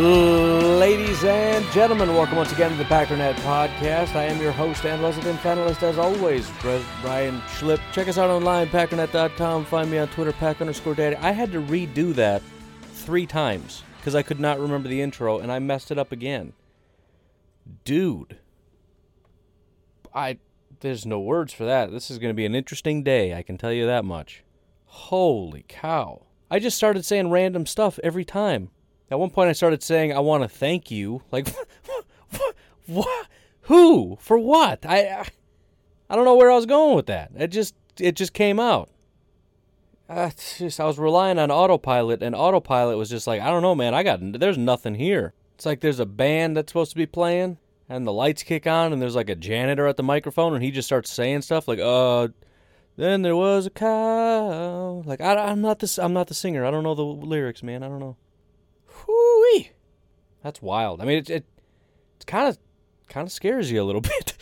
Ladies 0.00 1.24
and 1.24 1.62
gentlemen, 1.72 2.14
welcome 2.14 2.36
once 2.36 2.50
again 2.52 2.70
to 2.70 2.76
the 2.78 2.84
Packernet 2.84 3.34
Podcast. 3.40 4.14
I 4.14 4.24
am 4.24 4.40
your 4.40 4.50
host 4.50 4.86
and 4.86 5.02
resident 5.02 5.38
panelist, 5.40 5.82
as 5.82 5.98
always, 5.98 6.50
Brian 7.02 7.38
Schlipp. 7.42 7.80
Check 7.92 8.08
us 8.08 8.16
out 8.16 8.30
online, 8.30 8.68
packernet.com. 8.68 9.66
Find 9.66 9.90
me 9.90 9.98
on 9.98 10.08
Twitter, 10.08 10.32
pack 10.32 10.62
underscore 10.62 10.94
daddy. 10.94 11.16
I 11.16 11.32
had 11.32 11.52
to 11.52 11.60
redo 11.60 12.14
that 12.14 12.40
three 12.94 13.26
times 13.26 13.82
because 13.98 14.14
I 14.14 14.22
could 14.22 14.40
not 14.40 14.58
remember 14.58 14.88
the 14.88 15.02
intro, 15.02 15.38
and 15.38 15.52
I 15.52 15.58
messed 15.58 15.90
it 15.90 15.98
up 15.98 16.12
again. 16.12 16.54
Dude, 17.84 18.38
I 20.14 20.38
there's 20.80 21.04
no 21.04 21.20
words 21.20 21.52
for 21.52 21.66
that. 21.66 21.90
This 21.90 22.10
is 22.10 22.16
going 22.16 22.30
to 22.30 22.34
be 22.34 22.46
an 22.46 22.54
interesting 22.54 23.02
day. 23.02 23.34
I 23.34 23.42
can 23.42 23.58
tell 23.58 23.72
you 23.72 23.84
that 23.84 24.06
much. 24.06 24.44
Holy 24.86 25.66
cow! 25.68 26.22
I 26.50 26.58
just 26.58 26.78
started 26.78 27.04
saying 27.04 27.28
random 27.28 27.66
stuff 27.66 28.00
every 28.02 28.24
time. 28.24 28.70
At 29.10 29.18
one 29.18 29.30
point, 29.30 29.48
I 29.48 29.52
started 29.52 29.82
saying, 29.82 30.12
"I 30.12 30.20
want 30.20 30.42
to 30.42 30.48
thank 30.48 30.90
you." 30.90 31.22
Like, 31.32 31.48
what? 32.86 33.26
Who? 33.62 34.18
For 34.20 34.38
what? 34.38 34.84
I, 34.84 35.26
I, 36.08 36.16
don't 36.16 36.24
know 36.24 36.34
where 36.34 36.50
I 36.50 36.56
was 36.56 36.66
going 36.66 36.96
with 36.96 37.06
that. 37.06 37.30
It 37.36 37.48
just, 37.48 37.74
it 37.98 38.16
just 38.16 38.32
came 38.32 38.58
out. 38.58 38.90
Uh, 40.08 40.30
just, 40.58 40.80
I 40.80 40.86
was 40.86 40.98
relying 40.98 41.38
on 41.38 41.52
autopilot, 41.52 42.22
and 42.22 42.34
autopilot 42.34 42.98
was 42.98 43.10
just 43.10 43.28
like, 43.28 43.40
I 43.40 43.48
don't 43.48 43.62
know, 43.62 43.76
man. 43.76 43.94
I 43.94 44.02
got, 44.02 44.18
there's 44.20 44.58
nothing 44.58 44.96
here. 44.96 45.34
It's 45.54 45.66
like 45.66 45.80
there's 45.80 46.00
a 46.00 46.06
band 46.06 46.56
that's 46.56 46.72
supposed 46.72 46.90
to 46.90 46.96
be 46.96 47.06
playing, 47.06 47.58
and 47.88 48.04
the 48.06 48.12
lights 48.12 48.42
kick 48.42 48.66
on, 48.66 48.92
and 48.92 49.00
there's 49.00 49.14
like 49.14 49.30
a 49.30 49.36
janitor 49.36 49.86
at 49.86 49.96
the 49.96 50.02
microphone, 50.02 50.54
and 50.54 50.64
he 50.64 50.72
just 50.72 50.88
starts 50.88 51.10
saying 51.10 51.42
stuff 51.42 51.68
like, 51.68 51.78
uh. 51.78 52.28
Then 52.96 53.22
there 53.22 53.36
was 53.36 53.64
a 53.64 53.70
cow. 53.70 55.02
Like 55.06 55.22
I, 55.22 55.34
I'm 55.34 55.62
not 55.62 55.78
this. 55.78 55.98
I'm 55.98 56.12
not 56.12 56.26
the 56.26 56.34
singer. 56.34 56.66
I 56.66 56.70
don't 56.70 56.82
know 56.82 56.94
the 56.94 57.02
lyrics, 57.02 57.62
man. 57.62 57.82
I 57.82 57.88
don't 57.88 58.00
know. 58.00 58.16
Whoo-wee. 59.10 59.70
That's 60.42 60.62
wild. 60.62 61.00
I 61.00 61.04
mean, 61.04 61.18
it 61.18 61.30
it 61.30 61.44
kind 62.26 62.48
of 62.48 62.58
kind 63.08 63.26
of 63.26 63.32
scares 63.32 63.70
you 63.70 63.82
a 63.82 63.84
little 63.84 64.00
bit. 64.00 64.34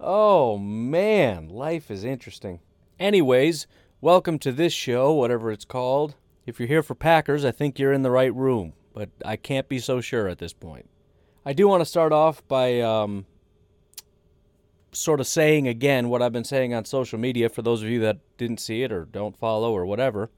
oh 0.00 0.56
man, 0.56 1.48
life 1.48 1.90
is 1.90 2.04
interesting. 2.04 2.60
Anyways, 2.98 3.66
welcome 4.00 4.38
to 4.38 4.52
this 4.52 4.72
show, 4.72 5.12
whatever 5.12 5.50
it's 5.50 5.64
called. 5.64 6.14
If 6.46 6.60
you're 6.60 6.68
here 6.68 6.82
for 6.82 6.94
Packers, 6.94 7.44
I 7.44 7.50
think 7.50 7.78
you're 7.78 7.92
in 7.92 8.02
the 8.02 8.10
right 8.10 8.34
room, 8.34 8.72
but 8.94 9.10
I 9.24 9.36
can't 9.36 9.68
be 9.68 9.80
so 9.80 10.00
sure 10.00 10.28
at 10.28 10.38
this 10.38 10.52
point. 10.52 10.88
I 11.44 11.52
do 11.52 11.66
want 11.66 11.80
to 11.80 11.84
start 11.84 12.12
off 12.12 12.46
by 12.46 12.80
um, 12.80 13.26
sort 14.92 15.20
of 15.20 15.26
saying 15.26 15.66
again 15.66 16.08
what 16.08 16.22
I've 16.22 16.32
been 16.32 16.44
saying 16.44 16.72
on 16.72 16.84
social 16.84 17.18
media 17.18 17.48
for 17.48 17.62
those 17.62 17.82
of 17.82 17.88
you 17.88 18.00
that 18.00 18.18
didn't 18.38 18.60
see 18.60 18.82
it 18.82 18.92
or 18.92 19.04
don't 19.04 19.36
follow 19.36 19.72
or 19.72 19.84
whatever. 19.84 20.30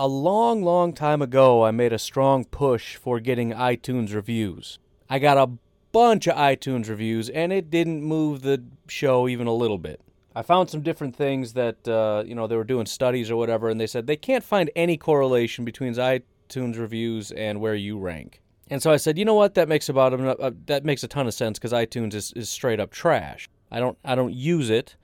A 0.00 0.06
long, 0.06 0.62
long 0.62 0.92
time 0.92 1.20
ago, 1.20 1.64
I 1.64 1.72
made 1.72 1.92
a 1.92 1.98
strong 1.98 2.44
push 2.44 2.94
for 2.94 3.18
getting 3.18 3.50
iTunes 3.50 4.14
reviews. 4.14 4.78
I 5.10 5.18
got 5.18 5.36
a 5.36 5.50
bunch 5.90 6.28
of 6.28 6.36
iTunes 6.36 6.88
reviews, 6.88 7.28
and 7.28 7.52
it 7.52 7.68
didn't 7.68 8.04
move 8.04 8.42
the 8.42 8.62
show 8.86 9.26
even 9.26 9.48
a 9.48 9.52
little 9.52 9.76
bit. 9.76 10.00
I 10.36 10.42
found 10.42 10.70
some 10.70 10.82
different 10.82 11.16
things 11.16 11.54
that, 11.54 11.88
uh, 11.88 12.22
you 12.24 12.36
know, 12.36 12.46
they 12.46 12.54
were 12.54 12.62
doing 12.62 12.86
studies 12.86 13.28
or 13.28 13.34
whatever, 13.34 13.68
and 13.68 13.80
they 13.80 13.88
said 13.88 14.06
they 14.06 14.16
can't 14.16 14.44
find 14.44 14.70
any 14.76 14.96
correlation 14.96 15.64
between 15.64 15.94
iTunes 15.94 16.78
reviews 16.78 17.32
and 17.32 17.60
where 17.60 17.74
you 17.74 17.98
rank. 17.98 18.40
And 18.70 18.80
so 18.80 18.92
I 18.92 18.98
said, 18.98 19.18
you 19.18 19.24
know 19.24 19.34
what, 19.34 19.54
that 19.54 19.68
makes 19.68 19.88
about 19.88 20.12
uh, 20.12 20.52
that 20.66 20.84
makes 20.84 21.02
a 21.02 21.08
ton 21.08 21.26
of 21.26 21.34
sense 21.34 21.58
because 21.58 21.72
iTunes 21.72 22.14
is, 22.14 22.32
is 22.36 22.48
straight 22.48 22.78
up 22.78 22.92
trash. 22.92 23.50
I 23.72 23.80
don't 23.80 23.98
I 24.04 24.14
don't 24.14 24.32
use 24.32 24.70
it, 24.70 24.94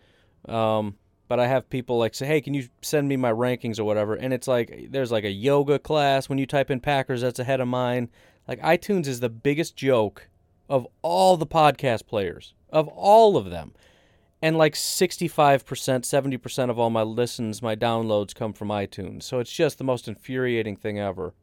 um, 0.48 0.98
but 1.34 1.40
I 1.40 1.48
have 1.48 1.68
people 1.68 1.98
like 1.98 2.14
say, 2.14 2.26
hey, 2.26 2.40
can 2.40 2.54
you 2.54 2.68
send 2.80 3.08
me 3.08 3.16
my 3.16 3.32
rankings 3.32 3.80
or 3.80 3.82
whatever? 3.82 4.14
And 4.14 4.32
it's 4.32 4.46
like 4.46 4.86
there's 4.90 5.10
like 5.10 5.24
a 5.24 5.32
yoga 5.32 5.80
class 5.80 6.28
when 6.28 6.38
you 6.38 6.46
type 6.46 6.70
in 6.70 6.78
Packers 6.78 7.22
that's 7.22 7.40
ahead 7.40 7.60
of 7.60 7.66
mine. 7.66 8.08
Like 8.46 8.60
iTunes 8.60 9.08
is 9.08 9.18
the 9.18 9.28
biggest 9.28 9.74
joke 9.74 10.28
of 10.68 10.86
all 11.02 11.36
the 11.36 11.44
podcast 11.44 12.06
players 12.06 12.54
of 12.70 12.86
all 12.86 13.36
of 13.36 13.50
them. 13.50 13.74
And 14.42 14.56
like 14.56 14.74
65%, 14.74 15.64
70% 15.64 16.70
of 16.70 16.78
all 16.78 16.90
my 16.90 17.02
listens, 17.02 17.60
my 17.60 17.74
downloads 17.74 18.32
come 18.32 18.52
from 18.52 18.68
iTunes. 18.68 19.24
So 19.24 19.40
it's 19.40 19.50
just 19.50 19.78
the 19.78 19.82
most 19.82 20.06
infuriating 20.06 20.76
thing 20.76 21.00
ever. 21.00 21.34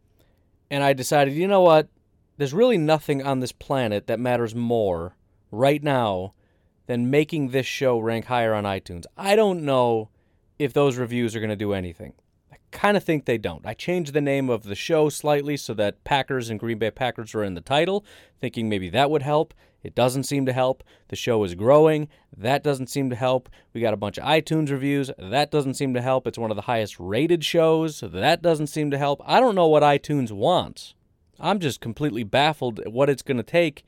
And 0.70 0.86
I 0.86 0.94
decided, 0.94 1.34
you 1.34 1.50
know 1.50 1.64
what? 1.64 1.90
There's 2.38 2.54
really 2.54 2.78
nothing 2.78 3.24
on 3.24 3.42
this 3.42 3.52
planet 3.52 4.08
that 4.08 4.22
matters 4.22 4.56
more 4.56 5.18
right 5.52 5.84
now 5.84 6.32
than 6.92 7.10
making 7.10 7.50
this 7.50 7.66
show 7.66 7.98
rank 7.98 8.26
higher 8.26 8.54
on 8.54 8.66
iTunes. 8.66 9.06
I 9.16 9.38
don't 9.38 9.64
know 9.64 10.10
if 10.60 10.74
those 10.74 10.98
reviews 10.98 11.34
are 11.34 11.40
going 11.40 11.50
to 11.50 11.56
do 11.56 11.72
anything. 11.72 12.12
I 12.52 12.58
kind 12.72 12.98
of 12.98 13.04
think 13.06 13.24
they 13.24 13.38
don't. 13.38 13.66
I 13.66 13.74
changed 13.74 14.12
the 14.12 14.20
name 14.20 14.50
of 14.50 14.64
the 14.64 14.76
show 14.76 15.08
slightly 15.08 15.56
so 15.56 15.74
that 15.76 16.04
Packers 16.04 16.50
and 16.50 16.60
Green 16.60 16.80
Bay 16.80 16.92
Packers 16.92 17.34
were 17.34 17.46
in 17.46 17.54
the 17.54 17.62
title, 17.62 18.04
thinking 18.42 18.68
maybe 18.68 18.90
that 18.90 19.10
would 19.10 19.22
help. 19.22 19.54
It 19.84 19.96
doesn't 19.96 20.26
seem 20.26 20.46
to 20.48 20.52
help. 20.52 20.84
The 21.08 21.16
show 21.16 21.42
is 21.46 21.56
growing. 21.56 22.10
That 22.36 22.62
doesn't 22.62 22.88
seem 22.88 23.10
to 23.10 23.16
help. 23.16 23.48
We 23.74 23.80
got 23.80 23.94
a 23.94 23.98
bunch 23.98 24.18
of 24.18 24.26
iTunes 24.26 24.70
reviews. 24.70 25.10
That 25.18 25.50
doesn't 25.50 25.76
seem 25.76 25.94
to 25.94 26.02
help. 26.02 26.28
It's 26.28 26.38
one 26.38 26.52
of 26.52 26.58
the 26.58 26.64
highest 26.64 27.00
rated 27.00 27.46
shows. 27.46 28.02
That 28.02 28.42
doesn't 28.42 28.68
seem 28.68 28.92
to 28.92 28.98
help. 28.98 29.22
I 29.26 29.40
don't 29.40 29.56
know 29.56 29.68
what 29.68 29.82
iTunes 29.82 30.34
wants. 30.34 30.94
I'm 31.40 31.60
just 31.62 31.80
completely 31.80 32.24
baffled 32.24 32.82
at 32.82 32.92
what 32.92 33.10
it's 33.10 33.24
going 33.24 33.38
to 33.38 33.44
take. 33.44 33.86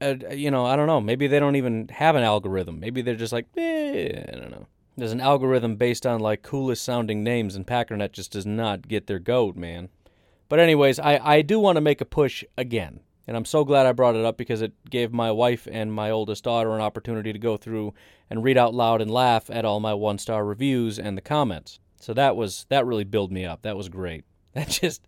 Uh, 0.00 0.14
you 0.30 0.50
know, 0.50 0.64
I 0.64 0.76
don't 0.76 0.86
know. 0.86 1.00
Maybe 1.00 1.26
they 1.26 1.40
don't 1.40 1.56
even 1.56 1.88
have 1.88 2.14
an 2.14 2.22
algorithm. 2.22 2.78
Maybe 2.78 3.02
they're 3.02 3.16
just 3.16 3.32
like, 3.32 3.46
eh, 3.56 4.24
I 4.32 4.36
don't 4.36 4.50
know. 4.50 4.66
There's 4.96 5.12
an 5.12 5.20
algorithm 5.20 5.76
based 5.76 6.06
on 6.06 6.20
like 6.20 6.42
coolest 6.42 6.84
sounding 6.84 7.22
names, 7.22 7.54
and 7.54 7.66
Packernet 7.66 8.12
just 8.12 8.32
does 8.32 8.46
not 8.46 8.88
get 8.88 9.06
their 9.06 9.18
goat, 9.18 9.56
man. 9.56 9.88
But 10.48 10.60
anyways, 10.60 10.98
I, 10.98 11.20
I 11.22 11.42
do 11.42 11.58
want 11.60 11.76
to 11.76 11.80
make 11.80 12.00
a 12.00 12.06
push 12.06 12.42
again. 12.56 13.00
And 13.26 13.36
I'm 13.36 13.44
so 13.44 13.62
glad 13.62 13.84
I 13.84 13.92
brought 13.92 14.16
it 14.16 14.24
up 14.24 14.38
because 14.38 14.62
it 14.62 14.72
gave 14.88 15.12
my 15.12 15.30
wife 15.30 15.68
and 15.70 15.92
my 15.92 16.10
oldest 16.10 16.44
daughter 16.44 16.74
an 16.74 16.80
opportunity 16.80 17.30
to 17.32 17.38
go 17.38 17.58
through 17.58 17.92
and 18.30 18.42
read 18.42 18.56
out 18.56 18.74
loud 18.74 19.02
and 19.02 19.10
laugh 19.10 19.50
at 19.50 19.66
all 19.66 19.80
my 19.80 19.92
one 19.92 20.16
star 20.16 20.46
reviews 20.46 20.98
and 20.98 21.16
the 21.16 21.22
comments. 21.22 21.78
So 22.00 22.14
that 22.14 22.36
was 22.36 22.64
that 22.70 22.86
really 22.86 23.04
built 23.04 23.30
me 23.30 23.44
up. 23.44 23.62
That 23.62 23.76
was 23.76 23.88
great. 23.88 24.24
That 24.54 24.70
just 24.70 25.06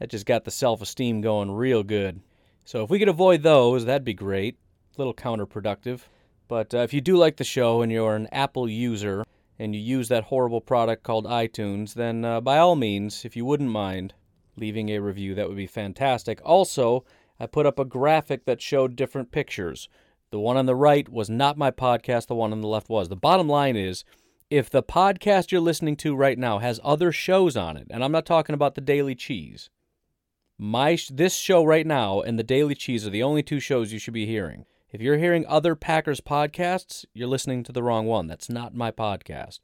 that 0.00 0.10
just 0.10 0.26
got 0.26 0.44
the 0.44 0.50
self 0.50 0.82
esteem 0.82 1.20
going 1.20 1.52
real 1.52 1.84
good. 1.84 2.20
So 2.64 2.84
if 2.84 2.90
we 2.90 2.98
could 2.98 3.08
avoid 3.08 3.42
those, 3.42 3.84
that'd 3.84 4.04
be 4.04 4.14
great. 4.14 4.56
A 4.96 5.00
little 5.00 5.14
counterproductive. 5.14 6.02
But 6.48 6.74
uh, 6.74 6.78
if 6.78 6.92
you 6.92 7.00
do 7.00 7.16
like 7.16 7.36
the 7.36 7.44
show 7.44 7.82
and 7.82 7.90
you're 7.90 8.14
an 8.14 8.28
Apple 8.30 8.68
user 8.68 9.24
and 9.58 9.74
you 9.74 9.80
use 9.80 10.08
that 10.08 10.24
horrible 10.24 10.60
product 10.60 11.02
called 11.02 11.26
iTunes, 11.26 11.94
then 11.94 12.24
uh, 12.24 12.40
by 12.40 12.58
all 12.58 12.76
means, 12.76 13.24
if 13.24 13.36
you 13.36 13.44
wouldn't 13.44 13.70
mind 13.70 14.14
leaving 14.56 14.90
a 14.90 14.98
review, 14.98 15.34
that 15.34 15.48
would 15.48 15.56
be 15.56 15.66
fantastic. 15.66 16.40
Also, 16.44 17.04
I 17.40 17.46
put 17.46 17.66
up 17.66 17.78
a 17.78 17.84
graphic 17.84 18.44
that 18.44 18.60
showed 18.60 18.96
different 18.96 19.32
pictures. 19.32 19.88
The 20.30 20.38
one 20.38 20.56
on 20.56 20.66
the 20.66 20.74
right 20.74 21.08
was 21.08 21.28
not 21.28 21.58
my 21.58 21.70
podcast, 21.70 22.26
the 22.26 22.34
one 22.34 22.52
on 22.52 22.60
the 22.60 22.68
left 22.68 22.88
was. 22.88 23.08
The 23.08 23.16
bottom 23.16 23.48
line 23.48 23.76
is 23.76 24.04
if 24.50 24.68
the 24.70 24.82
podcast 24.82 25.50
you're 25.50 25.60
listening 25.60 25.96
to 25.96 26.14
right 26.14 26.38
now 26.38 26.58
has 26.58 26.78
other 26.84 27.12
shows 27.12 27.56
on 27.56 27.76
it, 27.76 27.86
and 27.90 28.04
I'm 28.04 28.12
not 28.12 28.26
talking 28.26 28.54
about 28.54 28.74
the 28.74 28.80
Daily 28.80 29.14
Cheese, 29.14 29.70
my 30.62 30.96
this 31.10 31.34
show 31.34 31.64
right 31.64 31.84
now 31.84 32.20
and 32.20 32.38
the 32.38 32.44
Daily 32.44 32.76
Cheese 32.76 33.04
are 33.04 33.10
the 33.10 33.24
only 33.24 33.42
two 33.42 33.58
shows 33.58 33.92
you 33.92 33.98
should 33.98 34.14
be 34.14 34.26
hearing. 34.26 34.64
If 34.92 35.00
you're 35.00 35.18
hearing 35.18 35.44
other 35.48 35.74
Packers 35.74 36.20
podcasts, 36.20 37.04
you're 37.12 37.26
listening 37.26 37.64
to 37.64 37.72
the 37.72 37.82
wrong 37.82 38.06
one. 38.06 38.28
That's 38.28 38.48
not 38.48 38.72
my 38.72 38.92
podcast. 38.92 39.58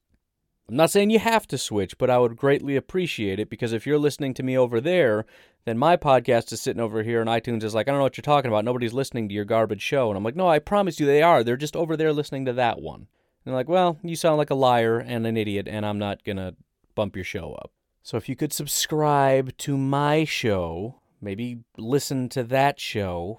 I'm 0.68 0.74
not 0.74 0.90
saying 0.90 1.10
you 1.10 1.20
have 1.20 1.46
to 1.48 1.56
switch, 1.56 1.98
but 1.98 2.10
I 2.10 2.18
would 2.18 2.36
greatly 2.36 2.74
appreciate 2.74 3.38
it 3.38 3.48
because 3.48 3.72
if 3.72 3.86
you're 3.86 3.96
listening 3.96 4.34
to 4.34 4.42
me 4.42 4.58
over 4.58 4.80
there, 4.80 5.24
then 5.66 5.78
my 5.78 5.96
podcast 5.96 6.52
is 6.52 6.60
sitting 6.60 6.82
over 6.82 7.04
here 7.04 7.20
and 7.20 7.30
iTunes 7.30 7.62
is 7.62 7.76
like, 7.76 7.86
I 7.86 7.92
don't 7.92 8.00
know 8.00 8.04
what 8.04 8.16
you're 8.16 8.22
talking 8.22 8.50
about. 8.50 8.64
Nobody's 8.64 8.92
listening 8.92 9.28
to 9.28 9.34
your 9.36 9.44
garbage 9.44 9.82
show. 9.82 10.08
And 10.08 10.16
I'm 10.16 10.24
like, 10.24 10.34
no, 10.34 10.48
I 10.48 10.58
promise 10.58 10.98
you 10.98 11.06
they 11.06 11.22
are. 11.22 11.44
They're 11.44 11.56
just 11.56 11.76
over 11.76 11.96
there 11.96 12.12
listening 12.12 12.44
to 12.46 12.52
that 12.54 12.82
one. 12.82 13.02
And 13.02 13.06
they're 13.44 13.54
like, 13.54 13.68
well, 13.68 14.00
you 14.02 14.16
sound 14.16 14.38
like 14.38 14.50
a 14.50 14.56
liar 14.56 14.98
and 14.98 15.28
an 15.28 15.36
idiot, 15.36 15.68
and 15.70 15.86
I'm 15.86 16.00
not 16.00 16.24
going 16.24 16.38
to 16.38 16.56
bump 16.96 17.14
your 17.14 17.24
show 17.24 17.52
up. 17.52 17.70
So 18.02 18.16
if 18.16 18.28
you 18.28 18.36
could 18.36 18.52
subscribe 18.52 19.56
to 19.58 19.76
my 19.76 20.24
show, 20.24 21.00
maybe 21.20 21.60
listen 21.76 22.28
to 22.30 22.42
that 22.44 22.80
show, 22.80 23.38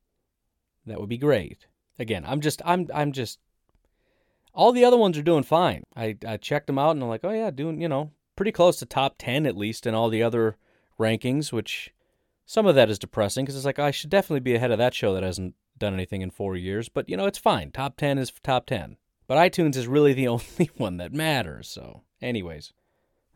that 0.86 1.00
would 1.00 1.10
be 1.10 1.18
great. 1.18 1.66
Again, 1.98 2.24
I'm 2.26 2.42
just 2.42 2.62
I'm 2.66 2.88
I'm 2.94 3.12
just 3.12 3.40
all 4.54 4.72
the 4.72 4.86
other 4.86 4.98
ones 4.98 5.18
are 5.18 5.24
doing 5.24 5.44
fine. 5.44 5.84
I, 5.96 6.18
I 6.28 6.38
checked 6.38 6.68
them 6.68 6.80
out 6.80 6.92
and 6.92 7.04
I'm 7.04 7.10
like, 7.10 7.24
oh 7.24 7.32
yeah, 7.32 7.52
doing, 7.52 7.82
you 7.82 7.88
know, 7.88 8.12
pretty 8.36 8.52
close 8.52 8.78
to 8.78 8.86
top 8.86 9.16
10 9.18 9.46
at 9.46 9.58
least 9.58 9.86
in 9.86 9.94
all 9.94 10.10
the 10.10 10.24
other 10.24 10.58
rankings, 11.00 11.54
which 11.54 11.94
some 12.46 12.66
of 12.66 12.76
that 12.76 12.90
is 12.90 13.00
depressing 13.00 13.46
because 13.46 13.56
it's 13.56 13.66
like, 13.66 13.80
I 13.80 13.92
should 13.92 14.10
definitely 14.10 14.42
be 14.42 14.56
ahead 14.56 14.72
of 14.72 14.78
that 14.78 14.94
show 14.94 15.14
that 15.14 15.24
hasn't 15.24 15.56
done 15.78 15.94
anything 15.94 16.22
in 16.22 16.32
four 16.32 16.56
years. 16.56 16.90
But, 16.90 17.08
you 17.08 17.16
know, 17.16 17.26
it's 17.26 17.38
fine. 17.38 17.72
Top 17.72 17.96
10 17.98 18.18
is 18.18 18.34
top 18.44 18.66
10. 18.66 18.98
But 19.28 19.38
iTunes 19.38 19.76
is 19.76 19.88
really 19.88 20.14
the 20.14 20.28
only 20.30 20.70
one 20.78 20.98
that 20.98 21.14
matters. 21.14 21.70
So, 21.70 22.02
anyways, 22.22 22.74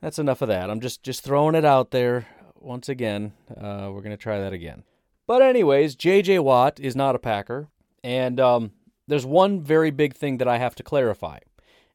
that's 0.03 0.19
enough 0.19 0.41
of 0.41 0.49
that. 0.49 0.69
I'm 0.69 0.81
just, 0.81 1.01
just 1.01 1.23
throwing 1.23 1.55
it 1.55 1.65
out 1.65 1.89
there 1.89 2.27
once 2.59 2.89
again. 2.89 3.33
Uh, 3.49 3.89
we're 3.91 4.01
to 4.03 4.17
try 4.17 4.39
that 4.39 4.53
again. 4.53 4.83
But, 5.25 5.41
anyways, 5.41 5.95
JJ 5.95 6.43
Watt 6.43 6.79
is 6.79 6.95
not 6.95 7.15
a 7.15 7.19
Packer. 7.19 7.69
And, 8.03 8.39
um, 8.39 8.71
there's 9.07 9.25
one 9.25 9.61
very 9.61 9.91
big 9.91 10.15
thing 10.15 10.37
that 10.37 10.47
I 10.47 10.57
have 10.57 10.75
to 10.75 10.83
clarify, 10.83 11.39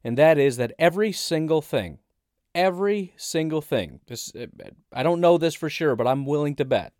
and 0.03 0.17
that 0.17 0.37
is 0.37 0.57
that 0.57 0.73
every 0.77 1.11
single 1.11 1.61
thing, 1.61 1.99
every 2.53 3.13
single 3.17 3.61
thing, 3.61 4.01
this 4.07 4.31
I 4.93 5.03
don't 5.03 5.21
know 5.21 5.37
this 5.37 5.55
for 5.55 5.69
sure, 5.69 5.95
but 5.95 6.07
I'm 6.07 6.25
willing 6.25 6.55
to 6.55 6.65
bet 6.65 6.93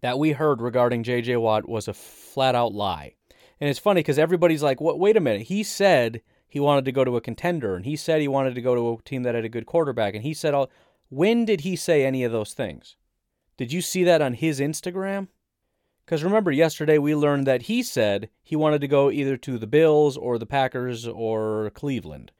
that 0.00 0.18
we 0.18 0.32
heard 0.32 0.60
regarding 0.60 1.04
JJ 1.04 1.40
Watt 1.40 1.68
was 1.68 1.86
a 1.86 1.94
flat 1.94 2.54
out 2.54 2.72
lie. 2.72 3.14
And 3.60 3.70
it's 3.70 3.78
funny 3.78 4.00
because 4.00 4.18
everybody's 4.18 4.62
like, 4.62 4.80
"What? 4.80 4.98
Wait 4.98 5.16
a 5.16 5.20
minute. 5.20 5.42
He 5.42 5.62
said 5.62 6.20
he 6.52 6.60
wanted 6.60 6.84
to 6.84 6.92
go 6.92 7.02
to 7.02 7.16
a 7.16 7.22
contender, 7.22 7.74
and 7.74 7.86
he 7.86 7.96
said 7.96 8.20
he 8.20 8.28
wanted 8.28 8.54
to 8.54 8.60
go 8.60 8.74
to 8.74 8.92
a 8.92 9.02
team 9.08 9.22
that 9.22 9.34
had 9.34 9.46
a 9.46 9.48
good 9.48 9.64
quarterback, 9.64 10.14
and 10.14 10.22
he 10.22 10.34
said 10.34 10.52
all. 10.52 10.68
When 11.08 11.46
did 11.46 11.62
he 11.62 11.76
say 11.76 12.04
any 12.04 12.24
of 12.24 12.32
those 12.32 12.52
things? 12.52 12.96
Did 13.56 13.72
you 13.72 13.80
see 13.80 14.04
that 14.04 14.20
on 14.20 14.34
his 14.34 14.60
Instagram? 14.60 15.28
Because 16.04 16.22
remember, 16.22 16.52
yesterday 16.52 16.98
we 16.98 17.14
learned 17.14 17.46
that 17.46 17.62
he 17.62 17.82
said 17.82 18.28
he 18.42 18.54
wanted 18.54 18.82
to 18.82 18.86
go 18.86 19.10
either 19.10 19.38
to 19.38 19.56
the 19.56 19.66
Bills 19.66 20.18
or 20.18 20.36
the 20.36 20.44
Packers 20.44 21.08
or 21.08 21.70
Cleveland. 21.70 22.32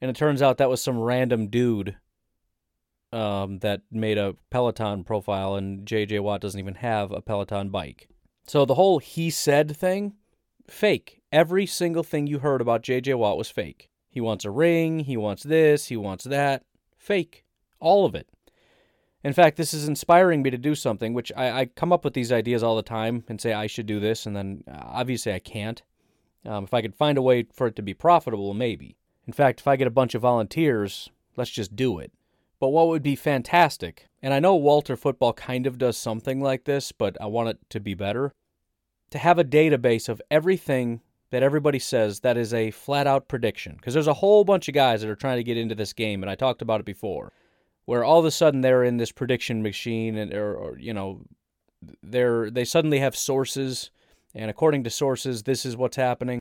And 0.00 0.10
it 0.10 0.16
turns 0.16 0.40
out 0.40 0.56
that 0.56 0.70
was 0.70 0.80
some 0.80 0.98
random 0.98 1.48
dude 1.48 1.96
um, 3.12 3.58
that 3.58 3.82
made 3.90 4.16
a 4.16 4.34
Peloton 4.48 5.04
profile, 5.04 5.56
and 5.56 5.86
JJ 5.86 6.20
Watt 6.20 6.40
doesn't 6.40 6.58
even 6.58 6.76
have 6.76 7.12
a 7.12 7.20
Peloton 7.20 7.68
bike. 7.68 8.08
So 8.46 8.64
the 8.64 8.76
whole 8.76 8.98
he 8.98 9.28
said 9.28 9.76
thing, 9.76 10.14
fake. 10.66 11.17
Every 11.30 11.66
single 11.66 12.02
thing 12.02 12.26
you 12.26 12.38
heard 12.38 12.60
about 12.60 12.82
JJ 12.82 13.16
Watt 13.16 13.36
was 13.36 13.50
fake. 13.50 13.90
He 14.08 14.20
wants 14.20 14.44
a 14.44 14.50
ring, 14.50 15.00
he 15.00 15.16
wants 15.16 15.42
this, 15.42 15.86
he 15.86 15.96
wants 15.96 16.24
that. 16.24 16.64
Fake. 16.96 17.44
All 17.80 18.06
of 18.06 18.14
it. 18.14 18.28
In 19.22 19.32
fact, 19.32 19.56
this 19.56 19.74
is 19.74 19.86
inspiring 19.86 20.42
me 20.42 20.50
to 20.50 20.56
do 20.56 20.74
something, 20.74 21.12
which 21.12 21.30
I, 21.36 21.60
I, 21.60 21.64
come 21.66 21.92
up 21.92 22.04
with 22.04 22.14
these 22.14 22.32
ideas 22.32 22.62
all 22.62 22.76
the 22.76 22.82
time 22.82 23.24
and 23.28 23.40
say 23.40 23.52
I 23.52 23.66
should 23.66 23.86
do 23.86 24.00
this, 24.00 24.26
and 24.26 24.34
then 24.34 24.64
uh, 24.70 24.78
obviously 24.80 25.32
I 25.32 25.38
can't. 25.38 25.82
Um, 26.46 26.64
if 26.64 26.72
I 26.72 26.80
could 26.80 26.94
find 26.94 27.18
a 27.18 27.22
way 27.22 27.46
for 27.52 27.66
it 27.66 27.76
to 27.76 27.82
be 27.82 27.94
profitable, 27.94 28.54
maybe. 28.54 28.96
In 29.26 29.32
fact, 29.32 29.60
if 29.60 29.66
I 29.66 29.76
get 29.76 29.88
a 29.88 29.92
bunch 29.92 30.14
of 30.14 30.22
volunteers, 30.22 31.10
let's 31.36 31.50
just 31.50 31.76
do 31.76 31.98
it. 31.98 32.12
But 32.60 32.68
what 32.68 32.88
would 32.88 33.02
be 33.02 33.16
fantastic, 33.16 34.08
and 34.22 34.32
I 34.32 34.40
know 34.40 34.54
Walter 34.56 34.96
Football 34.96 35.32
kind 35.34 35.66
of 35.66 35.78
does 35.78 35.98
something 35.98 36.40
like 36.40 36.64
this, 36.64 36.92
but 36.92 37.16
I 37.20 37.26
want 37.26 37.50
it 37.50 37.58
to 37.70 37.80
be 37.80 37.94
better, 37.94 38.32
to 39.10 39.18
have 39.18 39.38
a 39.38 39.44
database 39.44 40.08
of 40.08 40.22
everything 40.30 41.02
that 41.30 41.42
everybody 41.42 41.78
says 41.78 42.20
that 42.20 42.36
is 42.36 42.54
a 42.54 42.70
flat 42.70 43.06
out 43.06 43.28
prediction. 43.28 43.74
Because 43.76 43.94
there's 43.94 44.06
a 44.06 44.14
whole 44.14 44.44
bunch 44.44 44.68
of 44.68 44.74
guys 44.74 45.00
that 45.00 45.10
are 45.10 45.16
trying 45.16 45.36
to 45.38 45.44
get 45.44 45.56
into 45.56 45.74
this 45.74 45.92
game, 45.92 46.22
and 46.22 46.30
I 46.30 46.34
talked 46.34 46.62
about 46.62 46.80
it 46.80 46.86
before 46.86 47.32
where 47.88 48.04
all 48.04 48.18
of 48.18 48.26
a 48.26 48.30
sudden 48.30 48.60
they're 48.60 48.84
in 48.84 48.98
this 48.98 49.10
prediction 49.10 49.62
machine 49.62 50.18
and 50.18 50.34
or, 50.34 50.54
or 50.54 50.78
you 50.78 50.92
know 50.92 51.22
they're 52.02 52.50
they 52.50 52.64
suddenly 52.64 52.98
have 52.98 53.16
sources 53.16 53.90
and 54.34 54.50
according 54.50 54.84
to 54.84 54.90
sources 54.90 55.44
this 55.44 55.64
is 55.64 55.74
what's 55.74 55.96
happening 55.96 56.38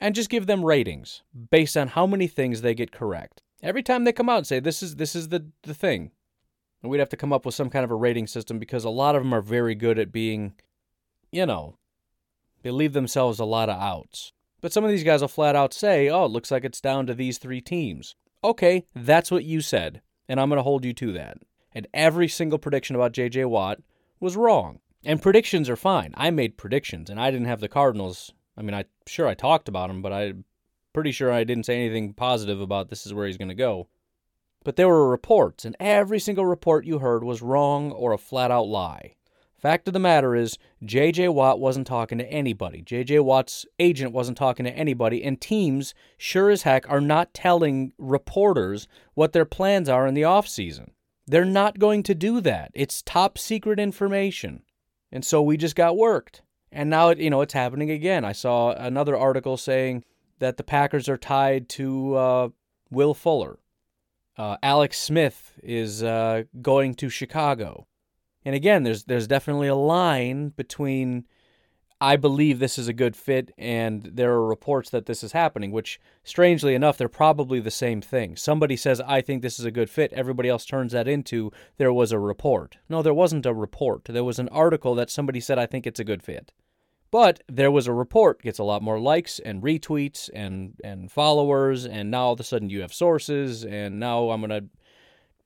and 0.00 0.16
just 0.16 0.28
give 0.28 0.48
them 0.48 0.64
ratings 0.64 1.22
based 1.52 1.76
on 1.76 1.86
how 1.86 2.04
many 2.04 2.26
things 2.26 2.62
they 2.62 2.74
get 2.74 2.90
correct 2.90 3.42
every 3.62 3.80
time 3.82 4.02
they 4.02 4.12
come 4.12 4.28
out 4.28 4.38
and 4.38 4.46
say 4.48 4.58
this 4.58 4.82
is 4.82 4.96
this 4.96 5.14
is 5.14 5.28
the 5.28 5.46
the 5.62 5.72
thing 5.72 6.10
and 6.82 6.90
we'd 6.90 6.98
have 6.98 7.08
to 7.08 7.16
come 7.16 7.32
up 7.32 7.46
with 7.46 7.54
some 7.54 7.70
kind 7.70 7.84
of 7.84 7.92
a 7.92 7.94
rating 7.94 8.26
system 8.26 8.58
because 8.58 8.82
a 8.82 8.90
lot 8.90 9.14
of 9.14 9.22
them 9.22 9.32
are 9.32 9.40
very 9.40 9.76
good 9.76 10.00
at 10.00 10.10
being 10.10 10.52
you 11.30 11.46
know 11.46 11.76
they 12.62 12.70
leave 12.70 12.92
themselves 12.92 13.38
a 13.38 13.44
lot 13.44 13.68
of 13.68 13.80
outs 13.80 14.32
but 14.60 14.72
some 14.72 14.84
of 14.84 14.90
these 14.90 15.04
guys 15.04 15.20
will 15.20 15.28
flat 15.28 15.56
out 15.56 15.72
say 15.72 16.08
oh 16.08 16.24
it 16.24 16.30
looks 16.30 16.50
like 16.50 16.64
it's 16.64 16.80
down 16.80 17.06
to 17.06 17.14
these 17.14 17.38
three 17.38 17.60
teams 17.60 18.14
okay 18.42 18.84
that's 18.94 19.30
what 19.30 19.44
you 19.44 19.60
said 19.60 20.00
and 20.28 20.38
I'm 20.38 20.48
going 20.48 20.58
to 20.58 20.62
hold 20.62 20.84
you 20.84 20.92
to 20.92 21.12
that. 21.14 21.38
And 21.72 21.88
every 21.94 22.28
single 22.28 22.58
prediction 22.58 22.94
about 22.94 23.12
J.J. 23.12 23.46
Watt 23.46 23.78
was 24.20 24.36
wrong. 24.36 24.80
And 25.04 25.22
predictions 25.22 25.70
are 25.70 25.76
fine. 25.76 26.12
I 26.16 26.30
made 26.30 26.58
predictions, 26.58 27.08
and 27.08 27.20
I 27.20 27.30
didn't 27.30 27.46
have 27.46 27.60
the 27.60 27.68
Cardinals. 27.68 28.32
I 28.56 28.62
mean, 28.62 28.74
I 28.74 28.84
sure 29.06 29.28
I 29.28 29.34
talked 29.34 29.68
about 29.68 29.88
them, 29.88 30.02
but 30.02 30.12
I'm 30.12 30.44
pretty 30.92 31.12
sure 31.12 31.32
I 31.32 31.44
didn't 31.44 31.66
say 31.66 31.76
anything 31.76 32.12
positive 32.12 32.60
about 32.60 32.88
this 32.88 33.06
is 33.06 33.14
where 33.14 33.26
he's 33.26 33.36
going 33.36 33.48
to 33.48 33.54
go. 33.54 33.88
But 34.64 34.76
there 34.76 34.88
were 34.88 35.08
reports, 35.08 35.64
and 35.64 35.76
every 35.78 36.18
single 36.18 36.44
report 36.44 36.84
you 36.84 36.98
heard 36.98 37.22
was 37.22 37.40
wrong 37.40 37.92
or 37.92 38.12
a 38.12 38.18
flat 38.18 38.50
out 38.50 38.66
lie. 38.66 39.14
Fact 39.58 39.88
of 39.88 39.92
the 39.92 39.98
matter 39.98 40.36
is, 40.36 40.56
J.J. 40.84 41.28
Watt 41.28 41.58
wasn't 41.58 41.88
talking 41.88 42.18
to 42.18 42.32
anybody. 42.32 42.80
J.J. 42.80 43.18
Watt's 43.18 43.66
agent 43.80 44.12
wasn't 44.12 44.38
talking 44.38 44.64
to 44.64 44.72
anybody, 44.72 45.24
and 45.24 45.40
teams, 45.40 45.94
sure 46.16 46.48
as 46.48 46.62
heck, 46.62 46.88
are 46.88 47.00
not 47.00 47.34
telling 47.34 47.92
reporters 47.98 48.86
what 49.14 49.32
their 49.32 49.44
plans 49.44 49.88
are 49.88 50.06
in 50.06 50.14
the 50.14 50.22
offseason. 50.22 50.90
They're 51.26 51.44
not 51.44 51.80
going 51.80 52.04
to 52.04 52.14
do 52.14 52.40
that. 52.42 52.70
It's 52.72 53.02
top 53.02 53.36
secret 53.36 53.80
information. 53.80 54.62
And 55.10 55.24
so 55.24 55.42
we 55.42 55.56
just 55.56 55.74
got 55.74 55.96
worked. 55.96 56.42
And 56.70 56.88
now, 56.88 57.10
you 57.10 57.28
know, 57.28 57.40
it's 57.40 57.54
happening 57.54 57.90
again. 57.90 58.24
I 58.24 58.32
saw 58.32 58.72
another 58.72 59.16
article 59.16 59.56
saying 59.56 60.04
that 60.38 60.56
the 60.56 60.62
Packers 60.62 61.08
are 61.08 61.16
tied 61.16 61.68
to 61.70 62.14
uh, 62.14 62.48
Will 62.90 63.14
Fuller. 63.14 63.58
Uh, 64.36 64.56
Alex 64.62 65.00
Smith 65.00 65.58
is 65.64 66.02
uh, 66.02 66.44
going 66.62 66.94
to 66.94 67.08
Chicago. 67.08 67.88
And 68.44 68.54
again, 68.54 68.82
there's 68.82 69.04
there's 69.04 69.26
definitely 69.26 69.68
a 69.68 69.74
line 69.74 70.50
between 70.50 71.26
I 72.00 72.14
believe 72.14 72.60
this 72.60 72.78
is 72.78 72.86
a 72.86 72.92
good 72.92 73.16
fit 73.16 73.52
and 73.58 74.02
there 74.04 74.32
are 74.32 74.46
reports 74.46 74.90
that 74.90 75.06
this 75.06 75.24
is 75.24 75.32
happening, 75.32 75.72
which 75.72 75.98
strangely 76.22 76.76
enough, 76.76 76.96
they're 76.96 77.08
probably 77.08 77.58
the 77.58 77.72
same 77.72 78.00
thing. 78.00 78.36
Somebody 78.36 78.76
says, 78.76 79.00
I 79.00 79.20
think 79.20 79.42
this 79.42 79.58
is 79.58 79.64
a 79.64 79.72
good 79.72 79.90
fit. 79.90 80.12
Everybody 80.12 80.48
else 80.48 80.64
turns 80.64 80.92
that 80.92 81.08
into 81.08 81.50
there 81.76 81.92
was 81.92 82.12
a 82.12 82.18
report. 82.20 82.78
No, 82.88 83.02
there 83.02 83.14
wasn't 83.14 83.46
a 83.46 83.54
report. 83.54 84.04
There 84.04 84.22
was 84.22 84.38
an 84.38 84.48
article 84.50 84.94
that 84.94 85.10
somebody 85.10 85.40
said, 85.40 85.58
I 85.58 85.66
think 85.66 85.86
it's 85.86 85.98
a 85.98 86.04
good 86.04 86.22
fit. 86.22 86.52
But 87.10 87.40
there 87.48 87.70
was 87.70 87.88
a 87.88 87.92
report, 87.92 88.42
gets 88.42 88.60
a 88.60 88.64
lot 88.64 88.82
more 88.82 89.00
likes 89.00 89.40
and 89.40 89.62
retweets 89.62 90.30
and, 90.32 90.78
and 90.84 91.10
followers, 91.10 91.84
and 91.84 92.12
now 92.12 92.26
all 92.26 92.32
of 92.34 92.40
a 92.40 92.44
sudden 92.44 92.70
you 92.70 92.82
have 92.82 92.92
sources, 92.92 93.64
and 93.64 93.98
now 93.98 94.30
I'm 94.30 94.46
to 94.48 94.66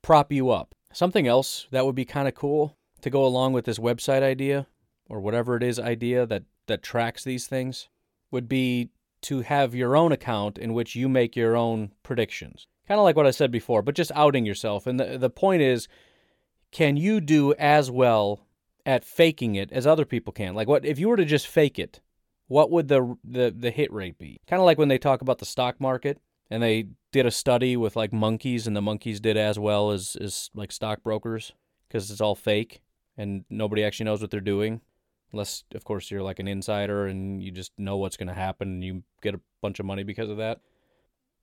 prop 0.02 0.32
you 0.32 0.50
up. 0.50 0.74
Something 0.92 1.26
else 1.26 1.66
that 1.70 1.86
would 1.86 1.94
be 1.94 2.04
kind 2.04 2.28
of 2.28 2.34
cool 2.34 2.76
to 3.02 3.10
go 3.10 3.24
along 3.24 3.52
with 3.52 3.66
this 3.66 3.78
website 3.78 4.22
idea 4.22 4.66
or 5.08 5.20
whatever 5.20 5.56
it 5.56 5.62
is 5.62 5.78
idea 5.78 6.24
that 6.26 6.44
that 6.66 6.82
tracks 6.82 7.24
these 7.24 7.46
things 7.46 7.88
would 8.30 8.48
be 8.48 8.90
to 9.20 9.42
have 9.42 9.74
your 9.74 9.94
own 9.96 10.12
account 10.12 10.58
in 10.58 10.72
which 10.72 10.96
you 10.96 11.08
make 11.08 11.36
your 11.36 11.56
own 11.56 11.92
predictions. 12.02 12.66
Kind 12.88 12.98
of 12.98 13.04
like 13.04 13.16
what 13.16 13.26
I 13.26 13.30
said 13.30 13.50
before, 13.50 13.82
but 13.82 13.94
just 13.94 14.10
outing 14.14 14.44
yourself. 14.44 14.86
And 14.86 14.98
the 14.98 15.18
the 15.18 15.30
point 15.30 15.62
is 15.62 15.88
can 16.70 16.96
you 16.96 17.20
do 17.20 17.52
as 17.54 17.90
well 17.90 18.46
at 18.86 19.04
faking 19.04 19.54
it 19.54 19.70
as 19.70 19.86
other 19.86 20.04
people 20.04 20.32
can? 20.32 20.54
Like 20.54 20.68
what 20.68 20.84
if 20.84 20.98
you 20.98 21.08
were 21.08 21.16
to 21.16 21.24
just 21.24 21.46
fake 21.46 21.78
it? 21.78 22.00
What 22.48 22.70
would 22.70 22.88
the 22.88 23.16
the 23.24 23.54
the 23.56 23.70
hit 23.70 23.92
rate 23.92 24.18
be? 24.18 24.40
Kind 24.46 24.60
of 24.60 24.66
like 24.66 24.78
when 24.78 24.88
they 24.88 24.98
talk 24.98 25.22
about 25.22 25.38
the 25.38 25.44
stock 25.44 25.80
market 25.80 26.18
and 26.50 26.62
they 26.62 26.88
did 27.12 27.26
a 27.26 27.30
study 27.30 27.76
with 27.76 27.96
like 27.96 28.12
monkeys 28.12 28.66
and 28.66 28.76
the 28.76 28.82
monkeys 28.82 29.20
did 29.20 29.36
as 29.36 29.58
well 29.58 29.90
as 29.90 30.16
as 30.20 30.50
like 30.54 30.72
stockbrokers 30.72 31.52
because 31.88 32.10
it's 32.10 32.20
all 32.20 32.34
fake 32.34 32.81
and 33.16 33.44
nobody 33.50 33.84
actually 33.84 34.04
knows 34.04 34.20
what 34.20 34.30
they're 34.30 34.40
doing. 34.40 34.80
Unless, 35.32 35.64
of 35.74 35.84
course, 35.84 36.10
you're 36.10 36.22
like 36.22 36.38
an 36.38 36.48
insider 36.48 37.06
and 37.06 37.42
you 37.42 37.50
just 37.50 37.72
know 37.78 37.96
what's 37.96 38.16
going 38.16 38.28
to 38.28 38.34
happen 38.34 38.68
and 38.68 38.84
you 38.84 39.02
get 39.22 39.34
a 39.34 39.40
bunch 39.62 39.80
of 39.80 39.86
money 39.86 40.02
because 40.02 40.28
of 40.28 40.36
that, 40.36 40.60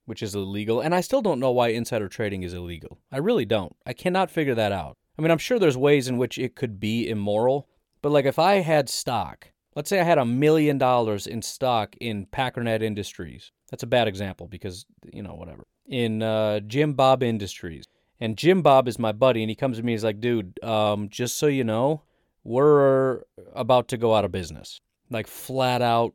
which 0.05 0.21
is 0.21 0.35
illegal. 0.35 0.79
And 0.79 0.93
I 0.93 1.01
still 1.01 1.21
don't 1.21 1.39
know 1.39 1.51
why 1.51 1.69
insider 1.69 2.07
trading 2.07 2.43
is 2.43 2.53
illegal. 2.53 2.99
I 3.11 3.17
really 3.17 3.45
don't. 3.45 3.75
I 3.87 3.93
cannot 3.93 4.29
figure 4.29 4.55
that 4.55 4.71
out. 4.71 4.95
I 5.17 5.21
mean, 5.21 5.31
I'm 5.31 5.39
sure 5.39 5.57
there's 5.57 5.77
ways 5.77 6.07
in 6.07 6.17
which 6.17 6.37
it 6.37 6.55
could 6.55 6.79
be 6.79 7.09
immoral, 7.09 7.67
but 8.01 8.11
like 8.11 8.25
if 8.25 8.37
I 8.37 8.55
had 8.55 8.89
stock, 8.89 9.51
let's 9.75 9.89
say 9.89 9.99
I 9.99 10.03
had 10.03 10.17
a 10.17 10.25
million 10.25 10.77
dollars 10.77 11.25
in 11.25 11.41
stock 11.41 11.95
in 11.99 12.27
Packernet 12.27 12.81
Industries. 12.83 13.51
That's 13.71 13.83
a 13.83 13.87
bad 13.87 14.07
example 14.07 14.47
because, 14.47 14.85
you 15.11 15.23
know, 15.23 15.33
whatever. 15.33 15.65
In 15.87 16.21
uh, 16.21 16.59
Jim 16.61 16.93
Bob 16.93 17.23
Industries 17.23 17.85
and 18.19 18.37
Jim 18.37 18.61
Bob 18.61 18.87
is 18.87 18.99
my 18.99 19.11
buddy, 19.11 19.41
and 19.41 19.49
he 19.49 19.55
comes 19.55 19.77
to 19.77 19.83
me. 19.83 19.93
He's 19.93 20.03
like, 20.03 20.19
"Dude, 20.19 20.61
um, 20.63 21.09
just 21.09 21.37
so 21.37 21.47
you 21.47 21.63
know, 21.63 22.03
we're 22.43 23.21
about 23.53 23.87
to 23.89 23.97
go 23.97 24.15
out 24.15 24.25
of 24.25 24.31
business. 24.31 24.79
Like 25.09 25.27
flat 25.27 25.81
out, 25.81 26.13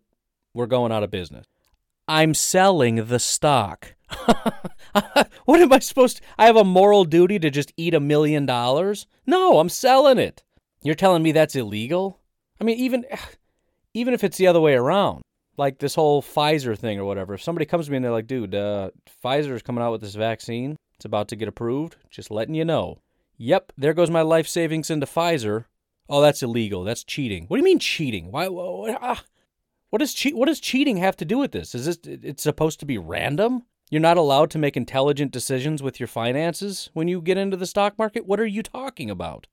we're 0.53 0.67
going 0.67 0.93
out 0.93 1.03
of 1.03 1.11
business. 1.11 1.47
I'm 2.07 2.35
selling 2.35 3.07
the 3.07 3.19
stock. 3.19 3.95
what 5.45 5.61
am 5.61 5.73
I 5.73 5.79
supposed 5.79 6.19
to? 6.19 6.23
I 6.39 6.47
have 6.47 6.57
a 6.57 6.65
moral 6.65 7.05
duty 7.05 7.39
to 7.39 7.51
just 7.51 7.73
eat 7.77 7.95
a 7.95 8.01
million 8.01 8.47
dollars? 8.47 9.07
No, 9.27 9.59
I'm 9.59 9.69
selling 9.69 10.19
it. 10.19 10.45
You're 10.83 10.95
telling 10.95 11.23
me 11.23 11.33
that's 11.33 11.57
illegal? 11.57 12.21
I 12.61 12.65
mean, 12.65 12.79
even 12.79 13.05
even 13.95 14.15
if 14.15 14.25
it's 14.25 14.37
the 14.37 14.47
other 14.47 14.61
way 14.61 14.75
around, 14.75 15.23
like 15.57 15.79
this 15.79 15.95
whole 15.95 16.23
Pfizer 16.23 16.77
thing 16.77 16.99
or 16.99 17.05
whatever. 17.05 17.35
If 17.35 17.43
somebody 17.43 17.65
comes 17.65 17.87
to 17.87 17.91
me 17.91 17.97
and 17.97 18.05
they're 18.05 18.13
like, 18.13 18.27
"Dude, 18.27 18.55
uh, 18.55 18.91
Pfizer's 19.25 19.63
coming 19.63 19.83
out 19.83 19.93
with 19.93 20.01
this 20.01 20.15
vaccine. 20.15 20.77
It's 21.05 21.07
about 21.07 21.29
to 21.29 21.37
get 21.37 21.49
approved. 21.49 21.97
Just 22.09 22.31
letting 22.31 22.55
you 22.55 22.65
know." 22.65 23.01
Yep, 23.37 23.73
there 23.77 23.93
goes 23.93 24.11
my 24.11 24.23
life 24.23 24.49
savings 24.49 24.89
into 24.89 25.05
Pfizer. 25.05 25.67
Oh, 26.09 26.23
that's 26.23 26.43
illegal. 26.43 26.83
That's 26.83 27.05
cheating. 27.05 27.45
What 27.45 27.59
do 27.59 27.59
you 27.59 27.65
mean 27.65 27.79
cheating? 27.79 28.31
Why? 28.31 28.49
What, 28.49 28.99
ah, 29.03 29.23
what 29.91 29.99
does 29.99 30.15
cheat? 30.15 30.35
What 30.35 30.47
does 30.47 30.61
cheating 30.61 30.97
have 30.97 31.17
to 31.19 31.27
do 31.27 31.37
with 31.37 31.53
this? 31.53 31.75
Is 31.75 31.85
this? 31.85 31.99
It's 32.05 32.43
supposed 32.43 32.81
to 32.81 32.87
be 32.87 32.97
random? 32.97 33.65
You're 33.91 34.01
not 34.01 34.17
allowed 34.17 34.51
to 34.53 34.59
make 34.59 34.79
intelligent 34.79 35.31
decisions 35.31 35.83
with 35.83 36.01
your 36.01 36.07
finances 36.07 36.89
when 36.95 37.07
you 37.07 37.21
get 37.21 37.37
into 37.37 37.59
the 37.59 37.67
stock 37.67 37.99
market? 37.99 38.27
What 38.27 38.41
are 38.41 38.47
you 38.47 38.63
talking 38.63 39.11
about? 39.11 39.47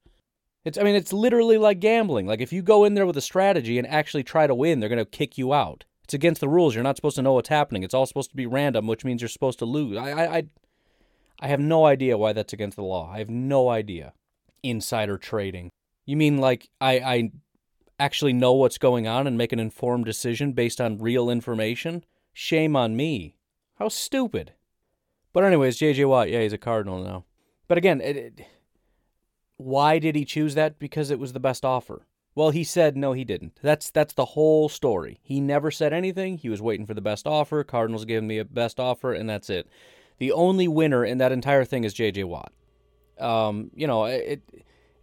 It's 0.63 0.77
I 0.77 0.83
mean 0.83 0.95
it's 0.95 1.11
literally 1.11 1.57
like 1.57 1.81
gambling. 1.81 2.27
Like 2.27 2.39
if 2.39 2.53
you 2.53 2.61
go 2.61 2.85
in 2.85 2.93
there 2.93 3.05
with 3.05 3.17
a 3.17 3.21
strategy 3.21 3.77
and 3.77 3.87
actually 3.87 4.23
try 4.23 4.47
to 4.47 4.55
win, 4.55 4.79
they're 4.79 4.89
going 4.89 4.99
to 4.99 5.05
kick 5.05 5.37
you 5.37 5.53
out. 5.53 5.83
It's 6.03 6.13
against 6.13 6.41
the 6.41 6.49
rules. 6.49 6.75
You're 6.75 6.83
not 6.83 6.95
supposed 6.95 7.15
to 7.15 7.21
know 7.21 7.33
what's 7.33 7.49
happening. 7.49 7.83
It's 7.83 7.93
all 7.93 8.05
supposed 8.05 8.29
to 8.31 8.35
be 8.35 8.45
random, 8.45 8.85
which 8.85 9.03
means 9.05 9.21
you're 9.21 9.29
supposed 9.29 9.59
to 9.59 9.65
lose. 9.65 9.97
I 9.97 10.11
I 10.11 10.37
I, 10.37 10.43
I 11.41 11.47
have 11.47 11.59
no 11.59 11.85
idea 11.85 12.17
why 12.17 12.33
that's 12.33 12.53
against 12.53 12.75
the 12.75 12.83
law. 12.83 13.11
I 13.11 13.19
have 13.19 13.29
no 13.29 13.69
idea. 13.69 14.13
Insider 14.63 15.17
trading. 15.17 15.71
You 16.05 16.17
mean 16.17 16.37
like 16.37 16.69
I 16.79 16.99
I 16.99 17.31
actually 17.99 18.33
know 18.33 18.53
what's 18.53 18.77
going 18.77 19.07
on 19.07 19.27
and 19.27 19.37
make 19.37 19.51
an 19.53 19.59
informed 19.59 20.05
decision 20.05 20.53
based 20.53 20.81
on 20.81 20.97
real 20.97 21.29
information? 21.29 22.03
Shame 22.33 22.75
on 22.75 22.95
me. 22.95 23.35
How 23.75 23.89
stupid. 23.89 24.53
But 25.33 25.43
anyways, 25.43 25.77
JJ 25.77 26.07
Watt, 26.07 26.29
yeah, 26.29 26.41
he's 26.41 26.53
a 26.53 26.57
Cardinal 26.57 27.03
now. 27.03 27.25
But 27.67 27.77
again, 27.77 28.01
it, 28.01 28.17
it, 28.17 28.41
why 29.57 29.99
did 29.99 30.15
he 30.15 30.25
choose 30.25 30.55
that? 30.55 30.77
Because 30.77 31.09
it 31.09 31.19
was 31.19 31.33
the 31.33 31.39
best 31.39 31.63
offer. 31.63 32.05
Well, 32.33 32.49
he 32.51 32.63
said 32.63 32.95
no, 32.95 33.13
he 33.13 33.23
didn't. 33.23 33.59
That's 33.61 33.91
that's 33.91 34.13
the 34.13 34.25
whole 34.25 34.69
story. 34.69 35.19
He 35.21 35.41
never 35.41 35.69
said 35.69 35.93
anything. 35.93 36.37
He 36.37 36.49
was 36.49 36.61
waiting 36.61 36.85
for 36.85 36.93
the 36.93 37.01
best 37.01 37.27
offer. 37.27 37.63
Cardinals 37.63 38.05
gave 38.05 38.23
me 38.23 38.37
a 38.37 38.45
best 38.45 38.79
offer, 38.79 39.13
and 39.13 39.29
that's 39.29 39.49
it. 39.49 39.67
The 40.21 40.33
only 40.33 40.67
winner 40.67 41.03
in 41.03 41.17
that 41.17 41.31
entire 41.31 41.65
thing 41.65 41.83
is 41.83 41.95
J.J. 41.95 42.25
Watt. 42.25 42.53
Um, 43.19 43.71
you 43.73 43.87
know, 43.87 44.05
it, 44.05 44.43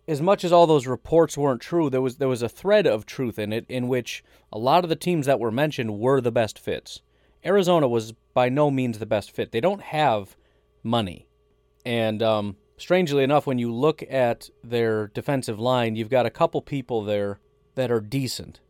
as 0.07 0.23
much 0.23 0.45
as 0.45 0.53
all 0.53 0.69
those 0.69 0.87
reports 0.87 1.37
weren't 1.37 1.61
true, 1.61 1.91
there 1.91 2.01
was 2.01 2.19
there 2.19 2.29
was 2.29 2.41
a 2.41 2.49
thread 2.49 2.87
of 2.87 3.05
truth 3.05 3.37
in 3.37 3.53
it, 3.53 3.67
in 3.69 3.89
which 3.89 4.23
a 4.53 4.59
lot 4.59 4.85
of 4.85 4.91
the 4.91 4.95
teams 4.95 5.27
that 5.27 5.41
were 5.41 5.51
mentioned 5.51 5.99
were 5.99 6.21
the 6.21 6.31
best 6.31 6.57
fits. 6.57 7.03
Arizona 7.45 7.89
was 7.89 8.13
by 8.33 8.49
no 8.49 8.71
means 8.71 9.01
the 9.01 9.07
best 9.07 9.33
fit. 9.33 9.51
They 9.51 9.61
don't 9.61 9.83
have 9.83 10.37
money. 10.85 11.27
And 11.85 12.23
um, 12.23 12.57
strangely 12.77 13.25
enough, 13.25 13.45
when 13.45 13.59
you 13.59 13.75
look 13.75 14.05
at 14.09 14.51
their 14.63 15.09
defensive 15.09 15.59
line, 15.59 15.97
you've 15.97 16.11
got 16.11 16.27
a 16.27 16.31
couple 16.31 16.63
people 16.63 17.03
there 17.03 17.41
that 17.75 17.91
are 17.91 18.01
decent. 18.01 18.61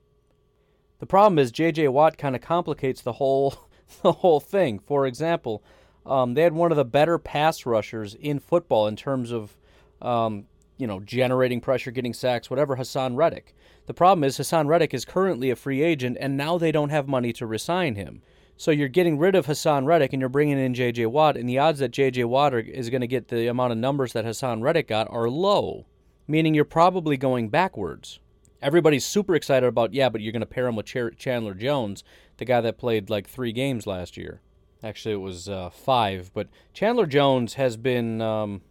The 0.99 1.05
problem 1.05 1.39
is 1.39 1.53
J.J. 1.53 1.89
Watt 1.89 2.17
kind 2.17 2.35
of 2.35 2.41
complicates 2.41 3.03
the 3.03 3.13
whole 3.13 3.69
the 4.03 4.13
whole 4.13 4.41
thing. 4.41 4.79
For 4.79 5.07
example, 5.07 5.63
um, 6.09 6.35
they 6.35 6.43
had 6.43 6.53
one 6.53 6.73
of 6.73 6.77
the 6.77 6.85
better 6.85 7.19
pass 7.19 7.67
rushers 7.67 8.15
in 8.15 8.39
football 8.39 8.87
in 8.87 8.97
terms 8.97 9.31
of 9.31 9.57
um, 10.01 10.47
you 10.79 10.87
know 10.87 11.01
generating 11.01 11.61
pressure, 11.61 11.91
getting 11.91 12.15
sacks, 12.15 12.51
whatever. 12.51 12.77
Haason 12.77 13.17
Reddick. 13.17 13.55
The 13.87 13.95
problem 13.95 14.25
is 14.25 14.39
Haason 14.39 14.67
Reddick 14.67 14.93
is 14.93 15.05
currently 15.05 15.51
a 15.51 15.57
free 15.57 15.83
agent, 15.83 16.17
and 16.21 16.37
now 16.37 16.59
they 16.59 16.73
don't 16.73 16.91
have 16.91 17.09
money 17.09 17.33
to 17.35 17.47
resign 17.47 17.95
him. 17.95 18.23
So 18.57 18.73
you're 18.73 18.89
getting 18.89 19.19
rid 19.19 19.37
of 19.37 19.47
Haason 19.47 19.87
Reddick 19.87 20.13
and 20.13 20.21
you're 20.21 20.29
bringing 20.29 20.59
in 20.59 20.75
J.J. 20.75 21.07
Watt, 21.07 21.37
and 21.37 21.49
the 21.49 21.59
odds 21.59 21.79
that 21.79 21.93
J.J. 21.93 22.25
Watt 22.25 22.53
are, 22.53 22.59
is 22.59 22.91
going 22.91 23.03
to 23.03 23.07
get 23.07 23.29
the 23.29 23.47
amount 23.47 23.71
of 23.71 23.79
numbers 23.79 24.13
that 24.15 24.25
Haason 24.25 24.63
Reddick 24.63 24.89
got 24.89 25.09
are 25.11 25.29
low, 25.29 25.87
meaning 26.27 26.55
you're 26.55 26.65
probably 26.65 27.17
going 27.17 27.51
backwards. 27.51 28.19
Everybody's 28.61 29.07
super 29.07 29.37
excited 29.37 29.67
about, 29.67 29.95
yeah, 29.95 30.09
but 30.09 30.21
you're 30.21 30.33
going 30.33 30.41
to 30.41 30.47
pair 30.47 30.67
him 30.67 30.75
with 30.75 30.87
Ch- 30.87 31.17
Chandler 31.17 31.55
Jones, 31.55 32.03
the 32.39 32.45
guy 32.45 32.61
that 32.61 32.79
played 32.79 33.09
like 33.09 33.29
three 33.29 33.53
games 33.53 33.87
last 33.87 34.17
year. 34.17 34.41
Actually, 34.83 35.15
it 35.15 35.21
was 35.21 35.49
uh, 35.49 35.71
five, 35.71 36.31
but 36.33 36.49
Chandler 36.73 37.07
Jones 37.07 37.55
has 37.55 37.77
been, 37.77 38.21
um, 38.21 38.63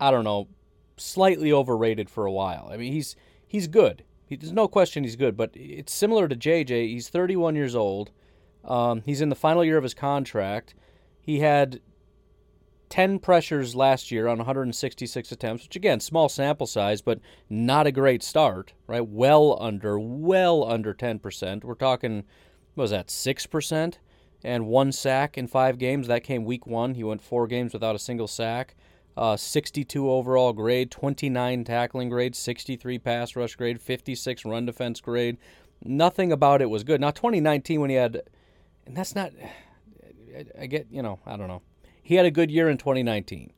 I 0.00 0.10
don't 0.10 0.24
know, 0.24 0.48
slightly 0.96 1.52
overrated 1.52 2.08
for 2.08 2.24
a 2.24 2.32
while. 2.32 2.68
I 2.72 2.76
mean, 2.76 2.92
he's 2.92 3.14
he's 3.46 3.68
good. 3.68 4.04
He, 4.24 4.36
there's 4.36 4.52
no 4.52 4.68
question 4.68 5.04
he's 5.04 5.16
good, 5.16 5.36
but 5.36 5.50
it's 5.54 5.92
similar 5.92 6.26
to 6.28 6.36
JJ. 6.36 6.88
He's 6.88 7.08
31 7.08 7.54
years 7.54 7.74
old. 7.74 8.10
Um, 8.64 9.02
he's 9.04 9.20
in 9.20 9.28
the 9.28 9.34
final 9.34 9.64
year 9.64 9.76
of 9.76 9.82
his 9.82 9.94
contract. 9.94 10.74
He 11.20 11.40
had 11.40 11.80
10 12.88 13.18
pressures 13.18 13.74
last 13.74 14.10
year 14.10 14.26
on 14.28 14.38
166 14.38 15.32
attempts, 15.32 15.64
which 15.64 15.76
again, 15.76 16.00
small 16.00 16.28
sample 16.28 16.66
size, 16.66 17.02
but 17.02 17.20
not 17.48 17.86
a 17.86 17.92
great 17.92 18.22
start, 18.22 18.72
right? 18.86 19.06
Well 19.06 19.58
under, 19.60 19.98
well 19.98 20.64
under 20.64 20.94
10%. 20.94 21.64
We're 21.64 21.74
talking, 21.74 22.24
what 22.74 22.82
was 22.84 22.90
that, 22.90 23.08
6%? 23.08 23.94
And 24.44 24.66
one 24.66 24.92
sack 24.92 25.36
in 25.36 25.46
five 25.48 25.78
games. 25.78 26.06
That 26.06 26.22
came 26.22 26.44
week 26.44 26.66
one. 26.66 26.94
He 26.94 27.04
went 27.04 27.22
four 27.22 27.46
games 27.46 27.72
without 27.72 27.96
a 27.96 27.98
single 27.98 28.28
sack. 28.28 28.76
Uh, 29.16 29.36
62 29.36 30.08
overall 30.08 30.52
grade, 30.52 30.92
29 30.92 31.64
tackling 31.64 32.08
grade, 32.08 32.36
63 32.36 33.00
pass 33.00 33.34
rush 33.34 33.56
grade, 33.56 33.80
56 33.80 34.44
run 34.44 34.64
defense 34.64 35.00
grade. 35.00 35.38
Nothing 35.82 36.30
about 36.30 36.62
it 36.62 36.70
was 36.70 36.84
good. 36.84 37.00
Now, 37.00 37.10
2019, 37.10 37.80
when 37.80 37.90
he 37.90 37.96
had 37.96 38.22
and 38.88 38.96
that's 38.96 39.14
not. 39.14 39.32
I, 40.58 40.66
get, 40.66 40.86
you 40.90 41.02
know, 41.02 41.20
I 41.26 41.36
don't 41.36 41.48
know. 41.48 41.62
He 42.02 42.14
had 42.14 42.26
a 42.26 42.30
good 42.30 42.50
year 42.50 42.68
in 42.68 42.78
2019, 42.78 43.52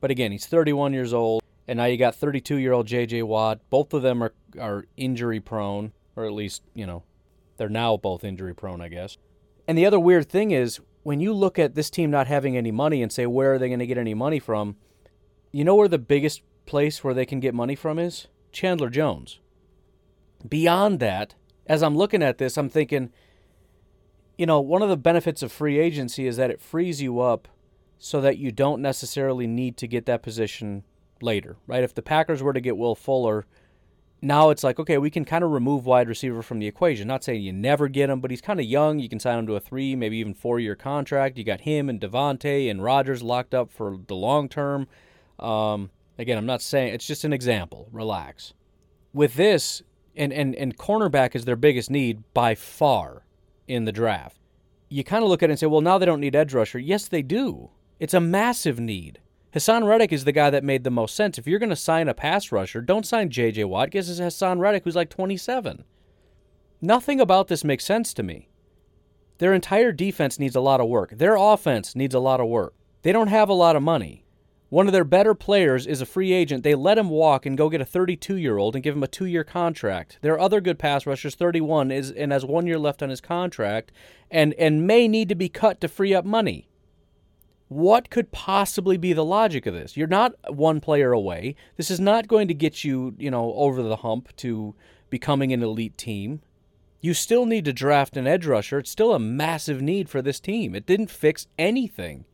but 0.00 0.10
again, 0.10 0.30
he's 0.30 0.46
31 0.46 0.92
years 0.92 1.12
old, 1.12 1.42
and 1.66 1.78
now 1.78 1.86
you 1.86 1.96
got 1.96 2.14
32 2.14 2.56
year 2.56 2.72
old 2.72 2.86
J.J. 2.86 3.24
Watt. 3.24 3.60
Both 3.70 3.92
of 3.92 4.02
them 4.02 4.22
are 4.22 4.32
are 4.58 4.86
injury 4.96 5.40
prone, 5.40 5.92
or 6.16 6.24
at 6.24 6.32
least 6.32 6.62
you 6.74 6.86
know, 6.86 7.02
they're 7.56 7.68
now 7.68 7.96
both 7.96 8.24
injury 8.24 8.54
prone, 8.54 8.80
I 8.80 8.88
guess. 8.88 9.18
And 9.68 9.78
the 9.78 9.86
other 9.86 10.00
weird 10.00 10.28
thing 10.28 10.50
is 10.50 10.80
when 11.04 11.20
you 11.20 11.32
look 11.32 11.58
at 11.58 11.74
this 11.76 11.90
team 11.90 12.10
not 12.10 12.26
having 12.26 12.56
any 12.56 12.72
money 12.72 13.02
and 13.02 13.12
say 13.12 13.26
where 13.26 13.54
are 13.54 13.58
they 13.58 13.68
going 13.68 13.78
to 13.78 13.86
get 13.86 13.98
any 13.98 14.14
money 14.14 14.40
from, 14.40 14.76
you 15.52 15.62
know 15.62 15.76
where 15.76 15.88
the 15.88 15.98
biggest 15.98 16.42
place 16.66 17.04
where 17.04 17.14
they 17.14 17.26
can 17.26 17.38
get 17.38 17.54
money 17.54 17.76
from 17.76 17.98
is 17.98 18.26
Chandler 18.50 18.90
Jones. 18.90 19.38
Beyond 20.48 20.98
that, 21.00 21.34
as 21.66 21.82
I'm 21.82 21.96
looking 21.96 22.22
at 22.22 22.38
this, 22.38 22.56
I'm 22.56 22.68
thinking 22.68 23.10
you 24.38 24.46
know, 24.46 24.60
one 24.60 24.82
of 24.82 24.88
the 24.88 24.96
benefits 24.96 25.42
of 25.42 25.50
free 25.50 25.78
agency 25.78 26.26
is 26.26 26.36
that 26.36 26.50
it 26.50 26.60
frees 26.60 27.02
you 27.02 27.20
up 27.20 27.48
so 27.98 28.20
that 28.20 28.38
you 28.38 28.52
don't 28.52 28.80
necessarily 28.80 29.48
need 29.48 29.76
to 29.76 29.88
get 29.88 30.06
that 30.06 30.22
position 30.22 30.84
later, 31.20 31.56
right? 31.66 31.82
If 31.82 31.92
the 31.92 32.02
Packers 32.02 32.40
were 32.40 32.52
to 32.52 32.60
get 32.60 32.76
Will 32.76 32.94
Fuller, 32.94 33.44
now 34.20 34.50
it's 34.50 34.64
like, 34.64 34.78
okay, 34.80 34.98
we 34.98 35.10
can 35.10 35.24
kind 35.24 35.44
of 35.44 35.50
remove 35.50 35.86
wide 35.86 36.08
receiver 36.08 36.42
from 36.42 36.58
the 36.58 36.66
equation. 36.66 37.06
Not 37.06 37.22
saying 37.22 37.42
you 37.42 37.52
never 37.52 37.88
get 37.88 38.10
him, 38.10 38.20
but 38.20 38.30
he's 38.30 38.40
kind 38.40 38.58
of 38.58 38.66
young. 38.66 38.98
You 38.98 39.08
can 39.08 39.20
sign 39.20 39.38
him 39.38 39.46
to 39.46 39.54
a 39.56 39.60
three, 39.60 39.94
maybe 39.94 40.16
even 40.18 40.34
four 40.34 40.58
year 40.58 40.74
contract. 40.74 41.38
You 41.38 41.44
got 41.44 41.60
him 41.60 41.88
and 41.88 42.00
Davante 42.00 42.70
and 42.70 42.82
Rodgers 42.82 43.22
locked 43.22 43.54
up 43.54 43.70
for 43.70 43.98
the 44.06 44.16
long 44.16 44.48
term. 44.48 44.88
Um, 45.38 45.90
again, 46.18 46.36
I'm 46.36 46.46
not 46.46 46.62
saying 46.62 46.94
it's 46.94 47.06
just 47.06 47.24
an 47.24 47.32
example. 47.32 47.88
Relax. 47.92 48.54
With 49.12 49.34
this, 49.34 49.82
and, 50.16 50.32
and, 50.32 50.54
and 50.56 50.76
cornerback 50.76 51.36
is 51.36 51.44
their 51.44 51.56
biggest 51.56 51.90
need 51.90 52.22
by 52.34 52.54
far 52.56 53.22
in 53.68 53.84
the 53.84 53.92
draft. 53.92 54.36
You 54.88 55.04
kind 55.04 55.22
of 55.22 55.30
look 55.30 55.42
at 55.42 55.50
it 55.50 55.52
and 55.52 55.58
say, 55.60 55.66
well, 55.66 55.80
now 55.80 55.96
they 55.98 56.06
don't 56.06 56.20
need 56.20 56.34
edge 56.34 56.54
rusher. 56.54 56.78
Yes, 56.78 57.06
they 57.06 57.22
do. 57.22 57.70
It's 58.00 58.14
a 58.14 58.20
massive 58.20 58.80
need. 58.80 59.20
Haason 59.58 59.84
Reddick 59.88 60.12
is 60.12 60.24
the 60.24 60.30
guy 60.30 60.50
that 60.50 60.62
made 60.62 60.84
the 60.84 60.90
most 60.90 61.16
sense. 61.16 61.36
If 61.36 61.48
you're 61.48 61.58
going 61.58 61.68
to 61.70 61.76
sign 61.76 62.08
a 62.08 62.14
pass 62.14 62.52
rusher, 62.52 62.80
don't 62.80 63.04
sign 63.04 63.28
J.J. 63.28 63.64
Watt. 63.64 63.90
Guess 63.90 64.08
it's 64.08 64.20
Haason 64.20 64.60
Reddick, 64.60 64.84
who's 64.84 64.94
like 64.94 65.10
27. 65.10 65.82
Nothing 66.80 67.20
about 67.20 67.48
this 67.48 67.64
makes 67.64 67.84
sense 67.84 68.14
to 68.14 68.22
me. 68.22 68.48
Their 69.38 69.52
entire 69.52 69.90
defense 69.90 70.38
needs 70.38 70.54
a 70.54 70.60
lot 70.60 70.80
of 70.80 70.86
work. 70.86 71.10
Their 71.10 71.34
offense 71.34 71.96
needs 71.96 72.14
a 72.14 72.20
lot 72.20 72.38
of 72.38 72.46
work. 72.46 72.72
They 73.02 73.10
don't 73.10 73.26
have 73.26 73.48
a 73.48 73.54
lot 73.54 73.74
of 73.74 73.82
money. 73.82 74.24
One 74.68 74.86
of 74.86 74.92
their 74.92 75.02
better 75.02 75.34
players 75.34 75.88
is 75.88 76.00
a 76.00 76.06
free 76.06 76.32
agent. 76.32 76.62
They 76.62 76.76
let 76.76 76.98
him 76.98 77.10
walk 77.10 77.44
and 77.44 77.58
go 77.58 77.68
get 77.68 77.80
a 77.80 77.84
32 77.84 78.36
year 78.36 78.58
old 78.58 78.76
and 78.76 78.84
give 78.84 78.94
him 78.94 79.02
a 79.02 79.08
two 79.08 79.24
year 79.24 79.42
contract. 79.42 80.18
There 80.20 80.34
are 80.34 80.40
other 80.40 80.60
good 80.60 80.78
pass 80.78 81.04
rushers, 81.04 81.34
31, 81.34 81.90
is 81.90 82.12
and 82.12 82.30
has 82.30 82.44
one 82.44 82.68
year 82.68 82.78
left 82.78 83.02
on 83.02 83.08
his 83.08 83.20
contract, 83.20 83.90
and 84.30 84.54
and 84.54 84.86
may 84.86 85.08
need 85.08 85.28
to 85.30 85.34
be 85.34 85.48
cut 85.48 85.80
to 85.80 85.88
free 85.88 86.14
up 86.14 86.24
money. 86.24 86.68
What 87.68 88.08
could 88.08 88.32
possibly 88.32 88.96
be 88.96 89.12
the 89.12 89.24
logic 89.24 89.66
of 89.66 89.74
this? 89.74 89.96
You're 89.96 90.06
not 90.06 90.34
one 90.52 90.80
player 90.80 91.12
away. 91.12 91.54
This 91.76 91.90
is 91.90 92.00
not 92.00 92.26
going 92.26 92.48
to 92.48 92.54
get 92.54 92.82
you, 92.82 93.14
you 93.18 93.30
know, 93.30 93.52
over 93.54 93.82
the 93.82 93.96
hump 93.96 94.34
to 94.36 94.74
becoming 95.10 95.52
an 95.52 95.62
elite 95.62 95.98
team. 95.98 96.40
You 97.00 97.14
still 97.14 97.46
need 97.46 97.66
to 97.66 97.72
draft 97.72 98.16
an 98.16 98.26
edge 98.26 98.46
rusher. 98.46 98.78
It's 98.78 98.90
still 98.90 99.14
a 99.14 99.18
massive 99.18 99.82
need 99.82 100.08
for 100.08 100.22
this 100.22 100.40
team. 100.40 100.74
It 100.74 100.86
didn't 100.86 101.10
fix 101.10 101.46
anything. 101.58 102.24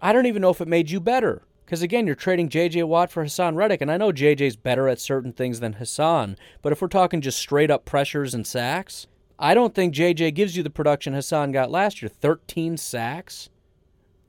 I 0.00 0.12
don't 0.12 0.26
even 0.26 0.42
know 0.42 0.50
if 0.50 0.60
it 0.60 0.68
made 0.68 0.90
you 0.90 1.00
better. 1.00 1.42
Because 1.64 1.82
again, 1.82 2.06
you're 2.06 2.14
trading 2.14 2.48
J.J. 2.48 2.84
Watt 2.84 3.10
for 3.10 3.22
Haason 3.22 3.54
Reddick, 3.54 3.82
and 3.82 3.90
I 3.90 3.98
know 3.98 4.10
J.J.'s 4.10 4.56
better 4.56 4.88
at 4.88 5.00
certain 5.00 5.34
things 5.34 5.60
than 5.60 5.74
Haason, 5.74 6.34
but 6.62 6.72
if 6.72 6.80
we're 6.80 6.88
talking 6.88 7.20
just 7.20 7.38
straight 7.38 7.70
up 7.70 7.84
pressures 7.84 8.32
and 8.32 8.46
sacks, 8.46 9.06
I 9.38 9.52
don't 9.52 9.74
think 9.74 9.92
J.J. 9.92 10.30
gives 10.30 10.56
you 10.56 10.62
the 10.62 10.70
production 10.70 11.12
Haason 11.12 11.52
got 11.52 11.70
last 11.70 12.00
year. 12.00 12.08
13 12.08 12.78
sacks? 12.78 13.50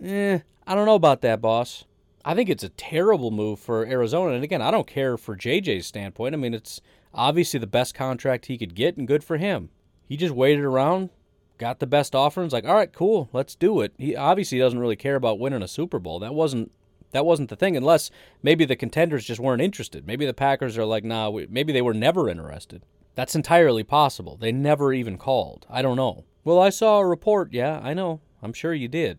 Eh, 0.04 0.40
I 0.66 0.76
don't 0.76 0.86
know 0.86 0.96
about 0.96 1.22
that, 1.22 1.42
boss. 1.42 1.86
I 2.24 2.36
think 2.36 2.50
it's 2.50 2.64
a 2.64 2.70
terrible 2.70 3.32
move 3.32 3.60
for 3.60 3.86
Arizona. 3.86 4.34
And 4.34 4.44
again, 4.44 4.62
I 4.62 4.72
don't 4.72 4.88
care 4.88 5.18
for 5.18 5.36
JJ's 5.36 5.88
standpoint. 5.88 6.36
I 6.36 6.38
mean, 6.38 6.54
it's 6.54 6.82
obviously 7.14 7.60
the 7.60 7.68
best 7.68 7.96
contract 7.96 8.46
he 8.46 8.58
could 8.58 8.76
get, 8.76 8.98
and 8.98 9.08
good 9.08 9.24
for 9.24 9.38
him. 9.38 9.70
He 10.08 10.18
just 10.18 10.34
waited 10.34 10.64
around, 10.64 11.10
got 11.58 11.80
the 11.80 11.88
best 11.88 12.16
offer, 12.16 12.42
and 12.42 12.48
was 12.48 12.54
like, 12.54 12.66
all 12.66 12.76
right, 12.76 12.92
cool, 12.92 13.30
let's 13.34 13.56
do 13.56 13.82
it. 13.82 13.94
He 13.98 14.16
obviously 14.16 14.60
doesn't 14.60 14.80
really 14.80 14.96
care 14.96 15.16
about 15.16 15.40
winning 15.40 15.64
a 15.64 15.68
Super 15.68 16.00
Bowl. 16.00 16.20
That 16.20 16.34
wasn't 16.34 16.72
that 17.12 17.26
wasn't 17.26 17.50
the 17.50 17.56
thing, 17.56 17.76
unless 17.76 18.12
maybe 18.44 18.66
the 18.66 18.76
contenders 18.76 19.26
just 19.26 19.40
weren't 19.40 19.64
interested. 19.64 20.06
Maybe 20.06 20.28
the 20.28 20.34
Packers 20.34 20.78
are 20.78 20.86
like, 20.86 21.04
nah, 21.04 21.30
we, 21.30 21.48
maybe 21.50 21.74
they 21.74 21.82
were 21.82 21.94
never 21.94 22.30
interested. 22.30 22.84
That's 23.16 23.36
entirely 23.36 23.84
possible. 23.84 24.38
They 24.38 24.52
never 24.52 24.94
even 24.94 25.18
called. 25.18 25.66
I 25.70 25.82
don't 25.82 25.98
know. 25.98 26.26
Well, 26.44 26.60
I 26.60 26.70
saw 26.70 27.00
a 27.00 27.06
report. 27.06 27.52
Yeah, 27.52 27.80
I 27.84 27.96
know. 27.96 28.22
I'm 28.44 28.54
sure 28.54 28.74
you 28.74 28.88
did. 28.88 29.18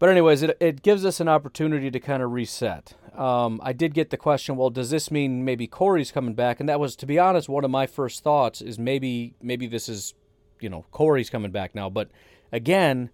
But 0.00 0.08
anyways, 0.08 0.42
it, 0.42 0.56
it 0.60 0.82
gives 0.82 1.04
us 1.04 1.20
an 1.20 1.28
opportunity 1.28 1.90
to 1.90 2.00
kind 2.00 2.22
of 2.22 2.32
reset. 2.32 2.94
Um, 3.14 3.60
I 3.62 3.74
did 3.74 3.92
get 3.92 4.08
the 4.08 4.16
question, 4.16 4.56
well, 4.56 4.70
does 4.70 4.88
this 4.88 5.10
mean 5.10 5.44
maybe 5.44 5.66
Corey's 5.66 6.10
coming 6.10 6.34
back? 6.34 6.58
And 6.58 6.68
that 6.70 6.80
was, 6.80 6.96
to 6.96 7.06
be 7.06 7.18
honest, 7.18 7.50
one 7.50 7.64
of 7.64 7.70
my 7.70 7.86
first 7.86 8.24
thoughts 8.24 8.62
is 8.62 8.78
maybe 8.78 9.34
maybe 9.42 9.66
this 9.66 9.90
is, 9.90 10.14
you 10.58 10.70
know, 10.70 10.86
Corey's 10.90 11.28
coming 11.28 11.50
back 11.50 11.74
now. 11.74 11.90
But 11.90 12.10
again, 12.50 13.10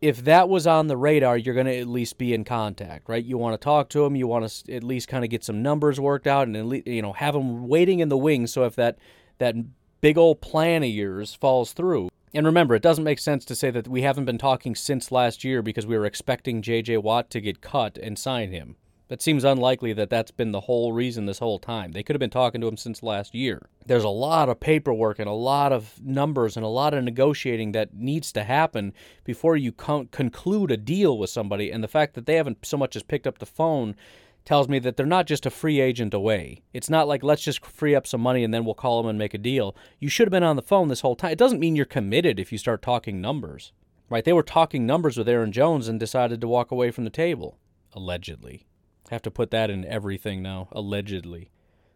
if 0.00 0.24
that 0.24 0.48
was 0.48 0.66
on 0.66 0.86
the 0.86 0.96
radar, 0.96 1.36
you're 1.36 1.54
going 1.54 1.66
to 1.66 1.76
at 1.76 1.86
least 1.86 2.16
be 2.16 2.32
in 2.32 2.44
contact, 2.44 3.06
right? 3.06 3.22
You 3.22 3.36
want 3.36 3.60
to 3.60 3.62
talk 3.62 3.90
to 3.90 4.02
him, 4.06 4.16
you 4.16 4.26
want 4.26 4.48
to 4.48 4.74
at 4.74 4.82
least 4.82 5.06
kind 5.06 5.22
of 5.22 5.28
get 5.28 5.44
some 5.44 5.60
numbers 5.60 6.00
worked 6.00 6.26
out, 6.26 6.46
and 6.46 6.56
at 6.56 6.64
least, 6.64 6.86
you 6.86 7.02
know 7.02 7.12
have 7.12 7.34
him 7.34 7.68
waiting 7.68 8.00
in 8.00 8.08
the 8.08 8.16
wings. 8.16 8.54
So 8.54 8.64
if 8.64 8.74
that 8.76 8.96
that 9.36 9.54
big 10.00 10.16
old 10.16 10.40
plan 10.40 10.82
of 10.82 10.88
yours 10.88 11.34
falls 11.34 11.74
through, 11.74 12.08
and 12.32 12.46
remember, 12.46 12.74
it 12.74 12.82
doesn't 12.82 13.04
make 13.04 13.18
sense 13.18 13.44
to 13.46 13.54
say 13.54 13.70
that 13.70 13.88
we 13.88 14.02
haven't 14.02 14.24
been 14.24 14.38
talking 14.38 14.74
since 14.74 15.10
last 15.10 15.42
year 15.44 15.62
because 15.62 15.86
we 15.86 15.98
were 15.98 16.06
expecting 16.06 16.62
J.J. 16.62 16.98
Watt 16.98 17.30
to 17.30 17.40
get 17.40 17.60
cut 17.60 17.98
and 17.98 18.18
sign 18.18 18.52
him. 18.52 18.76
That 19.08 19.20
seems 19.20 19.42
unlikely 19.42 19.92
that 19.94 20.08
that's 20.08 20.30
been 20.30 20.52
the 20.52 20.60
whole 20.60 20.92
reason 20.92 21.26
this 21.26 21.40
whole 21.40 21.58
time. 21.58 21.90
They 21.90 22.04
could 22.04 22.14
have 22.14 22.20
been 22.20 22.30
talking 22.30 22.60
to 22.60 22.68
him 22.68 22.76
since 22.76 23.02
last 23.02 23.34
year. 23.34 23.68
There's 23.84 24.04
a 24.04 24.08
lot 24.08 24.48
of 24.48 24.60
paperwork 24.60 25.18
and 25.18 25.28
a 25.28 25.32
lot 25.32 25.72
of 25.72 26.00
numbers 26.00 26.56
and 26.56 26.64
a 26.64 26.68
lot 26.68 26.94
of 26.94 27.02
negotiating 27.02 27.72
that 27.72 27.92
needs 27.92 28.30
to 28.32 28.44
happen 28.44 28.92
before 29.24 29.56
you 29.56 29.72
con- 29.72 30.06
conclude 30.12 30.70
a 30.70 30.76
deal 30.76 31.18
with 31.18 31.28
somebody. 31.28 31.72
And 31.72 31.82
the 31.82 31.88
fact 31.88 32.14
that 32.14 32.26
they 32.26 32.36
haven't 32.36 32.64
so 32.64 32.76
much 32.76 32.94
as 32.94 33.02
picked 33.02 33.26
up 33.26 33.38
the 33.38 33.46
phone 33.46 33.96
tells 34.44 34.68
me 34.68 34.78
that 34.80 34.96
they're 34.96 35.06
not 35.06 35.26
just 35.26 35.46
a 35.46 35.50
free 35.50 35.80
agent 35.80 36.14
away. 36.14 36.62
It's 36.72 36.90
not 36.90 37.08
like 37.08 37.22
let's 37.22 37.42
just 37.42 37.64
free 37.64 37.94
up 37.94 38.06
some 38.06 38.20
money 38.20 38.42
and 38.44 38.52
then 38.52 38.64
we'll 38.64 38.74
call 38.74 39.02
them 39.02 39.10
and 39.10 39.18
make 39.18 39.34
a 39.34 39.38
deal. 39.38 39.76
You 39.98 40.08
should 40.08 40.26
have 40.26 40.32
been 40.32 40.42
on 40.42 40.56
the 40.56 40.62
phone 40.62 40.88
this 40.88 41.02
whole 41.02 41.16
time. 41.16 41.32
It 41.32 41.38
doesn't 41.38 41.60
mean 41.60 41.76
you're 41.76 41.84
committed 41.84 42.40
if 42.40 42.52
you 42.52 42.58
start 42.58 42.82
talking 42.82 43.20
numbers. 43.20 43.72
Right? 44.08 44.24
They 44.24 44.32
were 44.32 44.42
talking 44.42 44.86
numbers 44.86 45.16
with 45.16 45.28
Aaron 45.28 45.52
Jones 45.52 45.86
and 45.86 46.00
decided 46.00 46.40
to 46.40 46.48
walk 46.48 46.72
away 46.72 46.90
from 46.90 47.04
the 47.04 47.10
table 47.10 47.58
allegedly. 47.92 48.66
Have 49.10 49.22
to 49.22 49.30
put 49.30 49.50
that 49.50 49.70
in 49.70 49.84
everything 49.84 50.42
now, 50.42 50.68
allegedly. 50.72 51.50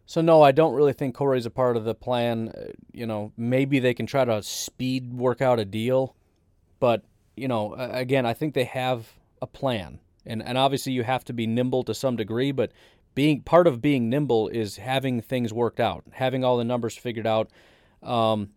So 0.05 0.21
no, 0.21 0.41
I 0.41 0.51
don't 0.51 0.73
really 0.73 0.93
think 0.93 1.15
Corey's 1.15 1.45
a 1.45 1.51
part 1.51 1.77
of 1.77 1.83
the 1.83 1.95
plan. 1.95 2.49
Uh, 2.49 2.71
you 2.91 3.05
know, 3.05 3.31
maybe 3.37 3.79
they 3.79 3.93
can 3.93 4.05
try 4.05 4.23
to 4.25 4.43
speed 4.43 5.13
work 5.13 5.41
out 5.41 5.59
a 5.59 5.65
deal, 5.65 6.15
but 6.79 7.03
you 7.35 7.47
know, 7.47 7.73
again, 7.73 8.25
I 8.25 8.33
think 8.33 8.53
they 8.53 8.65
have 8.65 9.13
a 9.41 9.47
plan. 9.47 9.99
And 10.25 10.41
and 10.43 10.57
obviously 10.57 10.93
you 10.93 11.03
have 11.03 11.23
to 11.25 11.33
be 11.33 11.47
nimble 11.47 11.83
to 11.83 11.93
some 11.93 12.15
degree, 12.15 12.51
but 12.51 12.71
being 13.13 13.41
part 13.41 13.67
of 13.67 13.81
being 13.81 14.09
nimble 14.09 14.49
is 14.49 14.77
having 14.77 15.21
things 15.21 15.53
worked 15.53 15.79
out, 15.79 16.03
having 16.11 16.43
all 16.43 16.57
the 16.57 16.63
numbers 16.63 16.97
figured 16.97 17.27
out. 17.27 17.49
Um, 18.03 18.49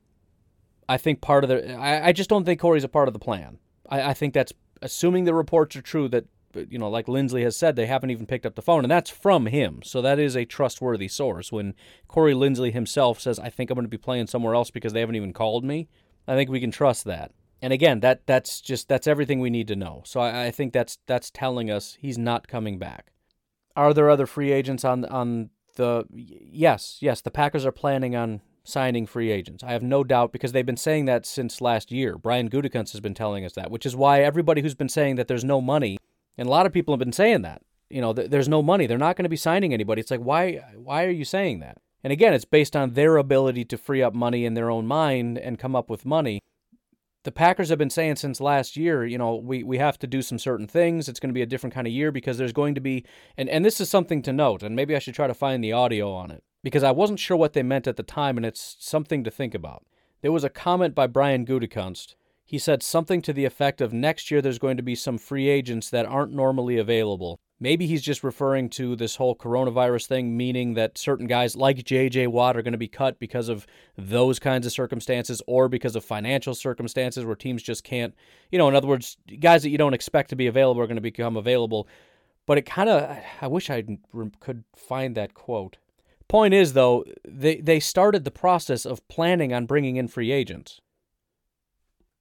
I 0.89 0.97
think 0.97 1.21
part 1.21 1.45
of 1.45 1.51
the 1.51 1.75
I, 1.75 2.09
I 2.09 2.13
just 2.13 2.31
don't 2.31 2.45
think 2.45 2.61
Corey's 2.61 2.85
a 2.85 2.89
part 2.89 3.09
of 3.09 3.15
the 3.15 3.21
plan. 3.21 3.59
I, 3.89 4.11
I 4.11 4.15
think 4.15 4.35
that's 4.35 4.53
assuming 4.83 5.25
the 5.25 5.35
reports 5.35 5.77
are 5.77 5.83
true 5.83 6.09
that 6.09 6.27
you 6.55 6.79
know, 6.79 6.89
like 6.89 7.07
Linsley 7.07 7.43
has 7.43 7.57
said, 7.57 7.77
they 7.77 7.87
haven't 7.87 8.11
even 8.11 8.27
picked 8.27 8.47
up 8.47 8.55
the 8.55 8.63
phone, 8.63 8.85
and 8.85 8.91
that's 8.91 9.11
from 9.11 9.47
him. 9.47 9.81
So 9.85 10.01
that 10.03 10.19
is 10.19 10.37
a 10.37 10.45
trustworthy 10.45 11.09
source. 11.09 11.53
When 11.53 11.75
Corey 12.09 12.33
Linsley 12.33 12.73
himself 12.73 13.21
says, 13.21 13.39
"I 13.39 13.51
think 13.51 13.71
I'm 13.71 13.77
going 13.77 13.85
to 13.85 13.91
be 13.91 13.99
playing 13.99 14.29
somewhere 14.29 14.55
else 14.55 14.71
because 14.71 14.93
they 14.93 15.01
haven't 15.01 15.17
even 15.17 15.33
called 15.33 15.65
me," 15.65 15.89
I 16.27 16.35
think 16.35 16.51
we 16.51 16.61
can 16.61 16.71
trust 16.71 17.05
that. 17.05 17.33
And 17.61 17.73
again, 17.73 18.01
that 18.01 18.27
that's 18.27 18.61
just 18.61 18.89
that's 18.89 19.07
everything 19.07 19.41
we 19.41 19.51
need 19.51 19.69
to 19.69 19.77
know. 19.77 20.03
So 20.05 20.21
I, 20.21 20.47
I 20.47 20.51
think 20.51 20.73
that's 20.73 20.99
that's 21.07 21.31
telling 21.31 21.71
us 21.71 21.97
he's 22.01 22.19
not 22.19 22.49
coming 22.49 22.79
back. 22.79 23.13
Are 23.75 23.93
there 23.93 24.11
other 24.11 24.27
free 24.27 24.53
agents 24.53 24.85
on 24.85 25.05
on 25.07 25.51
the? 25.77 26.05
Yes, 26.13 26.99
yes. 27.01 27.21
The 27.21 27.31
Packers 27.31 27.67
are 27.67 27.73
planning 27.73 28.15
on 28.15 28.43
signing 28.65 29.07
free 29.07 29.31
agents. 29.31 29.65
I 29.65 29.73
have 29.73 29.83
no 29.83 30.05
doubt 30.05 30.31
because 30.33 30.53
they've 30.53 30.65
been 30.67 30.77
saying 30.77 31.07
that 31.07 31.27
since 31.27 31.61
last 31.61 31.91
year. 31.91 32.19
Brian 32.19 32.51
Gutekunst 32.51 32.93
has 32.93 33.01
been 33.01 33.15
telling 33.15 33.45
us 33.45 33.55
that, 33.55 33.71
which 33.71 33.87
is 33.87 33.97
why 33.97 34.21
everybody 34.23 34.61
who's 34.61 34.75
been 34.75 34.89
saying 34.89 35.17
that 35.17 35.27
there's 35.27 35.45
no 35.45 35.61
money, 35.61 35.99
and 36.37 36.47
a 36.47 36.51
lot 36.51 36.67
of 36.67 36.73
people 36.73 36.93
have 36.93 36.99
been 37.01 37.13
saying 37.13 37.43
that, 37.43 37.63
you 37.89 38.01
know, 38.01 38.13
th- 38.13 38.31
there's 38.31 38.49
no 38.49 38.63
money. 38.63 38.87
They're 38.87 38.99
not 38.99 39.17
going 39.17 39.25
to 39.25 39.31
be 39.31 39.37
signing 39.37 39.73
anybody. 39.75 40.01
It's 40.01 40.11
like 40.13 40.21
why 40.21 40.63
why 40.77 41.05
are 41.05 41.11
you 41.11 41.25
saying 41.25 41.59
that? 41.61 41.79
And 42.05 42.13
again, 42.13 42.35
it's 42.35 42.45
based 42.45 42.77
on 42.77 42.93
their 42.93 43.17
ability 43.17 43.65
to 43.65 43.77
free 43.77 44.03
up 44.03 44.15
money 44.15 44.45
in 44.45 44.55
their 44.55 44.71
own 44.71 44.87
mind 44.87 45.37
and 45.37 45.59
come 45.59 45.75
up 45.75 45.91
with 45.91 46.07
money 46.07 46.41
the 47.25 47.33
Packers 47.33 47.69
have 47.69 47.79
been 47.79 47.91
saying 47.91 48.17
since 48.17 48.41
last 48.41 48.77
year, 48.77 49.05
you 49.05 49.19
know, 49.19 49.35
we, 49.35 49.63
we 49.63 49.79
have 49.79 49.99
to 49.99 50.07
do 50.07 50.23
some 50.23 50.39
certain 50.39 50.67
things. 50.67 51.09
It's 51.09 51.21
going 51.21 51.31
to 51.31 51.35
be 51.35 51.43
a 51.43 51.47
different 51.47 51.75
kind 51.75 51.87
of 51.87 51.93
year 51.93 52.13
because 52.13 52.39
there's 52.39 52.53
going 52.53 52.75
to 52.75 52.81
be, 52.81 53.05
and, 53.37 53.49
and 53.49 53.65
this 53.65 53.81
is 53.81 53.91
something 53.91 54.23
to 54.23 54.33
note, 54.33 54.63
and 54.63 54.77
maybe 54.77 54.95
I 54.95 54.99
should 54.99 55.15
try 55.15 55.27
to 55.27 55.35
find 55.35 55.63
the 55.63 55.73
audio 55.73 56.13
on 56.13 56.31
it 56.31 56.43
because 56.63 56.83
I 56.83 56.91
wasn't 56.91 57.21
sure 57.21 57.37
what 57.37 57.53
they 57.53 57.63
meant 57.63 57.87
at 57.87 57.97
the 57.97 58.03
time, 58.03 58.37
and 58.37 58.47
it's 58.47 58.77
something 58.79 59.25
to 59.25 59.31
think 59.31 59.55
about. 59.55 59.85
There 60.21 60.33
was 60.33 60.45
a 60.45 60.51
comment 60.51 60.95
by 60.95 61.07
Brian 61.07 61.47
Gutekunst. 61.47 62.15
He 62.45 62.59
said 62.59 62.83
something 62.83 63.21
to 63.23 63.33
the 63.33 63.45
effect 63.45 63.81
of 63.81 63.93
next 63.93 64.31
year 64.31 64.41
there's 64.41 64.59
going 64.59 64.77
to 64.79 64.83
be 64.83 64.95
some 64.95 65.19
free 65.19 65.49
agents 65.49 65.91
that 65.91 66.07
aren't 66.07 66.33
normally 66.33 66.79
available. 66.79 67.41
Maybe 67.61 67.87
he's 67.87 68.03
just 68.03 68.23
referring 68.23 68.69
to 68.71 68.95
this 68.95 69.17
whole 69.17 69.35
coronavirus 69.35 70.07
thing, 70.07 70.37
meaning 70.37 70.75
that 70.75 70.97
certain 70.97 71.27
guys 71.27 71.57
like 71.57 71.85
J.J. 71.85 72.29
Watt 72.29 72.57
are 72.57 72.63
going 72.63 72.73
to 72.73 72.79
be 72.79 72.89
cut 72.89 73.19
because 73.19 73.49
of 73.49 73.67
those 73.97 74.39
kinds 74.39 74.65
of 74.65 74.73
circumstances 74.73 75.43
or 75.47 75.69
because 75.69 75.97
of 75.97 76.05
financial 76.05 76.55
circumstances 76.55 77.25
where 77.25 77.35
teams 77.35 77.63
just 77.63 77.83
can't, 77.83 78.15
you 78.53 78.59
know, 78.59 78.69
in 78.69 78.77
other 78.77 78.87
words, 78.87 79.17
guys 79.41 79.63
that 79.65 79.71
you 79.71 79.79
don't 79.79 79.95
expect 79.95 80.31
to 80.31 80.37
be 80.37 80.47
available 80.47 80.81
are 80.81 80.87
going 80.87 80.97
to 80.97 81.03
become 81.03 81.37
available. 81.37 81.89
But 82.47 82.59
it 82.59 82.63
kind 82.63 82.89
of, 82.89 83.19
I 83.41 83.49
wish 83.49 83.71
I 83.71 83.85
could 84.41 84.65
find 84.77 85.17
that 85.17 85.35
quote. 85.35 85.79
Point 86.29 86.55
is, 86.55 86.75
though, 86.75 87.05
they, 87.27 87.57
they 87.57 87.81
started 87.81 88.25
the 88.25 88.31
process 88.31 88.87
of 88.87 89.07
planning 89.09 89.53
on 89.53 89.67
bringing 89.67 89.97
in 89.97 90.09
free 90.09 90.31
agents. 90.31 90.81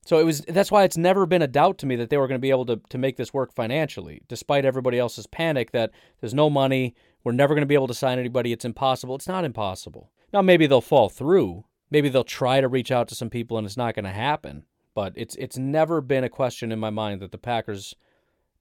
So 0.08 0.20
it 0.20 0.24
was 0.24 0.40
that's 0.48 0.72
why 0.72 0.86
it's 0.86 0.96
never 0.96 1.26
been 1.26 1.42
a 1.42 1.48
doubt 1.48 1.78
to 1.80 1.86
me 1.86 1.98
that 1.98 2.10
they 2.10 2.16
were 2.16 2.30
going 2.30 2.40
to 2.40 2.42
be 2.42 2.50
able 2.50 2.66
to, 2.68 2.80
to 2.92 2.98
make 2.98 3.18
this 3.18 3.34
work 3.34 3.54
financially, 3.54 4.22
despite 4.30 4.64
everybody 4.64 4.98
else's 4.98 5.28
panic 5.28 5.72
that 5.72 5.92
there's 6.22 6.34
no 6.34 6.50
money, 6.50 6.96
we're 7.26 7.34
never 7.34 7.54
going 7.54 7.64
to 7.64 7.68
be 7.68 7.76
able 7.76 7.90
to 7.90 7.94
sign 7.94 8.18
anybody, 8.18 8.54
it's 8.54 8.64
impossible. 8.64 9.16
It's 9.16 9.28
not 9.28 9.44
impossible. 9.44 10.10
Now 10.32 10.42
maybe 10.42 10.66
they'll 10.66 10.80
fall 10.80 11.10
through. 11.10 11.66
Maybe 11.92 12.08
they'll 12.08 12.24
try 12.24 12.62
to 12.62 12.70
reach 12.70 12.90
out 12.90 13.10
to 13.10 13.16
some 13.16 13.30
people 13.30 13.58
and 13.58 13.68
it's 13.68 13.76
not 13.76 13.96
going 13.96 14.06
to 14.06 14.12
happen. 14.12 14.64
But 14.96 15.12
it's 15.18 15.36
it's 15.36 15.58
never 15.58 16.00
been 16.00 16.24
a 16.24 16.30
question 16.30 16.72
in 16.72 16.80
my 16.80 16.90
mind 16.90 17.22
that 17.22 17.34
the 17.34 17.38
Packers 17.38 17.94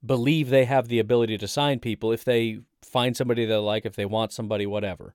believe 0.04 0.50
they 0.50 0.64
have 0.64 0.88
the 0.88 0.98
ability 0.98 1.38
to 1.38 1.46
sign 1.46 1.78
people 1.78 2.11
if 2.11 2.24
they 2.24 2.59
find 2.82 3.16
somebody 3.16 3.44
they 3.44 3.54
like, 3.54 3.87
if 3.87 3.94
they 3.94 4.04
want 4.04 4.32
somebody, 4.32 4.66
whatever. 4.66 5.14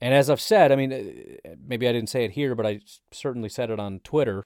And 0.00 0.14
as 0.14 0.30
I've 0.30 0.40
said, 0.40 0.72
I 0.72 0.74
mean, 0.74 0.92
uh, 0.92 1.50
maybe 1.64 1.86
I 1.86 1.92
didn't 1.92 2.10
say 2.10 2.24
it 2.24 2.32
here, 2.32 2.56
but 2.56 2.66
I 2.66 2.80
certainly 3.12 3.48
said 3.48 3.70
it 3.70 3.78
on 3.78 4.00
Twitter 4.00 4.42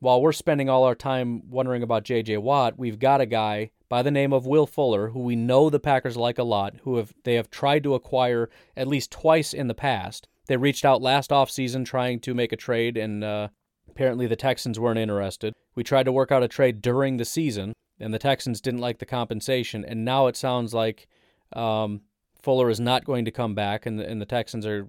while 0.00 0.20
we're 0.20 0.32
spending 0.32 0.68
all 0.68 0.84
our 0.84 0.94
time 0.94 1.48
wondering 1.50 1.82
about 1.82 2.04
J.J. 2.04 2.38
Watt, 2.38 2.78
we've 2.78 2.98
got 2.98 3.20
a 3.20 3.26
guy 3.26 3.70
by 3.88 4.02
the 4.02 4.10
name 4.10 4.32
of 4.32 4.46
Will 4.46 4.66
Fuller, 4.66 5.10
who 5.10 5.20
we 5.20 5.36
know 5.36 5.70
the 5.70 5.80
Packers 5.80 6.16
like 6.16 6.38
a 6.38 6.44
lot, 6.44 6.74
who 6.82 6.96
have 6.96 7.14
they 7.24 7.34
have 7.34 7.50
tried 7.50 7.82
to 7.84 7.94
acquire 7.94 8.50
at 8.76 8.88
least 8.88 9.10
twice 9.10 9.52
in 9.54 9.68
the 9.68 9.74
past. 9.74 10.28
They 10.46 10.56
reached 10.56 10.84
out 10.84 11.00
last 11.00 11.30
offseason 11.30 11.86
trying 11.86 12.20
to 12.20 12.34
make 12.34 12.52
a 12.52 12.56
trade, 12.56 12.96
and 12.96 13.24
uh, 13.24 13.48
apparently 13.88 14.26
the 14.26 14.36
Texans 14.36 14.78
weren't 14.78 14.98
interested. 14.98 15.54
We 15.74 15.84
tried 15.84 16.04
to 16.04 16.12
work 16.12 16.32
out 16.32 16.42
a 16.42 16.48
trade 16.48 16.82
during 16.82 17.16
the 17.16 17.24
season, 17.24 17.72
and 17.98 18.12
the 18.12 18.18
Texans 18.18 18.60
didn't 18.60 18.80
like 18.80 18.98
the 18.98 19.06
compensation. 19.06 19.84
And 19.84 20.04
now 20.04 20.26
it 20.26 20.36
sounds 20.36 20.74
like 20.74 21.06
um, 21.54 22.02
Fuller 22.42 22.68
is 22.68 22.80
not 22.80 23.04
going 23.04 23.24
to 23.24 23.30
come 23.30 23.54
back, 23.54 23.86
and 23.86 23.98
the, 23.98 24.08
and 24.08 24.20
the 24.20 24.26
Texans 24.26 24.66
are 24.66 24.86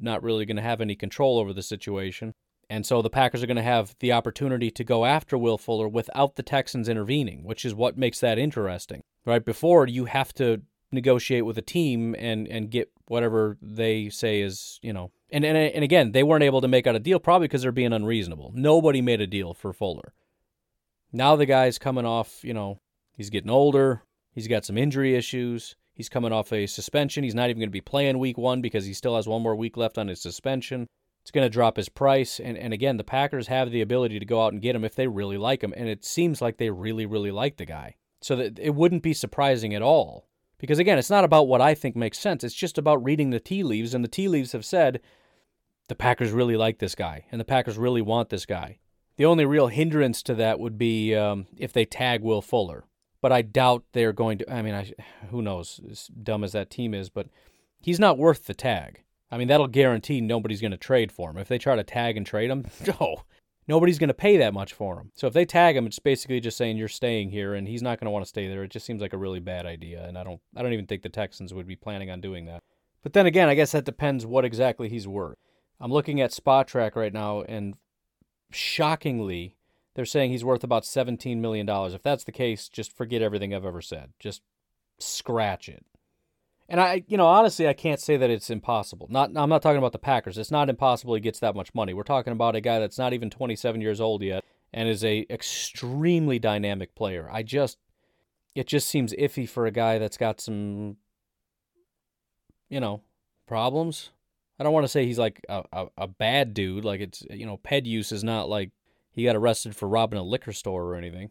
not 0.00 0.22
really 0.22 0.44
going 0.44 0.56
to 0.56 0.62
have 0.62 0.80
any 0.80 0.96
control 0.96 1.38
over 1.38 1.52
the 1.52 1.62
situation. 1.62 2.32
And 2.68 2.84
so 2.84 3.00
the 3.00 3.10
Packers 3.10 3.42
are 3.42 3.46
going 3.46 3.56
to 3.56 3.62
have 3.62 3.94
the 4.00 4.12
opportunity 4.12 4.70
to 4.72 4.84
go 4.84 5.04
after 5.04 5.38
Will 5.38 5.58
Fuller 5.58 5.88
without 5.88 6.34
the 6.34 6.42
Texans 6.42 6.88
intervening, 6.88 7.44
which 7.44 7.64
is 7.64 7.74
what 7.74 7.96
makes 7.96 8.20
that 8.20 8.38
interesting. 8.38 9.02
Right 9.24 9.44
before 9.44 9.86
you 9.86 10.06
have 10.06 10.32
to 10.34 10.62
negotiate 10.92 11.44
with 11.44 11.58
a 11.58 11.62
team 11.62 12.14
and 12.18 12.46
and 12.48 12.70
get 12.70 12.90
whatever 13.06 13.56
they 13.60 14.08
say 14.08 14.40
is, 14.40 14.78
you 14.82 14.92
know. 14.92 15.10
And 15.30 15.44
and 15.44 15.56
and 15.56 15.84
again, 15.84 16.12
they 16.12 16.22
weren't 16.22 16.44
able 16.44 16.60
to 16.60 16.68
make 16.68 16.86
out 16.86 16.96
a 16.96 17.00
deal 17.00 17.20
probably 17.20 17.46
because 17.46 17.62
they're 17.62 17.72
being 17.72 17.92
unreasonable. 17.92 18.52
Nobody 18.54 19.00
made 19.00 19.20
a 19.20 19.26
deal 19.26 19.54
for 19.54 19.72
Fuller. 19.72 20.12
Now 21.12 21.36
the 21.36 21.46
guy's 21.46 21.78
coming 21.78 22.04
off, 22.04 22.44
you 22.44 22.52
know, 22.52 22.80
he's 23.16 23.30
getting 23.30 23.50
older, 23.50 24.02
he's 24.32 24.48
got 24.48 24.64
some 24.64 24.76
injury 24.76 25.14
issues. 25.14 25.76
He's 25.94 26.10
coming 26.10 26.30
off 26.30 26.52
a 26.52 26.66
suspension. 26.66 27.24
He's 27.24 27.34
not 27.34 27.48
even 27.48 27.58
going 27.58 27.70
to 27.70 27.72
be 27.72 27.80
playing 27.80 28.18
week 28.18 28.36
1 28.36 28.60
because 28.60 28.84
he 28.84 28.92
still 28.92 29.16
has 29.16 29.26
one 29.26 29.40
more 29.40 29.56
week 29.56 29.78
left 29.78 29.96
on 29.96 30.08
his 30.08 30.20
suspension 30.20 30.88
it's 31.26 31.32
going 31.32 31.44
to 31.44 31.50
drop 31.50 31.76
his 31.76 31.88
price. 31.88 32.38
And, 32.38 32.56
and 32.56 32.72
again, 32.72 32.98
the 32.98 33.02
Packers 33.02 33.48
have 33.48 33.72
the 33.72 33.80
ability 33.80 34.20
to 34.20 34.24
go 34.24 34.44
out 34.44 34.52
and 34.52 34.62
get 34.62 34.76
him 34.76 34.84
if 34.84 34.94
they 34.94 35.08
really 35.08 35.36
like 35.36 35.64
him. 35.64 35.74
And 35.76 35.88
it 35.88 36.04
seems 36.04 36.40
like 36.40 36.58
they 36.58 36.70
really, 36.70 37.04
really 37.04 37.32
like 37.32 37.56
the 37.56 37.66
guy. 37.66 37.96
So 38.20 38.36
that 38.36 38.60
it 38.60 38.76
wouldn't 38.76 39.02
be 39.02 39.12
surprising 39.12 39.74
at 39.74 39.82
all. 39.82 40.28
Because 40.58 40.78
again, 40.78 40.98
it's 40.98 41.10
not 41.10 41.24
about 41.24 41.48
what 41.48 41.60
I 41.60 41.74
think 41.74 41.96
makes 41.96 42.20
sense. 42.20 42.44
It's 42.44 42.54
just 42.54 42.78
about 42.78 43.02
reading 43.02 43.30
the 43.30 43.40
tea 43.40 43.64
leaves. 43.64 43.92
And 43.92 44.04
the 44.04 44.08
tea 44.08 44.28
leaves 44.28 44.52
have 44.52 44.64
said 44.64 45.00
the 45.88 45.96
Packers 45.96 46.30
really 46.30 46.56
like 46.56 46.78
this 46.78 46.94
guy 46.94 47.24
and 47.32 47.40
the 47.40 47.44
Packers 47.44 47.76
really 47.76 48.02
want 48.02 48.28
this 48.28 48.46
guy. 48.46 48.78
The 49.16 49.24
only 49.24 49.46
real 49.46 49.66
hindrance 49.66 50.22
to 50.22 50.34
that 50.36 50.60
would 50.60 50.78
be 50.78 51.12
um, 51.16 51.48
if 51.56 51.72
they 51.72 51.84
tag 51.84 52.22
Will 52.22 52.40
Fuller. 52.40 52.84
But 53.20 53.32
I 53.32 53.42
doubt 53.42 53.82
they're 53.94 54.12
going 54.12 54.38
to. 54.38 54.52
I 54.52 54.62
mean, 54.62 54.74
I, 54.74 54.92
who 55.30 55.42
knows, 55.42 55.80
as 55.90 56.06
dumb 56.06 56.44
as 56.44 56.52
that 56.52 56.70
team 56.70 56.94
is, 56.94 57.08
but 57.08 57.26
he's 57.80 57.98
not 57.98 58.16
worth 58.16 58.46
the 58.46 58.54
tag. 58.54 59.02
I 59.30 59.38
mean, 59.38 59.48
that'll 59.48 59.66
guarantee 59.66 60.20
nobody's 60.20 60.60
going 60.60 60.70
to 60.70 60.76
trade 60.76 61.10
for 61.10 61.30
him. 61.30 61.38
If 61.38 61.48
they 61.48 61.58
try 61.58 61.76
to 61.76 61.84
tag 61.84 62.16
and 62.16 62.24
trade 62.24 62.50
him, 62.50 62.66
no, 63.00 63.22
nobody's 63.66 63.98
going 63.98 64.08
to 64.08 64.14
pay 64.14 64.36
that 64.36 64.54
much 64.54 64.72
for 64.72 65.00
him. 65.00 65.10
So 65.14 65.26
if 65.26 65.32
they 65.32 65.44
tag 65.44 65.76
him, 65.76 65.86
it's 65.86 65.98
basically 65.98 66.40
just 66.40 66.56
saying 66.56 66.76
you're 66.76 66.88
staying 66.88 67.30
here, 67.30 67.54
and 67.54 67.66
he's 67.66 67.82
not 67.82 67.98
going 67.98 68.06
to 68.06 68.10
want 68.12 68.24
to 68.24 68.28
stay 68.28 68.48
there. 68.48 68.62
It 68.62 68.70
just 68.70 68.86
seems 68.86 69.02
like 69.02 69.12
a 69.12 69.18
really 69.18 69.40
bad 69.40 69.66
idea, 69.66 70.06
and 70.06 70.16
I 70.16 70.24
don't, 70.24 70.40
I 70.56 70.62
don't 70.62 70.72
even 70.72 70.86
think 70.86 71.02
the 71.02 71.08
Texans 71.08 71.52
would 71.52 71.66
be 71.66 71.76
planning 71.76 72.10
on 72.10 72.20
doing 72.20 72.46
that. 72.46 72.62
But 73.02 73.12
then 73.12 73.26
again, 73.26 73.48
I 73.48 73.54
guess 73.54 73.72
that 73.72 73.84
depends 73.84 74.26
what 74.26 74.44
exactly 74.44 74.88
he's 74.88 75.08
worth. 75.08 75.38
I'm 75.80 75.92
looking 75.92 76.20
at 76.20 76.30
Spotrac 76.30 76.96
right 76.96 77.12
now, 77.12 77.42
and 77.42 77.74
shockingly, 78.50 79.56
they're 79.94 80.04
saying 80.04 80.30
he's 80.30 80.44
worth 80.44 80.64
about 80.64 80.84
$17 80.84 81.38
million. 81.38 81.68
If 81.68 82.02
that's 82.02 82.24
the 82.24 82.32
case, 82.32 82.68
just 82.68 82.96
forget 82.96 83.22
everything 83.22 83.54
I've 83.54 83.64
ever 83.64 83.82
said. 83.82 84.10
Just 84.18 84.42
scratch 84.98 85.68
it. 85.68 85.84
And 86.68 86.80
I, 86.80 87.04
you 87.06 87.16
know, 87.16 87.26
honestly, 87.26 87.68
I 87.68 87.72
can't 87.74 88.00
say 88.00 88.16
that 88.16 88.30
it's 88.30 88.50
impossible. 88.50 89.06
Not, 89.08 89.30
I'm 89.36 89.48
not 89.48 89.62
talking 89.62 89.78
about 89.78 89.92
the 89.92 89.98
Packers. 89.98 90.36
It's 90.36 90.50
not 90.50 90.68
impossible 90.68 91.14
he 91.14 91.20
gets 91.20 91.38
that 91.40 91.54
much 91.54 91.74
money. 91.74 91.94
We're 91.94 92.02
talking 92.02 92.32
about 92.32 92.56
a 92.56 92.60
guy 92.60 92.80
that's 92.80 92.98
not 92.98 93.12
even 93.12 93.30
27 93.30 93.80
years 93.80 94.00
old 94.00 94.22
yet 94.22 94.44
and 94.72 94.88
is 94.88 95.04
a 95.04 95.26
extremely 95.30 96.38
dynamic 96.38 96.94
player. 96.96 97.28
I 97.30 97.44
just, 97.44 97.78
it 98.56 98.66
just 98.66 98.88
seems 98.88 99.12
iffy 99.12 99.48
for 99.48 99.66
a 99.66 99.70
guy 99.70 99.98
that's 99.98 100.16
got 100.16 100.40
some, 100.40 100.96
you 102.68 102.80
know, 102.80 103.02
problems. 103.46 104.10
I 104.58 104.64
don't 104.64 104.72
want 104.72 104.84
to 104.84 104.88
say 104.88 105.06
he's 105.06 105.18
like 105.18 105.44
a, 105.48 105.62
a, 105.72 105.86
a 105.98 106.08
bad 106.08 106.52
dude. 106.52 106.84
Like 106.84 107.00
it's, 107.00 107.22
you 107.30 107.46
know, 107.46 107.58
ped 107.58 107.86
use 107.86 108.10
is 108.10 108.24
not 108.24 108.48
like 108.48 108.70
he 109.12 109.24
got 109.24 109.36
arrested 109.36 109.76
for 109.76 109.88
robbing 109.88 110.18
a 110.18 110.22
liquor 110.22 110.52
store 110.52 110.84
or 110.84 110.96
anything. 110.96 111.30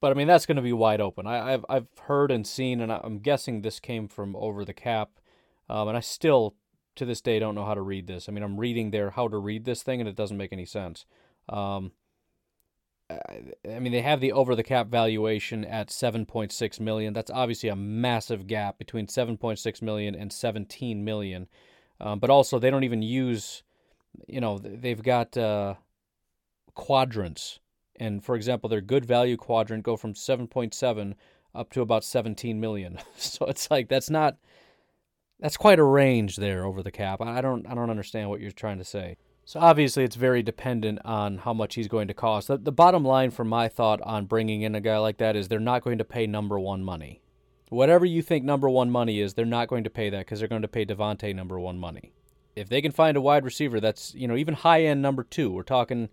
But 0.00 0.10
I 0.10 0.14
mean, 0.14 0.26
that's 0.26 0.46
going 0.46 0.56
to 0.56 0.62
be 0.62 0.72
wide 0.72 1.00
open. 1.00 1.26
I, 1.26 1.50
have 1.50 1.64
I've 1.68 1.86
heard 2.02 2.30
and 2.30 2.46
seen, 2.46 2.80
and 2.80 2.92
I'm 2.92 3.18
guessing 3.18 3.62
this 3.62 3.80
came 3.80 4.08
from 4.08 4.36
Over 4.36 4.64
the 4.64 4.74
Cap, 4.74 5.10
um, 5.68 5.88
and 5.88 5.96
I 5.96 6.00
still 6.00 6.54
to 6.96 7.04
this 7.04 7.20
day 7.20 7.38
don't 7.38 7.54
know 7.54 7.64
how 7.64 7.74
to 7.74 7.82
read 7.82 8.06
this. 8.06 8.28
I 8.28 8.32
mean, 8.32 8.42
I'm 8.42 8.58
reading 8.58 8.90
there 8.90 9.10
how 9.10 9.28
to 9.28 9.38
read 9.38 9.64
this 9.64 9.82
thing, 9.82 10.00
and 10.00 10.08
it 10.08 10.16
doesn't 10.16 10.36
make 10.36 10.52
any 10.52 10.66
sense. 10.66 11.06
Um, 11.48 11.92
I 13.08 13.78
mean, 13.78 13.92
they 13.92 14.02
have 14.02 14.20
the 14.20 14.32
over 14.32 14.56
the 14.56 14.64
cap 14.64 14.88
valuation 14.88 15.64
at 15.64 15.88
7.6 15.88 16.80
million. 16.80 17.12
That's 17.12 17.30
obviously 17.30 17.68
a 17.68 17.76
massive 17.76 18.46
gap 18.46 18.78
between 18.78 19.06
7.6 19.06 19.82
million 19.82 20.14
and 20.14 20.32
17 20.32 21.04
million. 21.04 21.46
Um, 22.00 22.18
but 22.18 22.30
also, 22.30 22.58
they 22.58 22.70
don't 22.70 22.84
even 22.84 23.02
use, 23.02 23.62
you 24.26 24.40
know, 24.40 24.58
they've 24.58 25.02
got 25.02 25.36
uh, 25.36 25.74
quadrants 26.74 27.60
and 27.98 28.24
for 28.24 28.34
example, 28.34 28.68
their 28.68 28.80
good 28.80 29.04
value 29.04 29.36
quadrant 29.36 29.84
go 29.84 29.96
from 29.96 30.14
7.7 30.14 31.14
up 31.54 31.70
to 31.72 31.80
about 31.80 32.04
17 32.04 32.60
million. 32.60 32.98
so 33.16 33.46
it's 33.46 33.70
like 33.70 33.88
that's 33.88 34.10
not 34.10 34.36
that's 35.40 35.56
quite 35.56 35.78
a 35.78 35.84
range 35.84 36.36
there 36.36 36.64
over 36.64 36.82
the 36.82 36.90
cap. 36.90 37.20
I 37.20 37.40
don't 37.40 37.66
I 37.66 37.74
don't 37.74 37.90
understand 37.90 38.30
what 38.30 38.40
you're 38.40 38.50
trying 38.50 38.78
to 38.78 38.84
say. 38.84 39.16
So 39.44 39.60
obviously 39.60 40.02
it's 40.02 40.16
very 40.16 40.42
dependent 40.42 40.98
on 41.04 41.38
how 41.38 41.52
much 41.52 41.76
he's 41.76 41.86
going 41.86 42.08
to 42.08 42.14
cost. 42.14 42.48
The, 42.48 42.58
the 42.58 42.72
bottom 42.72 43.04
line 43.04 43.30
for 43.30 43.44
my 43.44 43.68
thought 43.68 44.00
on 44.02 44.26
bringing 44.26 44.62
in 44.62 44.74
a 44.74 44.80
guy 44.80 44.98
like 44.98 45.18
that 45.18 45.36
is 45.36 45.46
they're 45.46 45.60
not 45.60 45.84
going 45.84 45.98
to 45.98 46.04
pay 46.04 46.26
number 46.26 46.58
1 46.58 46.82
money. 46.82 47.22
Whatever 47.68 48.04
you 48.04 48.22
think 48.22 48.44
number 48.44 48.68
1 48.68 48.90
money 48.90 49.20
is, 49.20 49.34
they're 49.34 49.44
not 49.44 49.68
going 49.68 49.84
to 49.84 49.90
pay 49.90 50.10
that 50.10 50.26
cuz 50.26 50.40
they're 50.40 50.48
going 50.48 50.62
to 50.62 50.68
pay 50.68 50.84
Davante 50.84 51.32
number 51.32 51.60
1 51.60 51.78
money. 51.78 52.12
If 52.56 52.68
they 52.68 52.82
can 52.82 52.90
find 52.90 53.16
a 53.16 53.20
wide 53.20 53.44
receiver 53.44 53.78
that's, 53.78 54.14
you 54.16 54.26
know, 54.26 54.36
even 54.36 54.54
high 54.54 54.82
end 54.82 55.00
number 55.00 55.22
2, 55.22 55.52
we're 55.52 55.62
talking 55.62 56.08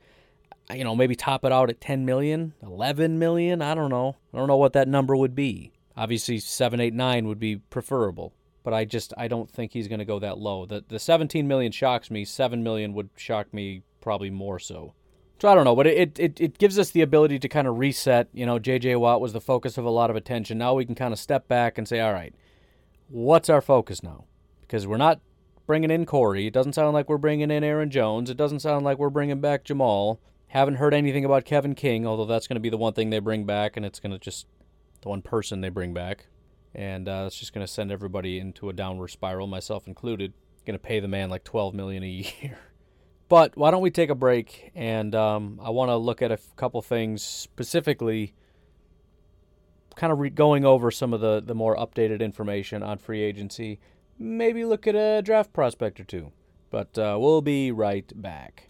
you 0.71 0.83
know, 0.83 0.95
maybe 0.95 1.15
top 1.15 1.45
it 1.45 1.51
out 1.51 1.69
at 1.69 1.81
10 1.81 2.05
million, 2.05 2.53
11 2.61 3.19
million. 3.19 3.61
I 3.61 3.75
don't 3.75 3.89
know. 3.89 4.15
I 4.33 4.37
don't 4.37 4.47
know 4.47 4.57
what 4.57 4.73
that 4.73 4.87
number 4.87 5.15
would 5.15 5.35
be. 5.35 5.71
Obviously, 5.95 6.39
7, 6.39 6.79
8, 6.79 6.93
9 6.93 7.27
would 7.27 7.39
be 7.39 7.57
preferable, 7.57 8.33
but 8.63 8.73
I 8.73 8.85
just 8.85 9.13
I 9.17 9.27
don't 9.27 9.49
think 9.49 9.73
he's 9.73 9.87
going 9.87 9.99
to 9.99 10.05
go 10.05 10.19
that 10.19 10.37
low. 10.37 10.65
The 10.65 10.83
the 10.87 10.99
17 10.99 11.47
million 11.47 11.71
shocks 11.71 12.09
me. 12.09 12.25
7 12.25 12.63
million 12.63 12.93
would 12.93 13.09
shock 13.15 13.53
me 13.53 13.83
probably 14.01 14.29
more 14.29 14.59
so. 14.59 14.93
So 15.39 15.49
I 15.49 15.55
don't 15.55 15.65
know, 15.65 15.75
but 15.75 15.87
it, 15.87 16.17
it, 16.17 16.39
it 16.39 16.57
gives 16.57 16.79
us 16.79 16.91
the 16.91 17.01
ability 17.01 17.37
to 17.39 17.49
kind 17.49 17.67
of 17.67 17.77
reset. 17.77 18.29
You 18.31 18.45
know, 18.45 18.59
J.J. 18.59 18.95
Watt 18.95 19.19
was 19.19 19.33
the 19.33 19.41
focus 19.41 19.77
of 19.77 19.83
a 19.83 19.89
lot 19.89 20.09
of 20.09 20.15
attention. 20.15 20.57
Now 20.57 20.73
we 20.73 20.85
can 20.85 20.95
kind 20.95 21.11
of 21.11 21.19
step 21.19 21.49
back 21.49 21.77
and 21.77 21.85
say, 21.85 21.99
all 21.99 22.13
right, 22.13 22.33
what's 23.09 23.49
our 23.49 23.59
focus 23.59 24.01
now? 24.01 24.23
Because 24.61 24.87
we're 24.87 24.95
not 24.95 25.19
bringing 25.67 25.91
in 25.91 26.05
Corey. 26.05 26.47
It 26.47 26.53
doesn't 26.53 26.73
sound 26.73 26.93
like 26.93 27.09
we're 27.09 27.17
bringing 27.17 27.51
in 27.51 27.63
Aaron 27.63 27.89
Jones. 27.89 28.29
It 28.29 28.37
doesn't 28.37 28.61
sound 28.61 28.85
like 28.85 28.97
we're 28.97 29.09
bringing 29.09 29.41
back 29.41 29.65
Jamal. 29.65 30.21
Haven't 30.53 30.75
heard 30.75 30.93
anything 30.93 31.25
about 31.25 31.45
Kevin 31.45 31.73
King, 31.73 32.05
although 32.05 32.27
that's 32.27 32.45
going 32.45 32.57
to 32.57 32.61
be 32.61 32.69
the 32.69 32.77
one 32.77 32.93
thing 32.93 33.09
they 33.09 33.17
bring 33.17 33.43
back, 33.43 33.75
and 33.75 33.83
it's 33.83 33.99
going 33.99 34.11
to 34.11 34.19
just 34.19 34.45
the 35.01 35.09
one 35.09 35.23
person 35.23 35.61
they 35.61 35.69
bring 35.69 35.95
back, 35.95 36.27
and 36.75 37.09
uh, 37.09 37.23
it's 37.25 37.39
just 37.39 37.53
going 37.53 37.65
to 37.65 37.73
send 37.73 37.91
everybody 37.91 38.37
into 38.37 38.69
a 38.69 38.73
downward 38.73 39.07
spiral, 39.07 39.47
myself 39.47 39.87
included. 39.87 40.31
Going 40.63 40.77
to 40.77 40.79
pay 40.79 40.99
the 40.99 41.07
man 41.07 41.31
like 41.31 41.43
twelve 41.43 41.73
million 41.73 42.03
a 42.03 42.07
year. 42.41 42.59
But 43.29 43.57
why 43.57 43.71
don't 43.71 43.81
we 43.81 43.89
take 43.89 44.11
a 44.11 44.15
break? 44.15 44.71
And 44.75 45.15
um, 45.15 45.59
I 45.59 45.71
want 45.71 45.89
to 45.89 45.97
look 45.97 46.21
at 46.21 46.31
a 46.31 46.37
couple 46.55 46.83
things 46.83 47.23
specifically, 47.23 48.35
kind 49.95 50.13
of 50.13 50.19
re- 50.19 50.29
going 50.29 50.65
over 50.65 50.91
some 50.91 51.15
of 51.15 51.19
the 51.19 51.41
the 51.43 51.55
more 51.55 51.75
updated 51.75 52.19
information 52.19 52.83
on 52.83 52.99
free 52.99 53.23
agency. 53.23 53.79
Maybe 54.19 54.65
look 54.65 54.85
at 54.85 54.93
a 54.93 55.23
draft 55.23 55.51
prospect 55.51 55.99
or 55.99 56.03
two. 56.03 56.31
But 56.69 56.95
uh, 56.95 57.17
we'll 57.19 57.41
be 57.41 57.71
right 57.71 58.11
back. 58.15 58.69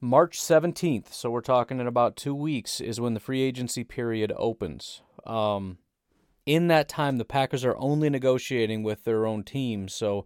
March 0.00 0.38
17th, 0.38 1.12
so 1.12 1.30
we're 1.30 1.40
talking 1.40 1.80
in 1.80 1.86
about 1.86 2.16
two 2.16 2.34
weeks, 2.34 2.80
is 2.80 3.00
when 3.00 3.14
the 3.14 3.20
free 3.20 3.42
agency 3.42 3.82
period 3.82 4.32
opens. 4.36 5.02
Um, 5.26 5.78
in 6.46 6.68
that 6.68 6.88
time, 6.88 7.16
the 7.18 7.24
Packers 7.24 7.64
are 7.64 7.76
only 7.78 8.08
negotiating 8.08 8.84
with 8.84 9.04
their 9.04 9.26
own 9.26 9.42
team, 9.42 9.88
so 9.88 10.24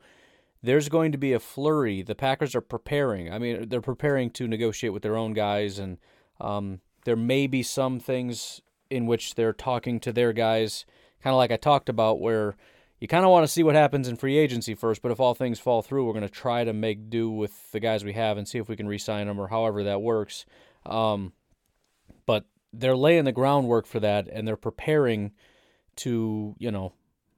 there's 0.62 0.90
going 0.90 1.10
to 1.12 1.18
be 1.18 1.32
a 1.32 1.40
flurry. 1.40 2.02
The 2.02 2.14
Packers 2.14 2.54
are 2.54 2.60
preparing. 2.60 3.32
I 3.32 3.38
mean, 3.38 3.68
they're 3.68 3.80
preparing 3.80 4.30
to 4.32 4.46
negotiate 4.46 4.92
with 4.92 5.02
their 5.02 5.16
own 5.16 5.32
guys, 5.32 5.78
and 5.78 5.96
um, 6.38 6.80
there 7.04 7.16
may 7.16 7.46
be 7.46 7.62
some 7.62 7.98
things 7.98 8.60
in 8.90 9.06
which 9.06 9.34
they're 9.34 9.54
talking 9.54 9.98
to 10.00 10.12
their 10.12 10.34
guys, 10.34 10.84
kind 11.22 11.32
of 11.32 11.38
like 11.38 11.50
I 11.50 11.56
talked 11.56 11.88
about, 11.88 12.20
where 12.20 12.56
you 13.02 13.08
kind 13.08 13.24
of 13.24 13.32
want 13.32 13.42
to 13.42 13.52
see 13.52 13.64
what 13.64 13.74
happens 13.74 14.06
in 14.06 14.14
free 14.14 14.38
agency 14.38 14.76
first, 14.76 15.02
but 15.02 15.10
if 15.10 15.18
all 15.18 15.34
things 15.34 15.58
fall 15.58 15.82
through, 15.82 16.06
we're 16.06 16.12
going 16.12 16.22
to 16.22 16.28
try 16.28 16.62
to 16.62 16.72
make 16.72 17.10
do 17.10 17.28
with 17.28 17.72
the 17.72 17.80
guys 17.80 18.04
we 18.04 18.12
have 18.12 18.38
and 18.38 18.46
see 18.46 18.58
if 18.58 18.68
we 18.68 18.76
can 18.76 18.86
re-sign 18.86 19.26
them 19.26 19.40
or 19.40 19.48
however 19.48 19.82
that 19.82 20.00
works. 20.00 20.46
Um, 20.86 21.32
but 22.26 22.44
they're 22.72 22.94
laying 22.94 23.24
the 23.24 23.32
groundwork 23.32 23.86
for 23.86 23.98
that, 23.98 24.28
and 24.28 24.46
they're 24.46 24.54
preparing 24.54 25.32
to, 25.96 26.54
you 26.60 26.70
know, 26.70 26.92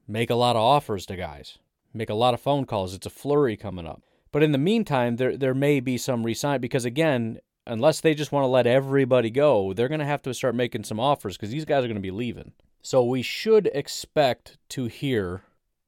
make 0.06 0.28
a 0.28 0.34
lot 0.34 0.54
of 0.54 0.60
offers 0.60 1.06
to 1.06 1.16
guys, 1.16 1.56
make 1.94 2.10
a 2.10 2.14
lot 2.14 2.34
of 2.34 2.42
phone 2.42 2.66
calls. 2.66 2.92
It's 2.92 3.06
a 3.06 3.10
flurry 3.10 3.56
coming 3.56 3.86
up. 3.86 4.02
But 4.32 4.42
in 4.42 4.52
the 4.52 4.58
meantime, 4.58 5.16
there 5.16 5.34
there 5.34 5.54
may 5.54 5.80
be 5.80 5.96
some 5.96 6.24
resign 6.24 6.60
because 6.60 6.84
again, 6.84 7.38
unless 7.66 8.02
they 8.02 8.12
just 8.12 8.32
want 8.32 8.44
to 8.44 8.48
let 8.48 8.66
everybody 8.66 9.30
go, 9.30 9.72
they're 9.72 9.88
going 9.88 10.00
to 10.00 10.04
have 10.04 10.20
to 10.24 10.34
start 10.34 10.54
making 10.54 10.84
some 10.84 11.00
offers 11.00 11.38
because 11.38 11.48
these 11.48 11.64
guys 11.64 11.84
are 11.84 11.88
going 11.88 11.94
to 11.94 12.02
be 12.02 12.10
leaving. 12.10 12.52
So 12.82 13.02
we 13.02 13.22
should 13.22 13.70
expect 13.72 14.58
to 14.68 14.88
hear 14.88 15.44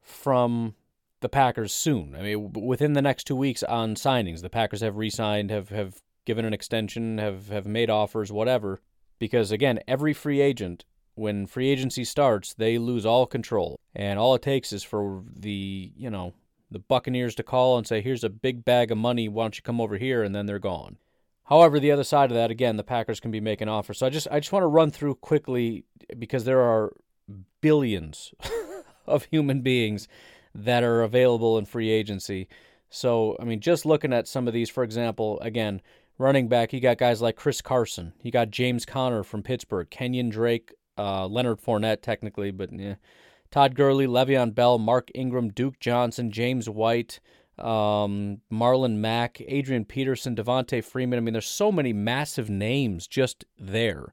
from 0.06 0.74
the 1.20 1.28
Packers 1.28 1.74
soon. 1.74 2.14
I 2.14 2.22
mean, 2.22 2.52
within 2.52 2.92
the 2.92 3.02
next 3.02 3.24
two 3.24 3.36
weeks 3.36 3.62
on 3.62 3.94
signings, 3.94 4.42
the 4.42 4.50
Packers 4.50 4.80
have 4.80 4.96
re-signed, 4.96 5.50
have 5.50 5.70
have 5.70 6.00
given 6.24 6.44
an 6.44 6.54
extension, 6.54 7.18
have 7.18 7.48
have 7.48 7.66
made 7.66 7.90
offers, 7.90 8.30
whatever. 8.30 8.80
Because 9.18 9.50
again, 9.50 9.80
every 9.88 10.12
free 10.12 10.40
agent, 10.40 10.84
when 11.14 11.46
free 11.46 11.68
agency 11.68 12.04
starts, 12.04 12.54
they 12.54 12.78
lose 12.78 13.06
all 13.06 13.26
control, 13.26 13.80
and 13.94 14.18
all 14.18 14.34
it 14.34 14.42
takes 14.42 14.72
is 14.72 14.82
for 14.82 15.24
the 15.34 15.92
you 15.96 16.10
know 16.10 16.34
the 16.70 16.78
Buccaneers 16.78 17.34
to 17.36 17.42
call 17.42 17.78
and 17.78 17.86
say, 17.86 18.00
"Here's 18.00 18.24
a 18.24 18.30
big 18.30 18.64
bag 18.64 18.90
of 18.90 18.98
money. 18.98 19.28
Why 19.28 19.44
don't 19.44 19.56
you 19.56 19.62
come 19.62 19.80
over 19.80 19.96
here?" 19.96 20.22
And 20.22 20.34
then 20.34 20.46
they're 20.46 20.58
gone. 20.58 20.98
However, 21.44 21.78
the 21.78 21.92
other 21.92 22.04
side 22.04 22.30
of 22.30 22.36
that, 22.36 22.50
again, 22.50 22.76
the 22.76 22.84
Packers 22.84 23.20
can 23.20 23.30
be 23.30 23.40
making 23.40 23.68
offers. 23.68 23.98
So 23.98 24.06
I 24.06 24.10
just 24.10 24.28
I 24.30 24.40
just 24.40 24.52
want 24.52 24.64
to 24.64 24.68
run 24.68 24.90
through 24.90 25.16
quickly 25.16 25.84
because 26.18 26.44
there 26.44 26.60
are 26.60 26.92
billions 27.60 28.32
of 29.06 29.24
human 29.24 29.60
beings 29.60 30.08
that 30.54 30.82
are 30.82 31.02
available 31.02 31.58
in 31.58 31.64
free 31.64 31.90
agency. 31.90 32.48
So 32.90 33.36
I 33.40 33.44
mean, 33.44 33.60
just 33.60 33.86
looking 33.86 34.12
at 34.12 34.28
some 34.28 34.46
of 34.46 34.54
these, 34.54 34.70
for 34.70 34.82
example, 34.84 35.40
again, 35.40 35.82
running 36.18 36.48
back, 36.48 36.72
you 36.72 36.80
got 36.80 36.98
guys 36.98 37.20
like 37.20 37.36
Chris 37.36 37.60
Carson, 37.60 38.12
you 38.22 38.30
got 38.30 38.50
James 38.50 38.84
Conner 38.84 39.22
from 39.22 39.42
Pittsburgh, 39.42 39.88
Kenyon 39.90 40.30
Drake, 40.30 40.72
uh, 40.98 41.26
Leonard 41.26 41.60
Fournette, 41.60 42.02
technically, 42.02 42.50
but 42.50 42.72
yeah. 42.72 42.94
Todd 43.50 43.74
Gurley, 43.74 44.06
Le'Veon 44.06 44.54
Bell, 44.54 44.78
Mark 44.78 45.10
Ingram, 45.14 45.50
Duke 45.50 45.78
Johnson, 45.78 46.30
James 46.30 46.68
White, 46.68 47.20
um, 47.58 48.40
Marlon 48.52 48.96
Mack, 48.96 49.40
Adrian 49.46 49.84
Peterson, 49.84 50.34
Devonta 50.34 50.82
Freeman. 50.82 51.18
I 51.18 51.20
mean, 51.20 51.32
there's 51.32 51.46
so 51.46 51.70
many 51.72 51.92
massive 51.92 52.50
names 52.50 53.06
just 53.06 53.44
there. 53.58 54.12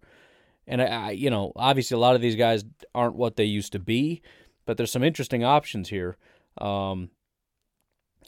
And 0.67 0.81
I, 0.81 0.85
I, 0.85 1.11
you 1.11 1.29
know, 1.29 1.51
obviously 1.55 1.95
a 1.95 1.99
lot 1.99 2.15
of 2.15 2.21
these 2.21 2.35
guys 2.35 2.63
aren't 2.95 3.15
what 3.15 3.35
they 3.35 3.43
used 3.43 3.73
to 3.73 3.79
be, 3.79 4.21
but 4.65 4.77
there's 4.77 4.91
some 4.91 5.03
interesting 5.03 5.43
options 5.43 5.89
here. 5.89 6.17
Um, 6.57 7.09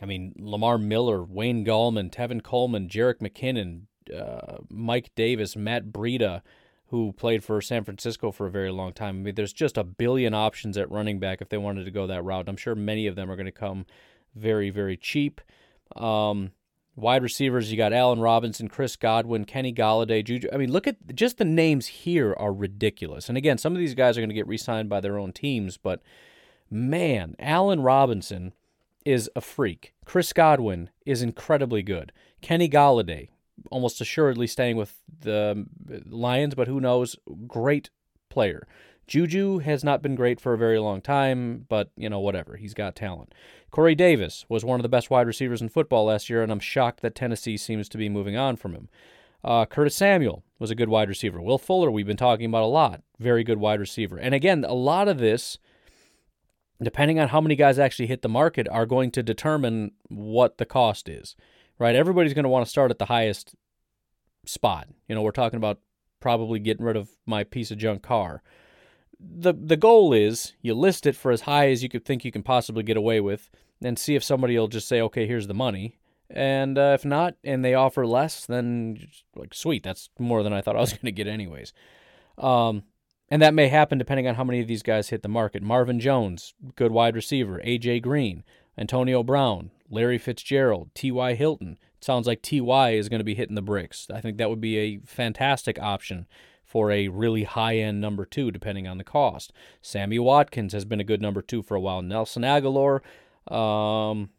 I 0.01 0.05
mean, 0.05 0.33
Lamar 0.37 0.77
Miller, 0.77 1.23
Wayne 1.23 1.65
Gallman, 1.65 2.11
Tevin 2.11 2.43
Coleman, 2.43 2.89
Jerick 2.89 3.19
McKinnon, 3.19 3.83
uh, 4.13 4.57
Mike 4.69 5.11
Davis, 5.15 5.55
Matt 5.55 5.87
Breida, 5.87 6.41
who 6.87 7.13
played 7.13 7.43
for 7.43 7.61
San 7.61 7.83
Francisco 7.83 8.31
for 8.31 8.45
a 8.45 8.51
very 8.51 8.71
long 8.71 8.93
time. 8.93 9.19
I 9.19 9.19
mean, 9.19 9.35
there's 9.35 9.53
just 9.53 9.77
a 9.77 9.83
billion 9.83 10.33
options 10.33 10.77
at 10.77 10.91
running 10.91 11.19
back 11.19 11.41
if 11.41 11.49
they 11.49 11.57
wanted 11.57 11.85
to 11.85 11.91
go 11.91 12.07
that 12.07 12.23
route. 12.23 12.47
I'm 12.47 12.57
sure 12.57 12.75
many 12.75 13.07
of 13.07 13.15
them 13.15 13.31
are 13.31 13.35
going 13.35 13.45
to 13.45 13.51
come 13.51 13.85
very, 14.35 14.69
very 14.69 14.97
cheap. 14.97 15.41
Um, 15.95 16.51
wide 16.95 17.23
receivers, 17.23 17.71
you 17.71 17.77
got 17.77 17.93
Allen 17.93 18.19
Robinson, 18.19 18.67
Chris 18.67 18.95
Godwin, 18.95 19.45
Kenny 19.45 19.73
Golladay, 19.73 20.23
Juju. 20.23 20.47
I 20.53 20.57
mean, 20.57 20.71
look 20.71 20.87
at 20.87 21.15
just 21.15 21.37
the 21.37 21.45
names 21.45 21.87
here 21.87 22.33
are 22.37 22.53
ridiculous. 22.53 23.29
And 23.29 23.37
again, 23.37 23.57
some 23.57 23.73
of 23.73 23.79
these 23.79 23.95
guys 23.95 24.17
are 24.17 24.21
going 24.21 24.29
to 24.29 24.35
get 24.35 24.47
re-signed 24.47 24.89
by 24.89 25.01
their 25.01 25.17
own 25.17 25.33
teams, 25.33 25.77
but 25.77 26.01
man, 26.69 27.35
Allen 27.39 27.81
Robinson 27.81 28.53
is 29.05 29.29
a 29.35 29.41
freak. 29.41 29.93
Chris 30.05 30.33
Godwin 30.33 30.89
is 31.05 31.21
incredibly 31.21 31.83
good. 31.83 32.11
Kenny 32.41 32.69
Golladay, 32.69 33.29
almost 33.69 34.01
assuredly 34.01 34.47
staying 34.47 34.77
with 34.77 35.01
the 35.19 35.51
um, 35.51 35.69
Lions, 36.07 36.55
but 36.55 36.67
who 36.67 36.79
knows? 36.79 37.15
Great 37.47 37.89
player. 38.29 38.67
Juju 39.07 39.59
has 39.59 39.83
not 39.83 40.01
been 40.01 40.15
great 40.15 40.39
for 40.39 40.53
a 40.53 40.57
very 40.57 40.79
long 40.79 41.01
time, 41.01 41.65
but 41.69 41.91
you 41.95 42.09
know, 42.09 42.19
whatever. 42.19 42.57
He's 42.57 42.73
got 42.73 42.95
talent. 42.95 43.33
Corey 43.71 43.95
Davis 43.95 44.45
was 44.49 44.65
one 44.65 44.79
of 44.79 44.83
the 44.83 44.89
best 44.89 45.09
wide 45.09 45.27
receivers 45.27 45.61
in 45.61 45.69
football 45.69 46.05
last 46.05 46.29
year, 46.29 46.41
and 46.41 46.51
I'm 46.51 46.59
shocked 46.59 47.01
that 47.01 47.15
Tennessee 47.15 47.57
seems 47.57 47.89
to 47.89 47.97
be 47.97 48.09
moving 48.09 48.37
on 48.37 48.55
from 48.55 48.73
him. 48.73 48.89
Uh, 49.43 49.65
Curtis 49.65 49.95
Samuel 49.95 50.43
was 50.57 50.71
a 50.71 50.75
good 50.75 50.89
wide 50.89 51.09
receiver. 51.09 51.39
Will 51.39 51.59
Fuller, 51.59 51.91
we've 51.91 52.07
been 52.07 52.17
talking 52.17 52.47
about 52.47 52.63
a 52.63 52.67
lot. 52.67 53.01
Very 53.19 53.43
good 53.43 53.59
wide 53.59 53.79
receiver. 53.79 54.17
And 54.17 54.33
again, 54.33 54.63
a 54.63 54.73
lot 54.73 55.07
of 55.07 55.19
this, 55.19 55.59
depending 56.81 57.19
on 57.19 57.27
how 57.27 57.41
many 57.41 57.55
guys 57.55 57.77
actually 57.77 58.07
hit 58.07 58.23
the 58.23 58.29
market, 58.29 58.67
are 58.69 58.87
going 58.87 59.11
to 59.11 59.21
determine 59.21 59.91
what 60.07 60.57
the 60.57 60.65
cost 60.65 61.07
is, 61.07 61.35
right? 61.77 61.95
Everybody's 61.95 62.33
going 62.33 62.43
to 62.43 62.49
want 62.49 62.65
to 62.65 62.69
start 62.69 62.89
at 62.89 62.97
the 62.97 63.05
highest 63.05 63.53
spot. 64.45 64.87
You 65.07 65.13
know, 65.13 65.21
we're 65.21 65.31
talking 65.31 65.57
about 65.57 65.79
probably 66.19 66.59
getting 66.59 66.85
rid 66.85 66.95
of 66.95 67.09
my 67.27 67.43
piece 67.43 67.69
of 67.69 67.77
junk 67.77 68.01
car. 68.01 68.41
The 69.19 69.53
the 69.53 69.77
goal 69.77 70.13
is 70.13 70.53
you 70.61 70.73
list 70.73 71.05
it 71.05 71.15
for 71.15 71.31
as 71.31 71.41
high 71.41 71.69
as 71.69 71.83
you 71.83 71.89
could 71.89 72.05
think 72.05 72.25
you 72.25 72.31
can 72.31 72.43
possibly 72.43 72.83
get 72.83 72.97
away 72.97 73.19
with, 73.19 73.49
and 73.81 73.97
see 73.99 74.15
if 74.15 74.23
somebody 74.23 74.57
will 74.57 74.67
just 74.67 74.87
say, 74.87 75.01
okay, 75.01 75.27
here's 75.27 75.47
the 75.47 75.53
money. 75.53 75.97
And 76.29 76.77
uh, 76.77 76.91
if 76.95 77.05
not, 77.05 77.35
and 77.43 77.63
they 77.63 77.75
offer 77.75 78.05
less, 78.05 78.45
then 78.45 79.07
like 79.35 79.53
sweet, 79.53 79.83
that's 79.83 80.09
more 80.17 80.43
than 80.43 80.53
I 80.53 80.61
thought 80.61 80.75
I 80.75 80.81
was 80.81 80.91
going 80.93 81.05
to 81.05 81.11
get 81.11 81.27
anyways. 81.27 81.73
Um, 82.37 82.83
and 83.29 83.41
that 83.41 83.53
may 83.53 83.67
happen 83.67 83.97
depending 83.97 84.27
on 84.27 84.35
how 84.35 84.43
many 84.43 84.59
of 84.59 84.67
these 84.67 84.83
guys 84.83 85.09
hit 85.09 85.21
the 85.23 85.29
market. 85.29 85.61
Marvin 85.63 85.99
Jones, 85.99 86.53
good 86.75 86.91
wide 86.91 87.15
receiver. 87.15 87.61
AJ 87.65 88.01
Green, 88.01 88.43
Antonio 88.77 89.23
Brown, 89.23 89.71
Larry 89.89 90.17
Fitzgerald, 90.17 90.89
T.Y. 90.93 91.35
Hilton. 91.35 91.77
It 91.97 92.03
sounds 92.03 92.27
like 92.27 92.41
T.Y. 92.41 92.91
is 92.91 93.09
going 93.09 93.19
to 93.19 93.25
be 93.25 93.35
hitting 93.35 93.55
the 93.55 93.61
bricks. 93.61 94.07
I 94.13 94.21
think 94.21 94.37
that 94.37 94.49
would 94.49 94.61
be 94.61 94.77
a 94.77 94.99
fantastic 95.05 95.79
option 95.79 96.27
for 96.75 96.91
a 96.91 97.07
really 97.07 97.45
high 97.45 97.77
end 97.77 98.01
number 98.01 98.25
two, 98.25 98.51
depending 98.51 98.85
on 98.85 98.97
the 98.97 99.03
cost. 99.05 99.53
Sammy 99.81 100.19
Watkins 100.19 100.73
has 100.73 100.83
been 100.83 100.99
a 100.99 101.05
good 101.05 101.21
number 101.21 101.41
two 101.41 101.63
for 101.63 101.75
a 101.75 101.79
while. 101.79 102.01
Nelson 102.01 102.43
Agholor, 102.43 102.99
um, 103.49 104.29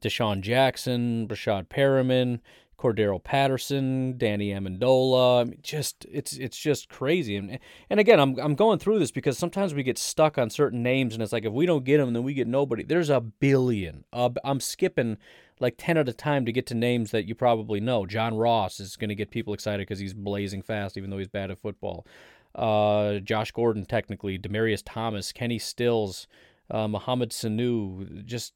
DeSean 0.00 0.40
Jackson, 0.40 1.28
Rashad 1.28 1.68
Perriman, 1.68 2.40
Cordero 2.76 3.22
Patterson, 3.22 4.18
Danny 4.18 4.48
Amendola. 4.48 5.42
I 5.42 5.44
mean, 5.44 5.60
just 5.62 6.06
it's 6.10 6.32
it's 6.32 6.58
just 6.58 6.88
crazy. 6.88 7.36
And 7.36 7.60
and 7.88 8.00
again, 8.00 8.18
I'm 8.18 8.36
I'm 8.40 8.56
going 8.56 8.80
through 8.80 8.98
this 8.98 9.12
because 9.12 9.38
sometimes 9.38 9.72
we 9.72 9.84
get 9.84 9.96
stuck 9.96 10.38
on 10.38 10.50
certain 10.50 10.82
names, 10.82 11.14
and 11.14 11.22
it's 11.22 11.32
like 11.32 11.44
if 11.44 11.52
we 11.52 11.66
don't 11.66 11.84
get 11.84 11.98
them, 11.98 12.14
then 12.14 12.24
we 12.24 12.34
get 12.34 12.48
nobody. 12.48 12.82
There's 12.82 13.10
a 13.10 13.20
billion. 13.20 14.02
Uh, 14.12 14.30
I'm 14.42 14.58
skipping 14.58 15.18
like 15.60 15.74
10 15.78 15.98
at 15.98 16.08
a 16.08 16.12
time 16.12 16.44
to 16.46 16.52
get 16.52 16.66
to 16.66 16.74
names 16.74 17.10
that 17.10 17.26
you 17.26 17.34
probably 17.34 17.80
know. 17.80 18.06
John 18.06 18.36
Ross 18.36 18.80
is 18.80 18.96
going 18.96 19.10
to 19.10 19.14
get 19.14 19.30
people 19.30 19.54
excited 19.54 19.80
because 19.80 19.98
he's 19.98 20.14
blazing 20.14 20.62
fast, 20.62 20.96
even 20.96 21.10
though 21.10 21.18
he's 21.18 21.28
bad 21.28 21.50
at 21.50 21.58
football. 21.58 22.06
Uh, 22.54 23.18
Josh 23.18 23.52
Gordon, 23.52 23.84
technically, 23.84 24.38
Demaryius 24.38 24.82
Thomas, 24.84 25.32
Kenny 25.32 25.58
Stills, 25.58 26.26
uh, 26.70 26.88
Mohamed 26.88 27.30
Sanu, 27.30 28.24
just 28.24 28.54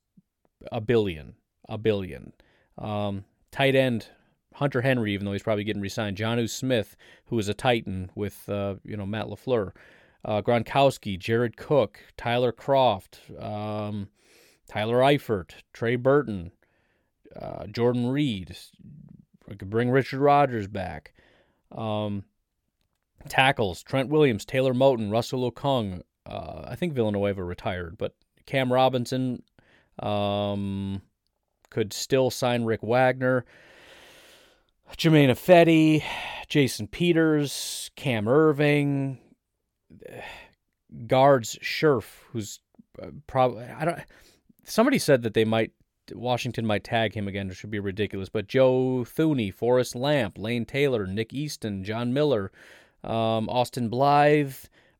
a 0.72 0.80
billion, 0.80 1.34
a 1.68 1.78
billion. 1.78 2.32
Um, 2.78 3.24
tight 3.52 3.74
end 3.74 4.08
Hunter 4.54 4.82
Henry, 4.82 5.12
even 5.12 5.26
though 5.26 5.32
he's 5.32 5.42
probably 5.42 5.64
getting 5.64 5.82
resigned. 5.82 6.16
Jonnu 6.16 6.48
Smith, 6.48 6.96
who 7.26 7.38
is 7.38 7.48
a 7.48 7.54
Titan 7.54 8.10
with 8.14 8.48
uh, 8.48 8.76
you 8.84 8.96
know 8.96 9.06
Matt 9.06 9.26
LaFleur, 9.26 9.72
uh, 10.24 10.42
Gronkowski, 10.42 11.18
Jared 11.18 11.56
Cook, 11.56 12.00
Tyler 12.16 12.52
Kroft, 12.52 13.18
um, 13.42 14.08
Tyler 14.68 14.98
Eifert, 14.98 15.50
Trey 15.72 15.96
Burton, 15.96 16.52
uh, 17.40 17.66
Jordan 17.66 18.08
Reed. 18.08 18.56
Could 19.48 19.70
bring 19.70 19.90
Richard 19.90 20.20
Rodgers 20.20 20.66
back. 20.66 21.12
Um, 21.70 22.24
tackles: 23.28 23.82
Trent 23.82 24.08
Williams, 24.08 24.44
Taylor 24.44 24.74
Moton, 24.74 25.10
Russell 25.10 25.50
Okung. 25.50 26.02
Uh, 26.26 26.62
I 26.66 26.76
think 26.76 26.94
Villanueva 26.94 27.44
retired, 27.44 27.98
but 27.98 28.14
Cam 28.46 28.72
Robinson 28.72 29.42
um, 29.98 31.02
could 31.70 31.92
still 31.92 32.30
sign 32.30 32.64
Rick 32.64 32.82
Wagner. 32.82 33.44
Germain 34.96 35.30
Ifedi, 35.30 36.02
Jason 36.48 36.86
Peters, 36.86 37.90
Cam 37.96 38.26
Erving, 38.26 39.18
guards 41.06 41.58
Scherff, 41.60 42.24
who's 42.30 42.60
uh, 43.02 43.08
probably 43.26 43.64
I 43.64 43.84
don't. 43.84 43.98
Somebody 44.64 44.98
said 44.98 45.22
that 45.22 45.34
they 45.34 45.44
might 45.44 45.72
Washington 46.12 46.66
might 46.66 46.84
tag 46.84 47.14
him 47.14 47.28
again, 47.28 47.48
which 47.48 47.62
would 47.62 47.70
be 47.70 47.78
ridiculous. 47.78 48.28
But 48.28 48.48
Joe 48.48 49.04
Thuney, 49.06 49.52
Forrest 49.52 49.94
Lamp, 49.94 50.38
Lane 50.38 50.64
Taylor, 50.64 51.06
Nick 51.06 51.32
Easton, 51.32 51.84
John 51.84 52.12
Miller, 52.12 52.50
um, 53.02 53.48
Austin 53.48 53.88
Blythe, 53.88 54.54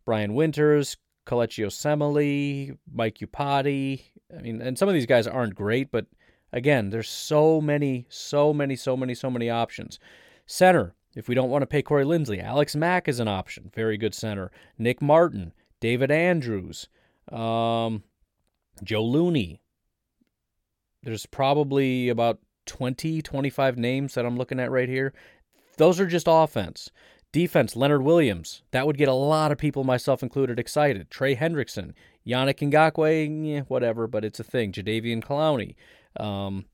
Brian 0.05 0.35
Winters, 0.35 0.97
Kelechi 1.27 1.65
Osemele, 1.65 2.77
Mike 2.93 3.19
Iupati. 3.19 4.03
I 4.37 4.41
mean, 4.43 4.61
and 4.61 4.79
some 4.79 4.89
of 4.89 4.95
these 4.95 5.07
guys 5.07 5.27
aren't 5.27 5.55
great, 5.55 5.91
but 5.91 6.07
again, 6.53 6.91
there's 6.91 7.09
so 7.09 7.61
many, 7.61 8.07
so 8.09 8.53
many, 8.53 8.77
so 8.77 8.97
many, 8.97 9.15
so 9.15 9.31
many 9.31 9.51
options. 9.51 9.99
Center, 10.47 10.95
if 11.15 11.29
we 11.29 11.35
don't 11.35 11.51
want 11.51 11.63
to 11.63 11.67
pay 11.67 11.83
Corey 11.83 12.05
Linsley, 12.05 12.43
Alex 12.43 12.77
Mack 12.77 13.09
is 13.09 13.21
an 13.21 13.29
option. 13.29 13.71
Very 13.75 13.97
good 13.97 14.15
center. 14.15 14.51
Nick 14.79 15.01
Martin, 15.01 15.53
David 15.81 16.11
Andrews, 16.11 16.89
um, 17.31 18.03
Joe 18.83 19.05
Looney. 19.05 19.61
There's 21.05 21.27
probably 21.27 22.09
about 22.09 22.39
20, 22.67 23.23
25 23.23 23.77
names 23.77 24.15
that 24.15 24.25
I'm 24.25 24.37
looking 24.37 24.59
at 24.59 24.71
right 24.71 24.89
here. 24.89 25.13
Those 25.77 26.01
are 26.01 26.07
just 26.07 26.27
offense. 26.29 26.91
Defense, 27.33 27.75
Leonard 27.75 28.03
Williams. 28.03 28.63
That 28.71 28.87
would 28.87 28.97
get 28.97 29.09
a 29.09 29.13
lot 29.13 29.51
of 29.51 29.59
people, 29.59 29.83
myself 29.83 30.23
included, 30.23 30.59
excited. 30.59 31.11
Trey 31.11 31.35
Hendrickson, 31.35 31.93
Yannick 32.27 32.61
Ngakoue, 32.71 33.47
yeah, 33.47 33.61
whatever, 33.63 34.07
but 34.07 34.25
it's 34.25 34.39
a 34.39 34.45
thing. 34.45 34.73
Jadeveon 34.73 35.23
Clowney. 35.23 35.75
Um, 36.17 36.67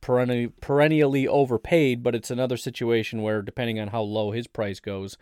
perennially 0.00 1.28
overpaid, 1.28 2.02
but 2.02 2.14
it's 2.14 2.30
another 2.30 2.56
situation 2.56 3.22
where, 3.22 3.40
depending 3.40 3.78
on 3.78 3.88
how 3.88 4.02
low 4.02 4.32
his 4.32 4.46
price 4.46 4.80
goes, 4.80 5.16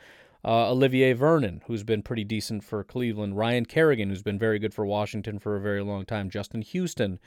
uh, 0.45 0.71
Olivier 0.71 1.13
Vernon, 1.13 1.63
who's 1.67 1.83
been 1.83 2.03
pretty 2.03 2.25
decent 2.25 2.63
for 2.65 2.85
Cleveland, 2.85 3.37
Ryan 3.37 3.65
Kerrigan, 3.65 4.09
who's 4.09 4.23
been 4.23 4.39
very 4.39 4.59
good 4.59 4.73
for 4.73 4.87
Washington 4.87 5.39
for 5.39 5.57
a 5.57 5.61
very 5.61 5.83
long 5.83 6.05
time, 6.05 6.31
Justin 6.31 6.63
Houston, 6.63 7.19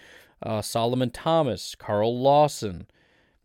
uh, 0.42 0.62
Solomon 0.62 1.10
Thomas, 1.12 1.76
Carl 1.76 2.18
Lawson. 2.18 2.88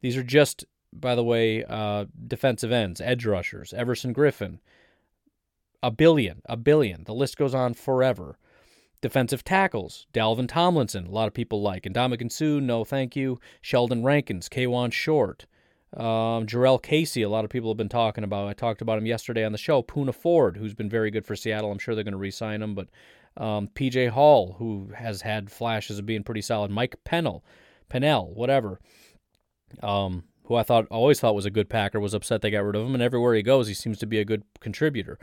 These 0.00 0.16
are 0.16 0.22
just, 0.22 0.64
by 0.92 1.14
the 1.14 1.24
way, 1.24 1.64
uh, 1.64 2.06
defensive 2.26 2.70
ends, 2.70 3.00
edge 3.00 3.26
rushers, 3.26 3.72
Everson 3.72 4.14
Griffen, 4.14 4.60
A 5.82 5.90
billion, 5.90 6.42
a 6.46 6.56
billion. 6.56 7.04
The 7.04 7.14
list 7.14 7.36
goes 7.36 7.54
on 7.54 7.74
forever. 7.74 8.38
Defensive 9.02 9.44
tackles, 9.44 10.06
Dalvin 10.12 10.48
Tomlinson, 10.48 11.06
a 11.06 11.10
lot 11.10 11.28
of 11.28 11.34
people 11.34 11.60
like. 11.60 11.86
And 11.86 11.94
Ndamukong 11.94 12.32
Suh, 12.32 12.60
no 12.60 12.84
thank 12.84 13.14
you. 13.14 13.38
Sheldon 13.60 14.02
Rankins, 14.02 14.48
Kawann 14.48 14.90
Short. 14.90 15.46
Um, 15.94 16.46
Jurrell 16.46 16.82
Casey, 16.82 17.22
a 17.22 17.28
lot 17.28 17.44
of 17.44 17.50
people 17.50 17.70
have 17.70 17.76
been 17.76 17.88
talking 17.88 18.24
about. 18.24 18.48
I 18.48 18.52
talked 18.52 18.82
about 18.82 18.98
him 18.98 19.06
yesterday 19.06 19.44
on 19.44 19.52
the 19.52 19.58
show. 19.58 19.82
Poona 19.82 20.14
Ford, 20.14 20.56
who's 20.56 20.74
been 20.74 20.90
very 20.90 21.10
good 21.10 21.24
for 21.24 21.36
Seattle. 21.36 21.70
I'm 21.70 21.78
sure 21.78 21.94
they're 21.94 22.04
going 22.04 22.12
to 22.12 22.18
re 22.18 22.30
sign 22.30 22.62
him. 22.62 22.74
But 22.74 22.88
um, 23.36 23.68
PJ 23.68 24.10
Hall, 24.10 24.56
who 24.58 24.90
has 24.94 25.22
had 25.22 25.50
flashes 25.50 25.98
of 25.98 26.06
being 26.06 26.24
pretty 26.24 26.42
solid. 26.42 26.70
Mike 26.70 26.96
Pennel, 27.04 27.44
Pennell, 27.88 28.32
whatever. 28.34 28.80
Um, 29.82 30.24
who 30.44 30.54
I 30.54 30.62
thought 30.62 30.86
always 30.90 31.20
thought 31.20 31.34
was 31.34 31.46
a 31.46 31.50
good 31.50 31.68
Packer, 31.68 32.00
was 32.00 32.14
upset 32.14 32.40
they 32.40 32.50
got 32.50 32.64
rid 32.64 32.76
of 32.76 32.86
him. 32.86 32.94
And 32.94 33.02
everywhere 33.02 33.34
he 33.34 33.42
goes, 33.42 33.68
he 33.68 33.74
seems 33.74 33.98
to 33.98 34.06
be 34.06 34.18
a 34.18 34.24
good 34.24 34.44
contributor. 34.60 35.18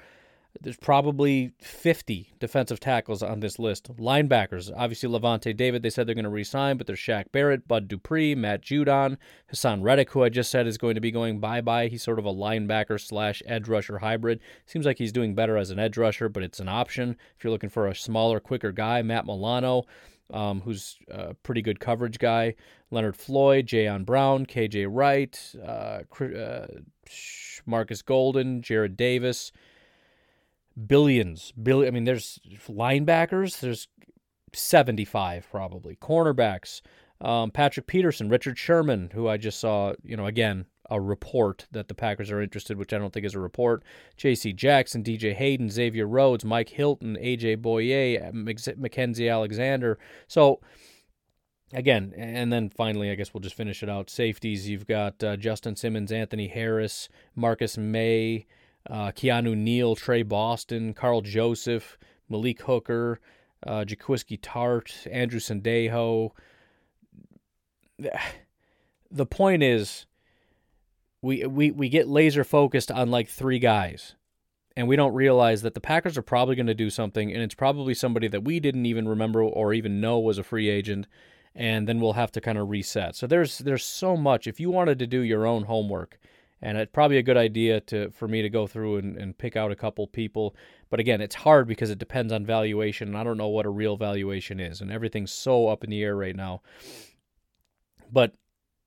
There's 0.61 0.77
probably 0.77 1.51
50 1.59 2.33
defensive 2.39 2.79
tackles 2.79 3.23
on 3.23 3.39
this 3.39 3.57
list. 3.57 3.95
Linebackers, 3.97 4.71
obviously 4.75 5.09
Lavonte 5.09 5.55
David, 5.55 5.81
they 5.81 5.89
said 5.89 6.07
they're 6.07 6.15
going 6.15 6.23
to 6.23 6.29
re-sign, 6.29 6.77
but 6.77 6.85
there's 6.85 6.99
Shaq 6.99 7.31
Barrett, 7.31 7.67
Bud 7.67 7.87
Dupree, 7.87 8.35
Matt 8.35 8.61
Judon, 8.61 9.17
Haason 9.51 9.81
Reddick, 9.81 10.11
who 10.11 10.23
I 10.23 10.29
just 10.29 10.51
said 10.51 10.67
is 10.67 10.77
going 10.77 10.95
to 10.95 11.01
be 11.01 11.11
going 11.11 11.39
bye-bye. 11.39 11.87
He's 11.87 12.03
sort 12.03 12.19
of 12.19 12.25
a 12.25 12.33
linebacker 12.33 13.01
slash 13.01 13.41
edge 13.47 13.67
rusher 13.67 13.97
hybrid. 13.97 14.39
Seems 14.65 14.85
like 14.85 14.99
he's 14.99 15.11
doing 15.11 15.33
better 15.33 15.57
as 15.57 15.71
an 15.71 15.79
edge 15.79 15.97
rusher, 15.97 16.29
but 16.29 16.43
it's 16.43 16.59
an 16.59 16.69
option 16.69 17.17
if 17.35 17.43
you're 17.43 17.51
looking 17.51 17.69
for 17.71 17.87
a 17.87 17.95
smaller, 17.95 18.39
quicker 18.39 18.71
guy. 18.71 19.01
Matt 19.01 19.25
Milano, 19.25 19.83
um, 20.31 20.61
who's 20.61 20.97
a 21.09 21.33
pretty 21.33 21.63
good 21.63 21.79
coverage 21.79 22.19
guy. 22.19 22.53
Leonard 22.91 23.15
Floyd, 23.15 23.65
Jayon 23.65 24.05
Brown, 24.05 24.45
KJ 24.45 24.87
Wright, 24.89 25.55
uh, 25.65 26.03
uh, 26.23 26.67
Marcus 27.65 28.03
Golden, 28.03 28.61
Jarrad 28.61 28.95
Davis 28.95 29.51
billions, 30.88 31.51
billion. 31.51 31.88
I 31.88 31.91
mean, 31.93 32.03
there's 32.05 32.39
linebackers. 32.67 33.59
There's 33.59 33.88
75 34.53 35.47
probably 35.49 35.95
cornerbacks. 35.95 36.81
Um, 37.21 37.51
Patrick 37.51 37.88
Peterson, 37.88 38.29
Richard 38.29 38.57
Sherman, 38.57 39.12
who 39.13 39.27
I 39.27 39.38
just 39.38 39.59
saw. 39.59 39.93
You 40.03 40.17
know, 40.17 40.25
again, 40.25 40.65
a 40.89 40.99
report 40.99 41.67
that 41.71 41.88
the 41.88 41.95
Packers 41.95 42.31
are 42.31 42.41
interested, 42.41 42.77
which 42.77 42.93
I 42.93 42.97
don't 42.97 43.13
think 43.13 43.25
is 43.25 43.36
a 43.36 43.39
report. 43.39 43.83
J.C. 44.17 44.53
Jackson, 44.53 45.01
D.J. 45.01 45.33
Hayden, 45.33 45.69
Xavier 45.69 46.07
Rhodes, 46.07 46.43
Mike 46.43 46.69
Hilton, 46.69 47.17
A.J. 47.19 47.57
Bouye, 47.57 48.19
Mackensie 48.33 49.31
Alexander. 49.31 49.97
So. 50.27 50.59
Again, 51.75 52.13
and 52.15 52.53
then 52.53 52.69
finally, 52.69 53.09
I 53.09 53.15
guess 53.15 53.33
we'll 53.33 53.41
just 53.41 53.55
finish 53.55 53.81
it 53.81 53.89
out. 53.89 54.07
Safeties, 54.07 54.69
you've 54.69 54.86
got 54.86 55.23
uh, 55.23 55.36
Justin 55.38 55.75
Simmons, 55.75 56.12
Anthony 56.12 56.47
Harris, 56.47 57.09
Marcus 57.36 57.79
Maye, 57.79 58.45
uh, 58.89 59.11
Keanu 59.11 59.55
Neal, 59.55 59.95
Tre 59.95 60.23
Boston, 60.23 60.93
Karl 60.93 61.21
Joseph, 61.21 61.97
Malik 62.29 62.61
Hooker, 62.61 63.19
uh, 63.65 63.85
Jaquiski 63.85 64.39
Tartt, 64.39 65.07
Andrew 65.11 65.39
Sendejo. 65.39 66.31
The 69.09 69.25
point 69.25 69.63
is, 69.63 70.05
we, 71.21 71.45
we, 71.45 71.71
we 71.71 71.89
get 71.89 72.07
laser 72.07 72.43
focused 72.43 72.91
on 72.91 73.09
like 73.09 73.29
three 73.29 73.59
guys, 73.59 74.15
and 74.75 74.87
we 74.87 74.95
don't 74.95 75.13
realize 75.13 75.61
that 75.61 75.73
the 75.73 75.79
Packers 75.79 76.17
are 76.17 76.23
probably 76.23 76.55
going 76.55 76.67
to 76.67 76.73
do 76.73 76.89
something, 76.89 77.31
and 77.31 77.41
it's 77.41 77.55
probably 77.55 77.93
somebody 77.93 78.27
that 78.27 78.43
we 78.43 78.59
didn't 78.59 78.85
even 78.85 79.07
remember 79.07 79.41
or 79.41 79.73
even 79.73 80.01
know 80.01 80.19
was 80.19 80.37
a 80.37 80.43
free 80.43 80.69
agent, 80.69 81.07
and 81.55 81.87
then 81.87 82.01
we'll 82.01 82.13
have 82.13 82.31
to 82.33 82.41
kind 82.41 82.57
of 82.57 82.69
reset. 82.69 83.15
So 83.15 83.27
there's 83.27 83.59
there's 83.59 83.85
so 83.85 84.17
much. 84.17 84.47
If 84.47 84.59
you 84.59 84.71
wanted 84.71 84.99
to 84.99 85.07
do 85.07 85.21
your 85.21 85.45
own 85.45 85.63
homework, 85.63 86.19
and 86.63 86.78
it's 86.78 86.91
probably 86.93 87.17
a 87.17 87.23
good 87.23 87.38
idea 87.38 87.82
to 87.82 88.10
for 88.12 88.28
me 88.28 88.41
to 88.41 88.49
go 88.49 88.65
through 88.65 88.97
and, 88.97 89.17
and 89.17 89.38
pick 89.38 89.58
out 89.58 89.71
a 89.71 89.76
couple 89.76 90.08
people. 90.08 90.56
But 90.89 90.99
again 90.99 91.21
it's 91.21 91.36
hard 91.36 91.67
because 91.67 91.91
it 91.91 91.99
depends 91.99 92.32
on 92.32 92.45
valuation 92.45 93.10
and 93.10 93.17
i 93.17 93.23
don't 93.23 93.38
know 93.38 93.49
what 93.49 93.65
a 93.65 93.69
real 93.69 93.97
valuation 93.97 94.60
is 94.60 94.80
and 94.80 94.91
everything's 94.91 95.32
so 95.32 95.68
up 95.68 95.84
in 95.84 95.89
the 95.89 96.01
air 96.01 96.16
right 96.16 96.36
now. 96.36 96.61
But 98.11 98.34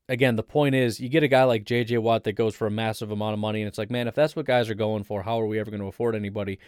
again 0.08 0.36
the 0.36 0.42
point 0.42 0.74
is 0.74 0.98
you 0.98 1.08
get 1.08 1.22
a 1.22 1.28
guy 1.28 1.44
like 1.44 1.64
jj 1.64 1.98
watt 1.98 2.24
that 2.24 2.32
goes 2.32 2.54
for 2.54 2.66
a 2.66 2.70
massive 2.70 3.10
amount 3.10 3.34
of 3.34 3.40
money 3.40 3.60
and 3.60 3.68
it's 3.68 3.78
like 3.78 3.90
man 3.90 4.06
if 4.06 4.14
that's 4.14 4.36
what 4.36 4.46
guys 4.46 4.70
are 4.70 4.74
going 4.74 5.02
for 5.02 5.22
how 5.22 5.40
are 5.40 5.46
we 5.46 5.58
ever 5.58 5.70
going 5.70 5.80
to 5.80 5.88
afford 5.88 6.14
anybody? 6.14 6.58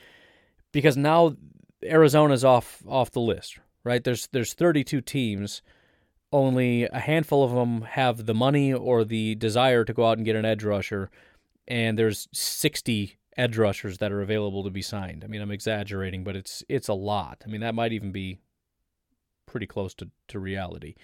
Because 0.72 0.96
now 0.96 1.34
arizona's 1.82 2.44
off 2.44 2.82
off 2.86 3.10
the 3.12 3.20
list 3.20 3.58
right? 3.84 4.04
There's 4.04 4.28
there's 4.28 4.54
32 4.54 5.00
teams 5.00 5.62
only 6.32 6.84
a 6.84 6.98
handful 6.98 7.42
of 7.42 7.52
them 7.52 7.82
have 7.82 8.26
the 8.26 8.34
money 8.34 8.72
or 8.72 9.04
the 9.04 9.34
desire 9.36 9.84
to 9.84 9.92
go 9.92 10.06
out 10.06 10.18
and 10.18 10.24
get 10.24 10.36
an 10.36 10.44
edge 10.44 10.64
rusher, 10.64 11.10
and 11.66 11.98
there's 11.98 12.28
60 12.32 13.16
edge 13.36 13.56
rushers 13.56 13.98
that 13.98 14.12
are 14.12 14.20
available 14.20 14.64
to 14.64 14.70
be 14.70 14.82
signed. 14.82 15.24
I 15.24 15.28
mean, 15.28 15.40
I'm 15.40 15.50
exaggerating, 15.50 16.24
but 16.24 16.36
it's 16.36 16.62
it's 16.68 16.88
a 16.88 16.94
lot. 16.94 17.42
I 17.46 17.48
mean, 17.48 17.60
that 17.60 17.74
might 17.74 17.92
even 17.92 18.12
be 18.12 18.40
pretty 19.46 19.66
close 19.66 19.94
to, 19.94 20.10
to 20.28 20.38
reality. 20.38 20.94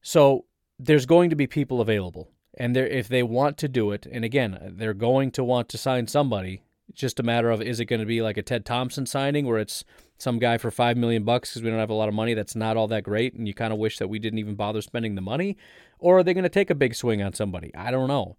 So 0.00 0.46
there's 0.78 1.06
going 1.06 1.30
to 1.30 1.36
be 1.36 1.46
people 1.46 1.80
available, 1.80 2.30
and 2.58 2.76
if 2.76 3.08
they 3.08 3.22
want 3.22 3.58
to 3.58 3.68
do 3.68 3.92
it, 3.92 4.06
and 4.10 4.24
again, 4.24 4.74
they're 4.76 4.94
going 4.94 5.30
to 5.32 5.44
want 5.44 5.68
to 5.68 5.78
sign 5.78 6.08
somebody. 6.08 6.62
It's 6.88 7.00
just 7.00 7.20
a 7.20 7.22
matter 7.22 7.50
of 7.50 7.62
is 7.62 7.78
it 7.78 7.84
going 7.84 8.00
to 8.00 8.06
be 8.06 8.22
like 8.22 8.36
a 8.36 8.42
Ted 8.42 8.64
Thompson 8.64 9.06
signing 9.06 9.46
where 9.46 9.58
it's 9.58 9.84
some 10.22 10.38
guy 10.38 10.56
for 10.56 10.70
five 10.70 10.96
million 10.96 11.24
bucks 11.24 11.50
because 11.50 11.62
we 11.62 11.70
don't 11.70 11.78
have 11.78 11.90
a 11.90 11.94
lot 11.94 12.08
of 12.08 12.14
money. 12.14 12.34
That's 12.34 12.54
not 12.54 12.76
all 12.76 12.88
that 12.88 13.02
great, 13.02 13.34
and 13.34 13.46
you 13.46 13.54
kind 13.54 13.72
of 13.72 13.78
wish 13.78 13.98
that 13.98 14.08
we 14.08 14.18
didn't 14.18 14.38
even 14.38 14.54
bother 14.54 14.80
spending 14.80 15.14
the 15.14 15.20
money. 15.20 15.56
Or 15.98 16.18
are 16.18 16.22
they 16.22 16.34
going 16.34 16.44
to 16.44 16.48
take 16.48 16.70
a 16.70 16.74
big 16.74 16.94
swing 16.94 17.22
on 17.22 17.32
somebody? 17.32 17.74
I 17.74 17.90
don't 17.90 18.08
know. 18.08 18.36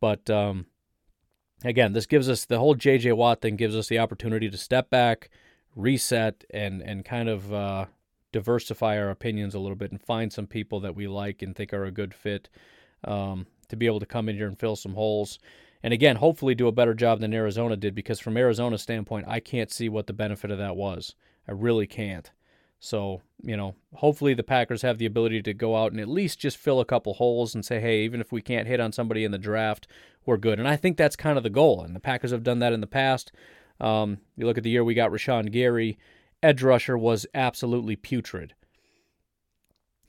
But 0.00 0.28
um, 0.28 0.66
again, 1.64 1.92
this 1.92 2.06
gives 2.06 2.28
us 2.28 2.44
the 2.44 2.58
whole 2.58 2.74
J.J. 2.74 3.12
Watt 3.12 3.40
thing 3.40 3.56
gives 3.56 3.76
us 3.76 3.88
the 3.88 4.00
opportunity 4.00 4.50
to 4.50 4.56
step 4.56 4.90
back, 4.90 5.30
reset, 5.76 6.44
and 6.50 6.82
and 6.82 7.04
kind 7.04 7.28
of 7.28 7.52
uh, 7.52 7.86
diversify 8.32 8.98
our 8.98 9.10
opinions 9.10 9.54
a 9.54 9.60
little 9.60 9.76
bit 9.76 9.92
and 9.92 10.02
find 10.02 10.32
some 10.32 10.46
people 10.46 10.80
that 10.80 10.96
we 10.96 11.06
like 11.06 11.42
and 11.42 11.54
think 11.54 11.72
are 11.72 11.84
a 11.84 11.92
good 11.92 12.14
fit 12.14 12.48
um, 13.04 13.46
to 13.68 13.76
be 13.76 13.86
able 13.86 14.00
to 14.00 14.06
come 14.06 14.28
in 14.28 14.36
here 14.36 14.48
and 14.48 14.58
fill 14.58 14.76
some 14.76 14.94
holes. 14.94 15.38
And 15.82 15.92
again, 15.92 16.16
hopefully 16.16 16.54
do 16.54 16.68
a 16.68 16.72
better 16.72 16.94
job 16.94 17.20
than 17.20 17.34
Arizona 17.34 17.76
did 17.76 17.94
because 17.94 18.20
from 18.20 18.36
Arizona's 18.36 18.82
standpoint, 18.82 19.26
I 19.28 19.40
can't 19.40 19.70
see 19.70 19.88
what 19.88 20.06
the 20.06 20.12
benefit 20.12 20.50
of 20.50 20.58
that 20.58 20.76
was. 20.76 21.14
I 21.48 21.52
really 21.52 21.86
can't. 21.86 22.30
So, 22.78 23.22
you 23.42 23.56
know, 23.56 23.74
hopefully 23.94 24.34
the 24.34 24.42
Packers 24.42 24.82
have 24.82 24.98
the 24.98 25.06
ability 25.06 25.42
to 25.42 25.54
go 25.54 25.76
out 25.76 25.92
and 25.92 26.00
at 26.00 26.08
least 26.08 26.40
just 26.40 26.56
fill 26.56 26.80
a 26.80 26.84
couple 26.84 27.14
holes 27.14 27.54
and 27.54 27.64
say, 27.64 27.80
hey, 27.80 28.02
even 28.02 28.20
if 28.20 28.32
we 28.32 28.42
can't 28.42 28.66
hit 28.66 28.80
on 28.80 28.92
somebody 28.92 29.24
in 29.24 29.30
the 29.30 29.38
draft, 29.38 29.86
we're 30.26 30.36
good. 30.36 30.58
And 30.58 30.68
I 30.68 30.76
think 30.76 30.96
that's 30.96 31.16
kind 31.16 31.36
of 31.36 31.44
the 31.44 31.50
goal. 31.50 31.82
And 31.82 31.94
the 31.94 32.00
Packers 32.00 32.32
have 32.32 32.42
done 32.42 32.58
that 32.60 32.72
in 32.72 32.80
the 32.80 32.86
past. 32.86 33.32
Um, 33.80 34.18
you 34.36 34.46
look 34.46 34.58
at 34.58 34.64
the 34.64 34.70
year 34.70 34.84
we 34.84 34.94
got 34.94 35.10
Rashan 35.10 35.50
Gary, 35.50 35.98
edge 36.42 36.62
rusher 36.62 36.98
was 36.98 37.26
absolutely 37.34 37.96
putrid. 37.96 38.54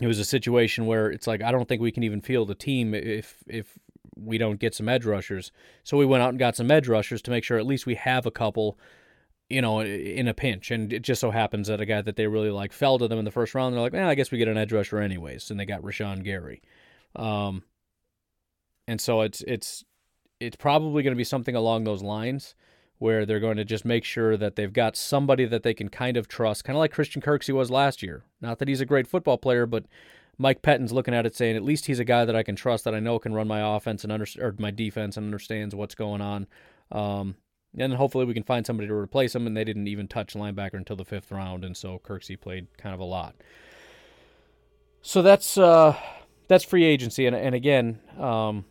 It 0.02 0.08
was 0.08 0.20
a 0.20 0.26
situation 0.26 0.86
where 0.86 1.10
it's 1.10 1.28
like 1.28 1.42
I 1.42 1.52
don't 1.52 1.68
think 1.68 1.82
we 1.82 1.92
can 1.92 2.04
even 2.04 2.22
field 2.22 2.50
a 2.50 2.56
team 2.56 2.94
if 2.94 3.38
if 3.48 3.78
we 4.16 4.38
don't 4.38 4.60
get 4.60 4.76
some 4.76 4.90
edge 4.90 5.06
rushers. 5.06 5.52
So 5.84 5.98
we 5.98 6.06
went 6.06 6.24
out 6.24 6.30
and 6.30 6.40
got 6.40 6.56
some 6.56 6.72
edge 6.72 6.88
rushers 6.88 7.22
to 7.24 7.32
make 7.32 7.44
sure 7.44 7.58
at 7.58 7.66
least 7.66 7.86
we 7.86 7.96
have 7.96 8.26
a 8.26 8.32
couple, 8.32 8.78
you 9.50 9.62
know, 9.62 9.82
in 9.82 10.28
a 10.28 10.34
pinch. 10.34 10.72
And 10.72 10.92
it 10.92 11.02
just 11.02 11.22
so 11.22 11.32
happens 11.32 11.68
that 11.68 11.82
a 11.82 11.86
guy 11.86 12.02
that 12.02 12.16
they 12.16 12.28
really 12.28 12.52
like 12.52 12.74
fell 12.74 12.98
to 13.00 13.08
them 13.08 13.20
in 13.20 13.26
the 13.26 13.32
first 13.32 13.56
round. 13.56 13.74
They're 13.74 13.82
like, 13.82 13.94
eh, 13.94 14.08
I 14.08 14.16
guess 14.16 14.32
we 14.32 14.38
get 14.38 14.48
an 14.48 14.58
edge 14.58 14.74
rusher 14.74 15.00
anyways, 15.00 15.52
and 15.52 15.60
they 15.60 15.66
got 15.66 15.82
Rashan 15.82 16.24
Gary. 16.24 16.62
Um, 17.16 17.64
and 18.88 19.00
so 19.00 19.22
it's 19.22 19.42
it's 19.48 19.84
it's 20.40 20.56
probably 20.56 21.04
going 21.04 21.14
to 21.14 21.18
be 21.18 21.24
something 21.24 21.56
along 21.56 21.84
those 21.84 22.04
lines 22.04 22.56
where 23.00 23.26
they're 23.26 23.40
going 23.40 23.58
to 23.58 23.66
just 23.66 23.86
make 23.86 24.04
sure 24.04 24.38
that 24.38 24.56
they've 24.56 24.72
got 24.72 24.96
somebody 24.96 25.46
that 25.46 25.64
they 25.64 25.74
can 25.74 25.90
kind 25.90 26.16
of 26.16 26.28
trust, 26.28 26.64
kind 26.64 26.76
of 26.76 26.80
like 26.80 26.92
Christian 26.92 27.22
Kirksey 27.22 27.54
was 27.54 27.70
last 27.70 28.02
year. 28.02 28.24
Not 28.40 28.60
that 28.60 28.68
he's 28.68 28.82
a 28.82 28.86
great 28.86 29.08
football 29.08 29.38
player, 29.38 29.66
but 29.66 29.86
Mike 30.38 30.62
Pettine's 30.62 30.92
looking 30.92 31.14
at 31.14 31.26
it 31.26 31.36
saying, 31.36 31.56
at 31.56 31.64
least 31.64 31.86
he's 31.86 32.00
a 32.00 32.06
guy 32.06 32.26
that 32.26 32.36
I 32.36 32.44
can 32.44 32.56
trust, 32.56 32.84
that 32.86 32.96
I 32.96 33.00
know 33.00 33.20
can 33.20 33.34
run 33.34 33.48
my 33.48 33.76
offense 33.76 34.04
and 34.04 34.12
under, 34.12 34.26
or 34.40 34.56
my 34.58 34.72
defense 34.72 35.16
and 35.18 35.26
understands 35.26 35.76
what's 35.76 35.96
going 35.96 36.22
on. 36.22 36.48
Um, 36.92 37.36
and 37.78 37.94
hopefully 37.94 38.26
we 38.26 38.34
can 38.34 38.44
find 38.44 38.66
somebody 38.66 38.88
to 38.88 38.94
replace 38.94 39.36
him. 39.36 39.48
And 39.48 39.56
they 39.56 39.64
didn't 39.64 39.88
even 39.88 40.08
touch 40.08 40.34
linebacker 40.34 40.76
until 40.76 40.96
the 40.96 41.06
fifth 41.06 41.32
round, 41.32 41.64
and 41.64 41.76
so 41.76 42.00
Kirksey 42.04 42.40
played 42.40 42.68
kind 42.78 42.94
of 42.94 43.00
a 43.00 43.06
lot. 43.06 43.36
So 45.02 45.22
that's 45.22 45.58
uh, 45.58 45.98
that's 46.48 46.64
free 46.64 46.84
agency, 46.84 47.26
and 47.26 47.36
and 47.36 47.54
again, 47.54 48.00
um, 48.18 48.66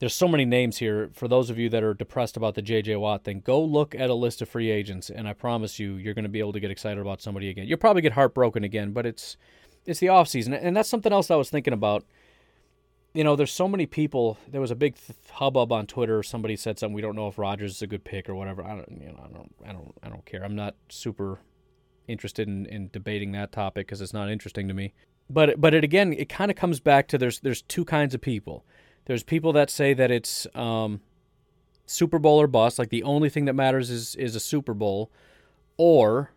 there's 0.00 0.14
so 0.14 0.28
many 0.28 0.44
names 0.44 0.76
here. 0.76 1.10
For 1.14 1.28
those 1.28 1.48
of 1.48 1.58
you 1.58 1.68
that 1.70 1.82
are 1.82 1.94
depressed 1.94 2.36
about 2.36 2.54
the 2.54 2.62
J.J. 2.62 2.96
Watt 2.96 3.24
thing, 3.24 3.40
go 3.40 3.62
look 3.62 3.94
at 3.94 4.10
a 4.10 4.14
list 4.14 4.42
of 4.42 4.48
free 4.48 4.70
agents, 4.70 5.08
and 5.08 5.26
I 5.26 5.32
promise 5.32 5.78
you, 5.78 5.94
you're 5.94 6.14
going 6.14 6.24
to 6.24 6.28
be 6.28 6.40
able 6.40 6.52
to 6.52 6.60
get 6.60 6.70
excited 6.70 7.00
about 7.00 7.22
somebody 7.22 7.48
again. 7.48 7.66
You'll 7.66 7.78
probably 7.78 8.02
get 8.02 8.12
heartbroken 8.12 8.64
again, 8.64 8.92
but 8.92 9.06
it's 9.06 9.38
it's 9.86 10.00
the 10.00 10.08
off 10.08 10.28
season, 10.28 10.52
and 10.52 10.76
that's 10.76 10.88
something 10.88 11.12
else 11.12 11.30
I 11.30 11.36
was 11.36 11.50
thinking 11.50 11.72
about. 11.72 12.04
You 13.14 13.24
know, 13.24 13.34
there's 13.34 13.52
so 13.52 13.66
many 13.66 13.86
people. 13.86 14.36
There 14.46 14.60
was 14.60 14.70
a 14.70 14.74
big 14.74 14.96
hubbub 15.30 15.72
on 15.72 15.86
Twitter. 15.86 16.22
Somebody 16.22 16.56
said 16.56 16.78
something. 16.78 16.94
We 16.94 17.00
don't 17.00 17.16
know 17.16 17.28
if 17.28 17.38
Rodgers 17.38 17.76
is 17.76 17.82
a 17.82 17.86
good 17.86 18.04
pick 18.04 18.28
or 18.28 18.34
whatever. 18.34 18.62
I 18.62 18.74
don't, 18.74 19.00
you 19.00 19.08
know, 19.08 19.24
I 19.24 19.32
don't, 19.32 19.54
I 19.66 19.72
don't, 19.72 19.94
I 20.02 20.08
don't 20.10 20.24
care. 20.26 20.44
I'm 20.44 20.54
not 20.54 20.74
super 20.90 21.40
interested 22.08 22.46
in, 22.46 22.66
in 22.66 22.90
debating 22.92 23.32
that 23.32 23.52
topic 23.52 23.86
because 23.86 24.02
it's 24.02 24.12
not 24.12 24.28
interesting 24.28 24.68
to 24.68 24.74
me. 24.74 24.92
But 25.30 25.60
but 25.60 25.72
it 25.72 25.82
again, 25.82 26.12
it 26.12 26.28
kind 26.28 26.50
of 26.50 26.56
comes 26.56 26.78
back 26.78 27.08
to 27.08 27.18
there's 27.18 27.40
there's 27.40 27.62
two 27.62 27.84
kinds 27.84 28.14
of 28.14 28.20
people 28.20 28.64
there's 29.06 29.22
people 29.22 29.52
that 29.54 29.70
say 29.70 29.94
that 29.94 30.10
it's 30.10 30.46
um, 30.54 31.00
Super 31.86 32.18
Bowl 32.18 32.40
or 32.40 32.46
bust, 32.46 32.78
like 32.78 32.90
the 32.90 33.04
only 33.04 33.30
thing 33.30 33.46
that 33.46 33.54
matters 33.54 33.88
is 33.88 34.14
is 34.16 34.36
a 34.36 34.40
Super 34.40 34.74
Bowl, 34.74 35.10
or 35.76 36.32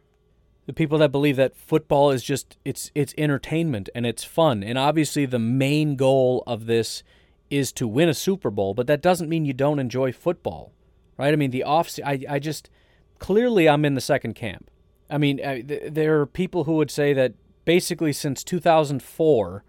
the 0.70 0.74
people 0.74 1.00
that 1.00 1.12
believe 1.12 1.36
that 1.36 1.58
football 1.58 2.12
is 2.12 2.24
just 2.24 2.60
it's 2.64 2.92
it's 2.94 3.16
entertainment 3.18 3.90
and 3.96 4.06
it's 4.06 4.24
fun. 4.24 4.62
And 4.62 4.78
obviously 4.78 5.26
the 5.26 5.40
main 5.40 5.96
goal 5.96 6.44
of 6.46 6.68
this 6.68 7.02
is 7.50 7.72
to 7.72 7.88
win 7.88 8.08
a 8.08 8.14
Super 8.14 8.52
Bowl, 8.52 8.76
but 8.76 8.86
that 8.86 9.02
doesn't 9.02 9.30
mean 9.30 9.46
you 9.46 9.54
don't 9.54 9.80
enjoy 9.80 10.12
football. 10.12 10.72
Right? 11.18 11.34
I 11.34 11.38
mean, 11.38 11.50
the 11.50 11.64
off 11.64 11.98
I 12.06 12.24
I 12.30 12.38
just 12.38 12.70
clearly 13.18 13.68
I'm 13.68 13.84
in 13.84 13.96
the 13.96 14.00
second 14.00 14.36
camp. 14.36 14.70
I 15.10 15.18
mean, 15.18 15.44
I, 15.44 15.62
th- 15.62 15.92
there 15.92 16.22
are 16.22 16.28
people 16.28 16.66
who 16.66 16.74
would 16.74 16.92
say 16.92 17.14
that 17.14 17.34
basically 17.66 18.14
since 18.14 18.44
2004 18.44 19.64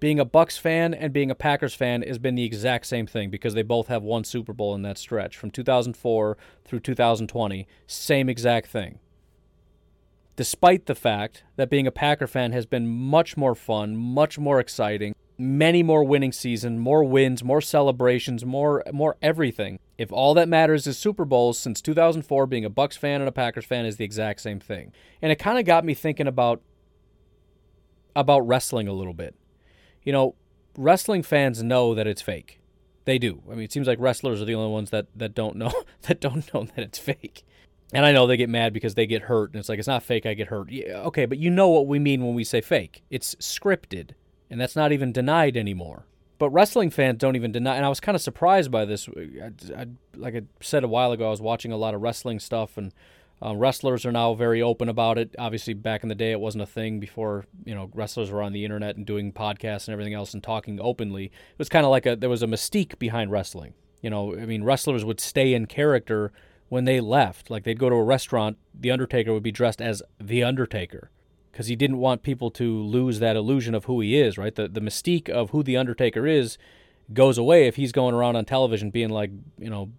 being 0.00 0.18
a 0.18 0.26
Bucs 0.26 0.58
fan 0.58 0.92
and 0.92 1.12
being 1.12 1.30
a 1.30 1.36
Packers 1.36 1.74
fan 1.74 2.02
has 2.02 2.18
been 2.18 2.34
the 2.34 2.42
exact 2.42 2.86
same 2.86 3.06
thing 3.06 3.30
because 3.30 3.54
they 3.54 3.62
both 3.62 3.86
have 3.86 4.02
one 4.02 4.24
Super 4.24 4.52
Bowl 4.52 4.74
in 4.74 4.82
that 4.82 4.98
stretch 4.98 5.36
from 5.36 5.52
2004 5.52 6.36
through 6.64 6.80
2020. 6.80 7.68
Same 7.86 8.28
exact 8.28 8.66
thing. 8.66 8.98
Despite 10.40 10.86
the 10.86 10.94
fact 10.94 11.44
that 11.56 11.68
being 11.68 11.86
a 11.86 11.90
Packer 11.90 12.26
fan 12.26 12.52
has 12.52 12.64
been 12.64 12.88
much 12.88 13.36
more 13.36 13.54
fun, 13.54 13.94
much 13.94 14.38
more 14.38 14.58
exciting, 14.58 15.14
many 15.36 15.82
more 15.82 16.02
winning 16.02 16.32
seasons, 16.32 16.80
more 16.80 17.04
wins, 17.04 17.44
more 17.44 17.60
celebrations, 17.60 18.42
more 18.42 18.82
more 18.90 19.18
everything. 19.20 19.78
If 19.98 20.10
all 20.10 20.32
that 20.32 20.48
matters 20.48 20.86
is 20.86 20.96
Super 20.96 21.26
Bowls, 21.26 21.58
since 21.58 21.82
2004, 21.82 22.46
being 22.46 22.64
a 22.64 22.70
Bucs 22.70 22.96
fan 22.96 23.20
and 23.20 23.28
a 23.28 23.32
Packers 23.32 23.66
fan 23.66 23.84
is 23.84 23.98
the 23.98 24.04
exact 24.04 24.40
same 24.40 24.60
thing. 24.60 24.92
And 25.20 25.30
it 25.30 25.36
kind 25.36 25.58
of 25.58 25.66
got 25.66 25.84
me 25.84 25.92
thinking 25.92 26.26
about 26.26 26.62
about 28.16 28.40
wrestling 28.40 28.88
a 28.88 28.94
little 28.94 29.14
bit 29.14 29.34
you 30.02 30.12
know, 30.12 30.34
wrestling 30.76 31.22
fans 31.22 31.62
know 31.62 31.94
that 31.94 32.06
it's 32.06 32.22
fake. 32.22 32.60
They 33.04 33.18
do. 33.18 33.42
I 33.50 33.54
mean, 33.54 33.64
it 33.64 33.72
seems 33.72 33.86
like 33.86 33.98
wrestlers 34.00 34.40
are 34.40 34.44
the 34.44 34.54
only 34.54 34.70
ones 34.70 34.90
that, 34.90 35.06
that 35.16 35.34
don't 35.34 35.56
know 35.56 35.72
that 36.02 36.20
don't 36.20 36.52
know 36.52 36.64
that 36.64 36.78
it's 36.84 36.98
fake. 36.98 37.44
And 37.92 38.06
I 38.06 38.12
know 38.12 38.26
they 38.26 38.36
get 38.36 38.48
mad 38.48 38.72
because 38.72 38.94
they 38.94 39.06
get 39.06 39.22
hurt, 39.22 39.50
and 39.50 39.58
it's 39.58 39.68
like 39.68 39.78
it's 39.78 39.88
not 39.88 40.02
fake. 40.02 40.24
I 40.24 40.34
get 40.34 40.48
hurt. 40.48 40.70
Yeah, 40.70 40.98
okay, 41.06 41.26
but 41.26 41.38
you 41.38 41.50
know 41.50 41.68
what 41.68 41.86
we 41.86 41.98
mean 41.98 42.24
when 42.24 42.34
we 42.34 42.44
say 42.44 42.60
fake. 42.60 43.02
It's 43.10 43.34
scripted, 43.36 44.10
and 44.48 44.60
that's 44.60 44.76
not 44.76 44.92
even 44.92 45.12
denied 45.12 45.56
anymore. 45.56 46.06
But 46.38 46.50
wrestling 46.50 46.90
fans 46.90 47.18
don't 47.18 47.36
even 47.36 47.52
deny. 47.52 47.76
And 47.76 47.84
I 47.84 47.88
was 47.88 48.00
kind 48.00 48.14
of 48.14 48.22
surprised 48.22 48.70
by 48.70 48.84
this. 48.84 49.08
I, 49.08 49.50
I, 49.76 49.86
like 50.16 50.36
I 50.36 50.42
said 50.60 50.84
a 50.84 50.88
while 50.88 51.12
ago, 51.12 51.26
I 51.26 51.30
was 51.30 51.42
watching 51.42 51.72
a 51.72 51.76
lot 51.76 51.94
of 51.94 52.00
wrestling 52.00 52.38
stuff, 52.38 52.78
and 52.78 52.92
uh, 53.44 53.56
wrestlers 53.56 54.06
are 54.06 54.12
now 54.12 54.34
very 54.34 54.62
open 54.62 54.88
about 54.88 55.18
it. 55.18 55.34
Obviously, 55.36 55.74
back 55.74 56.04
in 56.04 56.08
the 56.08 56.14
day, 56.14 56.30
it 56.30 56.40
wasn't 56.40 56.62
a 56.62 56.66
thing 56.66 57.00
before 57.00 57.44
you 57.64 57.74
know 57.74 57.90
wrestlers 57.92 58.30
were 58.30 58.42
on 58.42 58.52
the 58.52 58.64
internet 58.64 58.96
and 58.96 59.04
doing 59.04 59.32
podcasts 59.32 59.88
and 59.88 59.92
everything 59.92 60.14
else 60.14 60.32
and 60.32 60.42
talking 60.42 60.78
openly. 60.80 61.24
It 61.24 61.58
was 61.58 61.68
kind 61.68 61.84
of 61.84 61.90
like 61.90 62.06
a 62.06 62.14
there 62.14 62.30
was 62.30 62.42
a 62.42 62.46
mystique 62.46 63.00
behind 63.00 63.32
wrestling. 63.32 63.74
You 64.00 64.10
know, 64.10 64.34
I 64.34 64.46
mean, 64.46 64.62
wrestlers 64.62 65.04
would 65.04 65.20
stay 65.20 65.52
in 65.52 65.66
character 65.66 66.32
when 66.70 66.86
they 66.86 67.00
left. 67.00 67.50
Like 67.50 67.64
they'd 67.64 67.78
go 67.78 67.90
to 67.90 67.96
a 67.96 68.02
restaurant, 68.02 68.56
the 68.72 68.90
Undertaker 68.90 69.34
would 69.34 69.42
be 69.42 69.52
dressed 69.52 69.82
as 69.82 70.02
the 70.18 70.42
Undertaker 70.42 71.10
because 71.52 71.66
he 71.66 71.76
didn't 71.76 71.98
want 71.98 72.22
people 72.22 72.50
to 72.52 72.82
lose 72.82 73.18
that 73.18 73.36
illusion 73.36 73.74
of 73.74 73.84
who 73.84 74.00
he 74.00 74.18
is. 74.18 74.38
Right, 74.38 74.54
the 74.54 74.66
the 74.66 74.80
mystique 74.80 75.28
of 75.28 75.50
who 75.50 75.62
the 75.62 75.76
Undertaker 75.76 76.26
is 76.26 76.56
goes 77.12 77.36
away 77.36 77.66
if 77.66 77.76
he's 77.76 77.92
going 77.92 78.14
around 78.14 78.36
on 78.36 78.46
television 78.46 78.90
being 78.90 79.10
like 79.10 79.30
you 79.58 79.68
know 79.68 79.90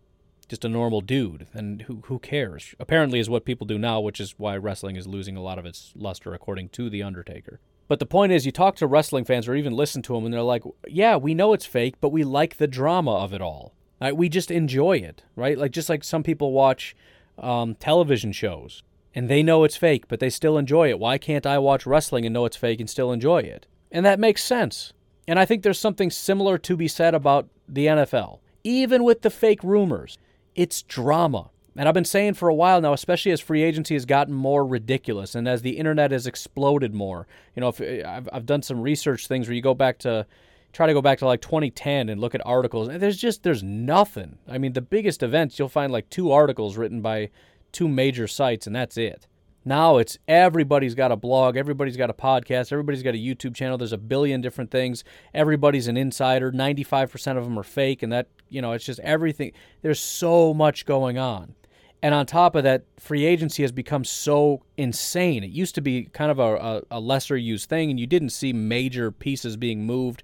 just 0.48 0.66
a 0.66 0.70
normal 0.70 1.02
dude, 1.02 1.48
and 1.54 1.84
who 1.84 2.02
who 2.06 2.20
cares? 2.20 2.74
Apparently, 2.80 3.20
is 3.20 3.30
what 3.30 3.46
people 3.46 3.68
do 3.68 3.78
now, 3.78 4.00
which 4.00 4.20
is 4.20 4.36
why 4.38 4.58
wrestling 4.58 4.96
is 4.96 5.08
losing 5.08 5.38
a 5.38 5.42
lot 5.42 5.60
of 5.60 5.66
its 5.66 5.94
luster, 5.96 6.34
according 6.34 6.70
to 6.70 6.90
the 6.90 7.04
Undertaker. 7.04 7.60
But 7.88 8.00
the 8.00 8.06
point 8.06 8.32
is, 8.32 8.46
you 8.46 8.54
talk 8.54 8.78
to 8.78 8.88
wrestling 8.88 9.26
fans 9.26 9.48
or 9.48 9.56
even 9.56 9.74
listen 9.74 10.02
to 10.04 10.14
them, 10.14 10.24
and 10.24 10.34
they're 10.34 10.42
like, 10.42 10.64
"Yeah, 10.88 11.18
we 11.18 11.34
know 11.34 11.52
it's 11.52 11.66
fake, 11.66 11.96
but 12.00 12.10
we 12.10 12.24
like 12.24 12.58
the 12.58 12.68
drama 12.68 13.14
of 13.14 13.34
it 13.34 13.42
all. 13.42 13.74
Right? 14.02 14.16
We 14.16 14.30
just 14.30 14.52
enjoy 14.52 14.98
it, 14.98 15.24
right? 15.36 15.58
Like 15.58 15.72
just 15.72 15.90
like 15.90 16.04
some 16.04 16.24
people 16.24 16.52
watch 16.52 16.96
um, 17.38 17.76
television 17.76 18.32
shows." 18.32 18.84
And 19.14 19.30
they 19.30 19.44
know 19.44 19.66
it's 19.66 19.76
fake, 19.76 20.08
but 20.08 20.22
they 20.22 20.30
still 20.30 20.58
enjoy 20.58 20.90
it. 20.90 20.98
Why 20.98 21.18
can't 21.18 21.46
I 21.46 21.58
watch 21.58 21.86
wrestling 21.86 22.26
and 22.26 22.34
know 22.34 22.46
it's 22.46 22.56
fake 22.56 22.80
and 22.80 22.90
still 22.90 23.12
enjoy 23.12 23.40
it? 23.40 23.68
And 23.92 24.06
that 24.06 24.22
makes 24.22 24.42
sense. 24.42 24.94
And 25.28 25.38
I 25.38 25.44
think 25.44 25.64
there's 25.64 25.80
something 25.80 26.10
similar 26.10 26.58
to 26.60 26.78
be 26.78 26.88
said 26.88 27.14
about 27.14 27.50
the 27.68 27.88
NFL, 27.88 28.40
even 28.64 29.04
with 29.04 29.22
the 29.22 29.30
fake 29.30 29.64
rumors 29.64 30.18
it's 30.56 30.82
drama. 30.82 31.50
And 31.76 31.88
I've 31.88 31.94
been 31.94 32.06
saying 32.06 32.34
for 32.34 32.50
a 32.50 32.54
while 32.54 32.82
now, 32.82 32.92
especially 32.92 33.32
as 33.32 33.40
free 33.40 33.64
agency 33.64 33.96
has 33.96 34.06
gotten 34.06 34.34
more 34.34 34.66
ridiculous 34.66 35.36
and 35.36 35.48
as 35.48 35.62
the 35.62 35.78
internet 35.78 36.12
has 36.12 36.28
exploded 36.28 36.94
more. 36.94 37.28
You 37.56 37.62
know, 37.62 37.70
if 37.70 37.82
I've, 37.82 38.28
I've 38.32 38.46
done 38.46 38.62
some 38.62 38.82
research 38.82 39.28
things 39.28 39.48
where 39.48 39.56
you 39.56 39.62
go 39.62 39.74
back 39.74 39.98
to 40.00 40.26
try 40.74 40.88
to 40.88 40.94
go 40.94 41.02
back 41.02 41.20
to 41.20 41.26
like 41.26 41.42
2010 41.42 42.10
and 42.10 42.20
look 42.20 42.36
at 42.36 42.46
articles 42.46 42.88
and 42.88 43.02
there's 43.02 43.18
just 43.18 43.44
there's 43.44 43.64
nothing. 43.64 44.38
I 44.48 44.58
mean, 44.58 44.74
the 44.74 44.82
biggest 44.82 45.24
events 45.24 45.60
you'll 45.60 45.70
find 45.70 45.92
like 45.92 46.10
two 46.10 46.32
articles 46.32 46.78
written 46.78 47.02
by 47.02 47.30
two 47.72 47.88
major 47.88 48.28
sites 48.28 48.68
and 48.68 48.76
that's 48.76 48.98
it. 48.98 49.28
Now 49.64 49.98
it's 49.98 50.18
everybody's 50.28 50.96
got 50.96 51.12
a 51.12 51.16
blog, 51.16 51.56
everybody's 51.56 51.98
got 51.98 52.10
a 52.10 52.14
podcast, 52.14 52.72
everybody's 52.72 53.04
got 53.04 53.14
a 53.14 53.20
YouTube 53.20 53.56
channel. 53.56 53.78
There's 53.78 53.94
a 53.94 53.98
billion 53.98 54.42
different 54.42 54.72
things. 54.72 55.04
Everybody's 55.34 55.88
an 55.88 55.98
insider. 55.98 56.52
95% 56.52 57.38
of 57.38 57.44
them 57.44 57.60
are 57.60 57.64
fake 57.64 58.02
and 58.02 58.12
that, 58.12 58.28
you 58.50 58.62
know, 58.62 58.72
it's 58.72 58.86
just 58.86 59.00
everything. 59.02 59.52
There's 59.82 60.00
so 60.00 60.54
much 60.54 60.86
going 60.86 61.18
on. 61.18 61.56
And 62.04 62.16
on 62.16 62.26
top 62.26 62.56
of 62.56 62.64
that, 62.64 62.86
free 63.00 63.26
agency 63.26 63.62
has 63.62 63.72
become 63.72 64.04
so 64.04 64.64
insane. 64.76 65.44
It 65.44 65.52
used 65.52 65.76
to 65.76 65.82
be 65.82 66.06
kind 66.06 66.32
of 66.32 66.40
a, 66.40 66.56
a, 66.56 66.82
a 66.92 67.00
lesser 67.00 67.38
used 67.38 67.70
thing, 67.70 67.92
and 67.92 68.00
you 68.00 68.08
didn't 68.08 68.30
see 68.30 68.54
major 68.54 69.12
pieces 69.12 69.56
being 69.56 69.86
moved 69.86 70.24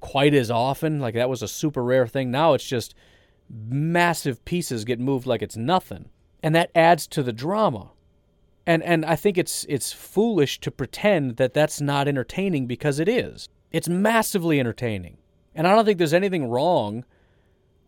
quite 0.00 0.34
as 0.34 0.50
often. 0.50 1.00
Like 1.00 1.14
that 1.14 1.28
was 1.28 1.42
a 1.42 1.48
super 1.48 1.82
rare 1.82 2.06
thing. 2.06 2.30
Now 2.30 2.54
it's 2.54 2.66
just 2.66 2.94
massive 3.48 4.44
pieces 4.44 4.84
get 4.84 5.00
moved 5.00 5.26
like 5.26 5.42
it's 5.42 5.56
nothing. 5.56 6.08
And 6.42 6.54
that 6.54 6.70
adds 6.74 7.06
to 7.08 7.22
the 7.22 7.32
drama. 7.32 7.90
And 8.66 8.82
and 8.82 9.04
I 9.04 9.16
think 9.16 9.38
it's 9.38 9.66
it's 9.68 9.92
foolish 9.92 10.60
to 10.60 10.70
pretend 10.70 11.36
that 11.36 11.54
that's 11.54 11.80
not 11.80 12.08
entertaining 12.08 12.66
because 12.66 12.98
it 12.98 13.08
is. 13.08 13.48
It's 13.72 13.88
massively 13.88 14.60
entertaining. 14.60 15.18
And 15.54 15.66
I 15.66 15.74
don't 15.74 15.84
think 15.84 15.98
there's 15.98 16.14
anything 16.14 16.46
wrong 16.48 17.04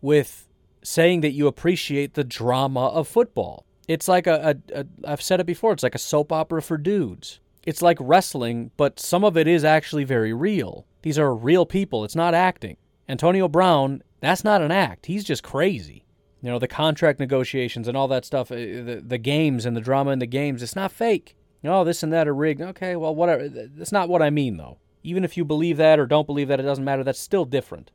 with 0.01 0.47
saying 0.83 1.21
that 1.21 1.31
you 1.31 1.47
appreciate 1.47 2.13
the 2.13 2.23
drama 2.23 2.87
of 2.87 3.07
football. 3.07 3.65
It's 3.87 4.07
like 4.07 4.27
a, 4.27 4.57
a, 4.73 4.79
a 4.79 4.85
I've 5.05 5.21
said 5.21 5.39
it 5.39 5.45
before, 5.45 5.73
it's 5.73 5.83
like 5.83 5.95
a 5.95 5.99
soap 5.99 6.31
opera 6.31 6.61
for 6.61 6.77
dudes. 6.77 7.39
It's 7.65 7.81
like 7.81 7.97
wrestling, 7.99 8.71
but 8.75 8.99
some 8.99 9.23
of 9.23 9.37
it 9.37 9.47
is 9.47 9.63
actually 9.63 10.03
very 10.03 10.33
real. 10.33 10.85
These 11.03 11.19
are 11.19 11.35
real 11.35 11.65
people. 11.65 12.03
It's 12.03 12.15
not 12.15 12.33
acting. 12.33 12.77
Antonio 13.07 13.47
Brown, 13.47 14.01
that's 14.21 14.43
not 14.43 14.61
an 14.61 14.71
act. 14.71 15.05
He's 15.05 15.23
just 15.23 15.43
crazy. 15.43 16.05
You 16.41 16.49
know, 16.49 16.59
the 16.59 16.67
contract 16.67 17.19
negotiations 17.19 17.87
and 17.87 17.95
all 17.95 18.07
that 18.07 18.25
stuff, 18.25 18.51
uh, 18.51 18.55
the, 18.55 19.03
the 19.05 19.17
games 19.17 19.65
and 19.65 19.77
the 19.77 19.81
drama 19.81 20.11
in 20.11 20.19
the 20.19 20.25
games, 20.25 20.63
it's 20.63 20.75
not 20.75 20.91
fake. 20.91 21.35
Oh, 21.63 21.83
this 21.83 22.03
and 22.03 22.11
that 22.11 22.27
are 22.27 22.35
rigged. 22.35 22.61
Okay, 22.61 22.95
well, 22.95 23.15
whatever. 23.15 23.47
That's 23.47 23.91
not 23.91 24.09
what 24.09 24.21
I 24.21 24.29
mean, 24.29 24.57
though. 24.57 24.79
Even 25.03 25.23
if 25.23 25.37
you 25.37 25.45
believe 25.45 25.77
that 25.77 25.99
or 25.99 26.05
don't 26.05 26.27
believe 26.27 26.47
that, 26.49 26.59
it 26.59 26.63
doesn't 26.63 26.83
matter. 26.83 27.03
That's 27.03 27.19
still 27.19 27.45
different. 27.45 27.91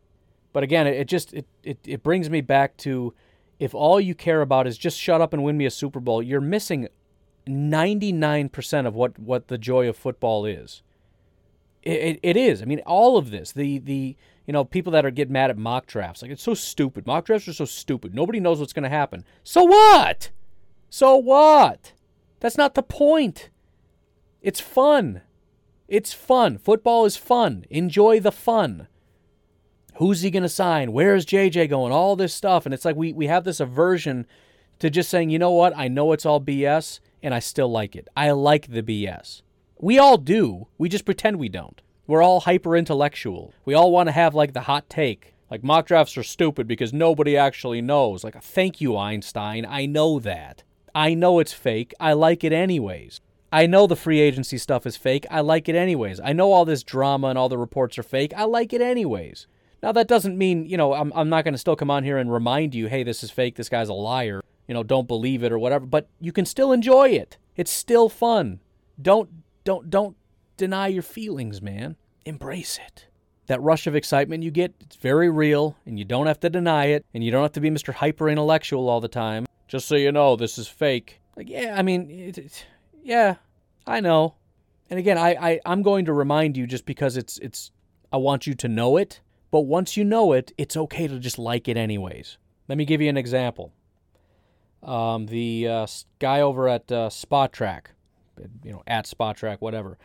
But 0.52 0.62
again, 0.62 0.86
it, 0.86 0.94
it 0.94 1.08
just 1.08 1.34
it, 1.34 1.46
it, 1.62 1.78
it 1.84 2.02
brings 2.02 2.30
me 2.30 2.40
back 2.40 2.76
to 2.78 3.14
if 3.58 3.74
all 3.74 4.00
you 4.00 4.14
care 4.14 4.40
about 4.40 4.66
is 4.66 4.78
just 4.78 4.98
shut 4.98 5.20
up 5.20 5.32
and 5.32 5.42
win 5.42 5.56
me 5.58 5.66
a 5.66 5.70
Super 5.70 6.00
Bowl, 6.00 6.22
you're 6.22 6.40
missing 6.40 6.88
99% 7.46 8.86
of 8.86 8.94
what, 8.94 9.18
what 9.18 9.48
the 9.48 9.58
joy 9.58 9.88
of 9.88 9.96
football 9.96 10.44
is. 10.44 10.82
It, 11.88 12.20
it, 12.22 12.36
is. 12.36 12.60
I 12.60 12.66
mean, 12.66 12.80
all 12.80 13.16
of 13.16 13.30
this, 13.30 13.52
the, 13.52 13.78
the, 13.78 14.14
you 14.46 14.52
know, 14.52 14.64
people 14.64 14.92
that 14.92 15.06
are 15.06 15.10
getting 15.10 15.32
mad 15.32 15.50
at 15.50 15.56
mock 15.56 15.86
drafts, 15.86 16.20
like 16.20 16.30
it's 16.30 16.42
so 16.42 16.52
stupid. 16.52 17.06
Mock 17.06 17.24
drafts 17.24 17.48
are 17.48 17.54
so 17.54 17.64
stupid. 17.64 18.14
Nobody 18.14 18.40
knows 18.40 18.60
what's 18.60 18.74
going 18.74 18.82
to 18.82 18.88
happen. 18.90 19.24
So 19.42 19.64
what? 19.64 20.30
So 20.90 21.16
what? 21.16 21.94
That's 22.40 22.58
not 22.58 22.74
the 22.74 22.82
point. 22.82 23.48
It's 24.42 24.60
fun. 24.60 25.22
It's 25.88 26.12
fun. 26.12 26.58
Football 26.58 27.06
is 27.06 27.16
fun. 27.16 27.64
Enjoy 27.70 28.20
the 28.20 28.32
fun. 28.32 28.88
Who's 29.96 30.20
he 30.20 30.30
going 30.30 30.42
to 30.42 30.48
sign? 30.48 30.92
Where's 30.92 31.24
JJ 31.24 31.70
going? 31.70 31.92
All 31.92 32.16
this 32.16 32.34
stuff. 32.34 32.66
And 32.66 32.74
it's 32.74 32.84
like 32.84 32.96
we, 32.96 33.14
we 33.14 33.28
have 33.28 33.44
this 33.44 33.60
aversion 33.60 34.26
to 34.78 34.90
just 34.90 35.08
saying, 35.08 35.30
you 35.30 35.38
know 35.38 35.50
what? 35.50 35.76
I 35.76 35.88
know 35.88 36.12
it's 36.12 36.26
all 36.26 36.40
BS 36.40 37.00
and 37.22 37.34
I 37.34 37.38
still 37.38 37.70
like 37.70 37.96
it. 37.96 38.08
I 38.14 38.30
like 38.32 38.70
the 38.70 38.82
BS. 38.82 39.42
We 39.80 39.98
all 39.98 40.18
do. 40.18 40.66
We 40.76 40.88
just 40.88 41.04
pretend 41.04 41.38
we 41.38 41.48
don't. 41.48 41.80
We're 42.06 42.22
all 42.22 42.40
hyper 42.40 42.76
intellectual. 42.76 43.54
We 43.64 43.74
all 43.74 43.92
want 43.92 44.08
to 44.08 44.12
have 44.12 44.34
like 44.34 44.52
the 44.52 44.62
hot 44.62 44.90
take. 44.90 45.34
Like 45.50 45.62
mock 45.62 45.86
drafts 45.86 46.16
are 46.16 46.22
stupid 46.22 46.66
because 46.66 46.92
nobody 46.92 47.36
actually 47.36 47.80
knows. 47.80 48.24
Like, 48.24 48.42
thank 48.42 48.80
you, 48.80 48.96
Einstein. 48.96 49.64
I 49.68 49.86
know 49.86 50.18
that. 50.18 50.64
I 50.94 51.14
know 51.14 51.38
it's 51.38 51.52
fake. 51.52 51.94
I 52.00 52.12
like 52.14 52.44
it 52.44 52.52
anyways. 52.52 53.20
I 53.52 53.66
know 53.66 53.86
the 53.86 53.96
free 53.96 54.20
agency 54.20 54.58
stuff 54.58 54.84
is 54.84 54.96
fake. 54.96 55.26
I 55.30 55.40
like 55.40 55.68
it 55.68 55.74
anyways. 55.74 56.20
I 56.20 56.32
know 56.32 56.52
all 56.52 56.64
this 56.64 56.82
drama 56.82 57.28
and 57.28 57.38
all 57.38 57.48
the 57.48 57.56
reports 57.56 57.98
are 57.98 58.02
fake. 58.02 58.32
I 58.36 58.44
like 58.44 58.72
it 58.72 58.82
anyways. 58.82 59.46
Now, 59.82 59.92
that 59.92 60.08
doesn't 60.08 60.36
mean, 60.36 60.66
you 60.66 60.76
know, 60.76 60.92
I'm, 60.92 61.12
I'm 61.14 61.28
not 61.28 61.44
going 61.44 61.54
to 61.54 61.58
still 61.58 61.76
come 61.76 61.90
on 61.90 62.04
here 62.04 62.18
and 62.18 62.32
remind 62.32 62.74
you, 62.74 62.88
hey, 62.88 63.04
this 63.04 63.22
is 63.22 63.30
fake, 63.30 63.54
this 63.54 63.68
guy's 63.68 63.88
a 63.88 63.94
liar, 63.94 64.42
you 64.66 64.74
know, 64.74 64.82
don't 64.82 65.06
believe 65.06 65.44
it 65.44 65.52
or 65.52 65.58
whatever, 65.58 65.86
but 65.86 66.08
you 66.20 66.32
can 66.32 66.44
still 66.44 66.72
enjoy 66.72 67.10
it. 67.10 67.38
It's 67.56 67.70
still 67.70 68.08
fun. 68.08 68.60
Don't, 69.00 69.30
don't, 69.68 69.90
don't 69.90 70.16
deny 70.56 70.88
your 70.88 71.02
feelings, 71.02 71.60
man. 71.62 71.96
Embrace 72.24 72.78
it. 72.84 73.06
That 73.46 73.62
rush 73.62 73.86
of 73.86 73.94
excitement 73.94 74.42
you 74.42 74.50
get, 74.50 74.74
it's 74.80 74.96
very 74.96 75.30
real, 75.30 75.76
and 75.86 75.98
you 75.98 76.04
don't 76.04 76.26
have 76.26 76.40
to 76.40 76.50
deny 76.50 76.86
it, 76.86 77.04
and 77.14 77.22
you 77.24 77.30
don't 77.30 77.42
have 77.42 77.52
to 77.52 77.60
be 77.60 77.70
Mr. 77.70 77.94
Hyper 77.94 78.28
Intellectual 78.28 78.88
all 78.88 79.00
the 79.00 79.08
time. 79.08 79.46
Just 79.66 79.86
so 79.86 79.94
you 79.94 80.12
know, 80.12 80.36
this 80.36 80.58
is 80.58 80.68
fake. 80.68 81.20
Like, 81.36 81.48
yeah, 81.48 81.74
I 81.76 81.82
mean, 81.82 82.10
it, 82.10 82.38
it, 82.38 82.66
yeah, 83.02 83.36
I 83.86 84.00
know. 84.00 84.34
And 84.90 84.98
again, 84.98 85.18
I, 85.18 85.30
I, 85.34 85.60
I'm 85.64 85.82
going 85.82 86.06
to 86.06 86.12
remind 86.12 86.56
you 86.56 86.66
just 86.66 86.84
because 86.84 87.16
it's, 87.16 87.38
it's, 87.38 87.70
I 88.12 88.16
want 88.16 88.46
you 88.46 88.54
to 88.54 88.68
know 88.68 88.96
it 88.96 89.20
but 89.50 89.60
once 89.60 89.96
you 89.96 90.04
know 90.04 90.32
it, 90.32 90.52
it's 90.58 90.76
okay 90.76 91.08
to 91.08 91.18
just 91.18 91.38
like 91.38 91.68
it 91.68 91.76
anyways. 91.76 92.38
Let 92.68 92.76
me 92.76 92.84
give 92.84 93.00
you 93.00 93.08
an 93.08 93.16
example. 93.16 93.72
Um, 94.82 95.26
the 95.26 95.66
uh, 95.66 95.86
guy 96.18 96.40
over 96.40 96.68
at 96.68 96.92
uh, 96.92 97.08
Spotrac, 97.08 97.86
you 98.64 98.72
know, 98.72 98.82
at 98.86 99.06
Spotrac, 99.06 99.58
whatever, 99.60 99.98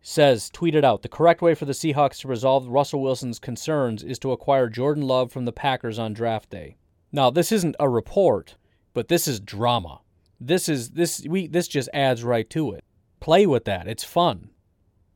says, 0.00 0.50
tweeted 0.50 0.84
out, 0.84 1.02
the 1.02 1.08
correct 1.08 1.42
way 1.42 1.54
for 1.54 1.64
the 1.64 1.72
Seahawks 1.72 2.20
to 2.20 2.28
resolve 2.28 2.68
Russell 2.68 3.02
Wilson's 3.02 3.38
concerns 3.38 4.02
is 4.02 4.18
to 4.20 4.32
acquire 4.32 4.68
Jordan 4.68 5.04
Love 5.04 5.32
from 5.32 5.44
the 5.44 5.52
Packers 5.52 5.98
on 5.98 6.12
draft 6.12 6.50
day. 6.50 6.76
Now, 7.10 7.30
this 7.30 7.52
isn't 7.52 7.76
a 7.80 7.88
report, 7.88 8.56
but 8.94 9.08
this 9.08 9.26
is 9.26 9.40
drama. 9.40 10.00
This 10.40 10.68
is 10.68 10.90
this 10.90 11.26
we 11.28 11.48
this 11.48 11.66
just 11.66 11.88
adds 11.92 12.22
right 12.22 12.48
to 12.50 12.72
it. 12.72 12.84
Play 13.18 13.46
with 13.46 13.64
that. 13.64 13.88
It's 13.88 14.04
fun. 14.04 14.50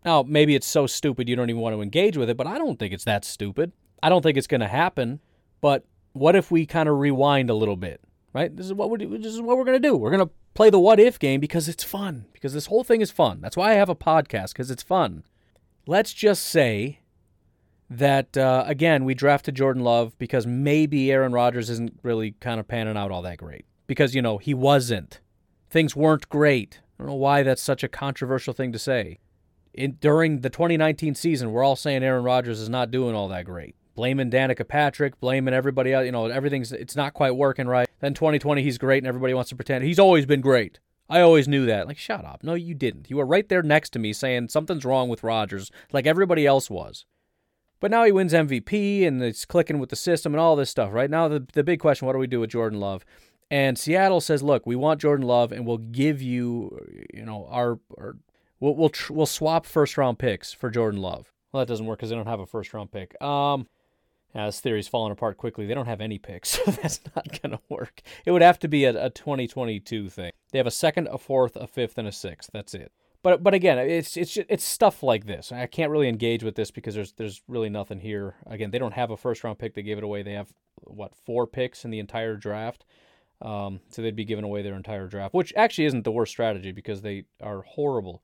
Now, 0.05 0.25
maybe 0.27 0.57
it's 0.57 0.67
so 0.67 0.89
stupid 0.89 1.29
you 1.29 1.37
don't 1.37 1.51
even 1.51 1.63
want 1.63 1.77
to 1.77 1.83
engage 1.83 2.17
with 2.17 2.29
it, 2.29 2.37
but 2.37 2.49
I 2.49 2.59
don't 2.59 2.79
think 2.79 2.93
it's 2.93 3.05
that 3.05 3.25
stupid. 3.25 3.73
I 4.03 4.09
don't 4.09 4.23
think 4.23 4.37
it's 4.37 4.49
going 4.49 4.63
to 4.63 4.69
happen. 4.69 5.21
But 5.61 5.85
what 6.13 6.35
if 6.35 6.51
we 6.51 6.67
kind 6.67 6.89
of 6.89 6.99
rewind 6.99 7.51
a 7.51 7.55
little 7.55 7.77
bit, 7.77 8.01
right? 8.33 8.55
This 8.55 8.67
is 8.67 8.73
what 8.73 8.91
we're 8.91 8.99
this 8.99 9.35
is 9.35 9.41
what 9.41 9.57
we're 9.57 9.65
to 9.65 9.79
do. 9.79 9.97
We're 9.97 10.17
to 10.17 10.31
play 10.55 10.71
the 10.71 10.81
what 10.81 11.01
if 11.01 11.19
game 11.19 11.41
because 11.41 11.69
it's 11.69 11.85
fun. 11.85 12.27
Because 12.33 12.53
this 12.53 12.67
whole 12.67 12.85
thing 12.85 13.01
is 13.01 13.11
fun. 13.11 13.41
That's 13.41 13.57
why 13.57 13.71
I 13.71 13.75
have 13.75 13.89
a 13.89 13.95
podcast 13.95 14.53
because 14.53 14.71
it's 14.71 14.83
fun. 14.83 15.25
Let's 15.87 16.13
just 16.13 16.45
say 16.45 17.01
that 17.91 18.37
uh, 18.37 18.65
again 18.67 19.05
we 19.05 19.15
drafted 19.15 19.55
Jordan 19.55 19.83
Love 19.85 20.17
because 20.19 20.47
maybe 20.47 21.11
Aaron 21.13 21.33
Rodgers 21.33 21.69
isn't 21.71 21.99
really 22.03 22.33
kind 22.33 22.59
of 22.59 22.69
panning 22.69 22.97
out 22.97 23.11
all 23.11 23.23
that 23.23 23.39
great 23.39 23.67
because 23.87 24.15
you 24.15 24.23
know 24.23 24.39
he 24.39 24.55
wasn't. 24.55 25.21
Things 25.71 25.97
weren't 25.97 26.29
great. 26.29 26.81
I 26.99 27.03
don't 27.03 27.09
know 27.09 27.15
why 27.17 27.43
that's 27.43 27.63
such 27.63 27.83
a 27.83 27.89
controversial 27.89 28.53
thing 28.55 28.73
to 28.73 28.79
say 28.79 29.19
in, 29.75 29.93
during 30.01 30.41
the 30.41 30.51
2019 30.51 31.15
season, 31.15 31.53
we're 31.53 31.65
all 31.65 31.77
saying 31.77 32.03
Aaron 32.03 32.25
Rodgers 32.25 32.61
is 32.61 32.69
not 32.69 32.91
doing 32.91 33.15
all 33.15 33.29
that 33.29 33.45
great. 33.45 33.75
Blaming 33.95 34.31
Danica 34.31 34.67
Patrick, 34.67 35.21
blaming 35.21 35.55
everybody 35.55 35.93
else. 35.93 36.07
You 36.07 36.13
know, 36.13 36.27
everything's 36.27 36.73
it's 36.73 36.97
not 36.97 37.15
quite 37.15 37.37
working 37.37 37.67
right. 37.67 37.89
Then 38.01 38.15
2020, 38.15 38.63
he's 38.63 38.79
great, 38.79 38.99
and 38.99 39.07
everybody 39.07 39.35
wants 39.35 39.51
to 39.51 39.57
pretend 39.57 39.85
he's 39.85 39.99
always 39.99 40.27
been 40.27 40.41
great. 40.41 40.79
I 41.09 41.21
always 41.21 41.47
knew 41.47 41.67
that. 41.67 41.87
Like, 41.87 41.99
shut 41.99 42.25
up. 42.25 42.43
No, 42.43 42.55
you 42.55 42.75
didn't. 42.75 43.11
You 43.11 43.17
were 43.19 43.27
right 43.27 43.49
there 43.49 43.63
next 43.63 43.91
to 43.91 43.99
me 43.99 44.13
saying 44.13 44.49
something's 44.49 44.85
wrong 44.85 45.09
with 45.09 45.23
Rodgers, 45.23 45.71
like 45.93 46.07
everybody 46.07 46.47
else 46.47 46.71
was. 46.71 47.05
But 47.81 47.91
now 47.91 48.05
he 48.05 48.13
wins 48.13 48.33
MVP 48.33 49.07
and 49.07 49.23
it's 49.23 49.45
clicking 49.45 49.79
with 49.79 49.91
the 49.91 49.97
system 49.97 50.33
and 50.33 50.41
all 50.41 50.57
this 50.57 50.71
stuff, 50.71 50.93
right? 50.93 51.11
Now, 51.11 51.29
the, 51.29 51.47
the 51.53 51.65
big 51.65 51.81
question 51.81 52.07
what 52.07 52.13
do 52.13 52.19
we 52.21 52.29
do 52.29 52.41
with 52.41 52.51
Jordan 52.51 52.79
Love? 52.79 53.05
And 53.51 53.77
Seattle 53.77 54.21
says, 54.21 54.43
look, 54.43 54.65
we 54.65 54.77
want 54.77 55.01
Jordan 55.01 55.27
Love 55.27 55.53
and 55.53 55.67
we'll 55.67 55.79
give 55.79 56.23
you, 56.23 56.79
you 57.13 57.27
know, 57.27 57.47
our, 57.51 57.81
our 57.99 58.17
We'll 58.63 58.77
we'll 58.77 58.91
tr- 58.91 59.13
we'll 59.13 59.27
swap 59.27 59.67
first 59.67 59.99
round 59.99 60.21
picks 60.21 60.53
for 60.53 60.71
Jordan 60.71 61.01
Love. 61.01 61.33
Well, 61.51 61.63
that 61.63 61.67
doesn't 61.67 61.85
work 61.85 61.99
because 61.99 62.11
they 62.11 62.17
don't 62.17 62.29
have 62.29 62.39
a 62.39 62.47
first 62.47 62.73
round 62.73 62.93
pick. 62.93 63.21
Um, 63.21 63.67
yeah, 64.35 64.47
this 64.47 64.61
theory's 64.61 64.89
falling 64.89 65.13
apart 65.13 65.37
quickly. 65.37 65.67
They 65.67 65.75
don't 65.75 65.87
have 65.87 66.01
any 66.01 66.19
picks, 66.19 66.49
so 66.65 66.71
that's 66.71 67.01
not 67.15 67.41
gonna 67.41 67.61
work. 67.69 68.03
It 68.25 68.31
would 68.31 68.43
have 68.43 68.59
to 68.61 68.69
be 68.69 68.85
a, 68.85 69.07
a 69.07 69.11
2022 69.11 70.09
thing. 70.09 70.33
They 70.53 70.59
have 70.59 70.67
a 70.67 70.71
second, 70.71 71.09
a 71.09 71.19
fourth, 71.19 71.57
a 71.57 71.67
fifth, 71.67 71.99
and 71.99 72.09
a 72.09 72.13
sixth. 72.13 72.51
That's 72.53 72.75
it. 72.75 72.93
But 73.23 73.43
but 73.43 73.55
again, 73.55 73.79
it's 73.79 74.17
it's 74.17 74.37
it's 74.37 74.65
stuff 74.65 75.03
like 75.03 75.27
this. 75.27 75.53
I 75.53 75.67
can't 75.67 75.93
really 75.93 76.09
engage 76.09 76.43
with 76.43 76.57
this 76.57 76.71
because 76.71 76.95
there's 76.95 77.13
there's 77.13 77.43
really 77.47 77.71
nothing 77.71 78.01
here. 78.01 78.35
Again, 78.47 78.71
they 78.71 78.79
don't 78.79 78.95
have 78.95 79.11
a 79.11 79.17
first 79.17 79.45
round 79.45 79.59
pick. 79.59 79.75
They 79.75 79.83
gave 79.83 79.99
it 79.99 80.05
away. 80.05 80.23
They 80.23 80.33
have 80.33 80.53
what 80.81 81.15
four 81.15 81.47
picks 81.47 81.85
in 81.85 81.91
the 81.91 82.01
entire 82.01 82.37
draft. 82.37 82.85
Um, 83.41 83.81
so 83.89 84.03
they'd 84.03 84.15
be 84.15 84.25
giving 84.25 84.45
away 84.45 84.63
their 84.63 84.77
entire 84.77 85.09
draft, 85.09 85.35
which 85.35 85.53
actually 85.57 85.87
isn't 85.87 86.05
the 86.05 86.13
worst 86.13 86.31
strategy 86.31 86.71
because 86.71 87.03
they 87.03 87.25
are 87.41 87.63
horrible 87.63 88.23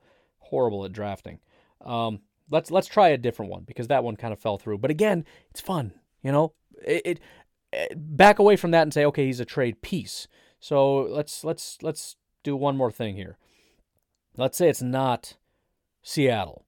horrible 0.49 0.85
at 0.85 0.93
drafting. 0.93 1.39
Um, 1.85 2.21
let's 2.51 2.71
let's 2.71 2.87
try 2.87 3.09
a 3.09 3.19
different 3.19 3.51
one 3.51 3.65
because 3.67 3.89
that 3.89 4.05
one 4.05 4.17
kind 4.17 4.33
of 4.33 4.39
fell 4.39 4.59
through. 4.59 4.79
But 4.79 4.91
again, 4.91 5.25
it's 5.51 5.61
fun. 5.61 5.93
You 6.23 6.33
know, 6.33 6.53
it, 6.85 7.03
it, 7.05 7.21
it 7.73 8.17
back 8.17 8.39
away 8.39 8.57
from 8.57 8.71
that 8.73 8.83
and 8.83 8.93
say, 8.93 9.05
okay, 9.07 9.27
he's 9.27 9.41
a 9.41 9.45
trade 9.45 9.83
piece. 9.83 10.29
So 10.61 10.99
let's 10.99 11.45
let's 11.45 11.79
let's 11.83 12.17
do 12.43 12.57
one 12.57 12.77
more 12.77 12.91
thing 12.91 13.17
here. 13.17 13.39
Let's 14.37 14.59
say 14.59 14.69
it's 14.69 14.83
not 14.83 15.37
Seattle 16.03 16.65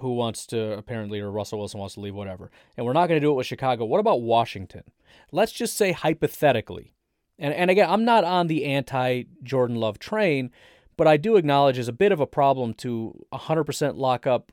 who 0.00 0.14
wants 0.14 0.46
to 0.46 0.72
apparently 0.72 1.20
or 1.20 1.30
Russell 1.30 1.60
Wilson 1.60 1.78
wants 1.78 1.94
to 1.94 2.00
leave 2.00 2.14
whatever. 2.14 2.50
And 2.76 2.84
we're 2.84 2.94
not 2.94 3.06
going 3.06 3.20
to 3.20 3.24
do 3.24 3.30
it 3.30 3.36
with 3.36 3.46
Chicago. 3.46 3.84
What 3.84 4.00
about 4.00 4.22
Washington? 4.22 4.82
Let's 5.30 5.52
just 5.52 5.76
say 5.76 5.92
hypothetically. 5.92 6.92
And 7.38 7.54
and 7.54 7.70
again, 7.70 7.88
I'm 7.88 8.04
not 8.04 8.24
on 8.24 8.48
the 8.48 8.64
anti 8.64 9.24
Jordan 9.42 9.76
Love 9.76 9.98
train 9.98 10.50
but 10.96 11.06
I 11.06 11.16
do 11.16 11.36
acknowledge 11.36 11.78
is 11.78 11.88
a 11.88 11.92
bit 11.92 12.12
of 12.12 12.20
a 12.20 12.26
problem 12.26 12.74
to 12.74 13.24
100% 13.32 13.96
lock 13.96 14.26
up 14.26 14.52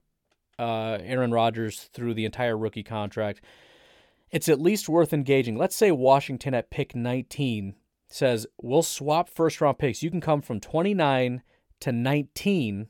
uh, 0.62 0.99
Aaron 1.01 1.32
Rodgers 1.32 1.89
through 1.93 2.14
the 2.14 2.26
entire 2.26 2.57
rookie 2.57 2.84
contract. 2.84 3.41
It's 4.30 4.47
at 4.47 4.62
least 4.62 4.88
worth 4.88 5.12
engaging. 5.12 5.57
Let's 5.57 5.76
say 5.76 5.91
Washington 5.91 6.53
at 6.53 6.70
pick 6.70 6.95
19 6.95 7.76
says, 8.07 8.45
We'll 8.62 8.84
swap 8.84 9.28
first 9.28 9.59
round 9.59 9.80
picks. 9.80 10.03
You 10.03 10.12
can 10.12 10.22
come 10.22 10.41
from 10.41 10.59
29 10.59 11.41
to 11.82 11.91
19 11.91 12.88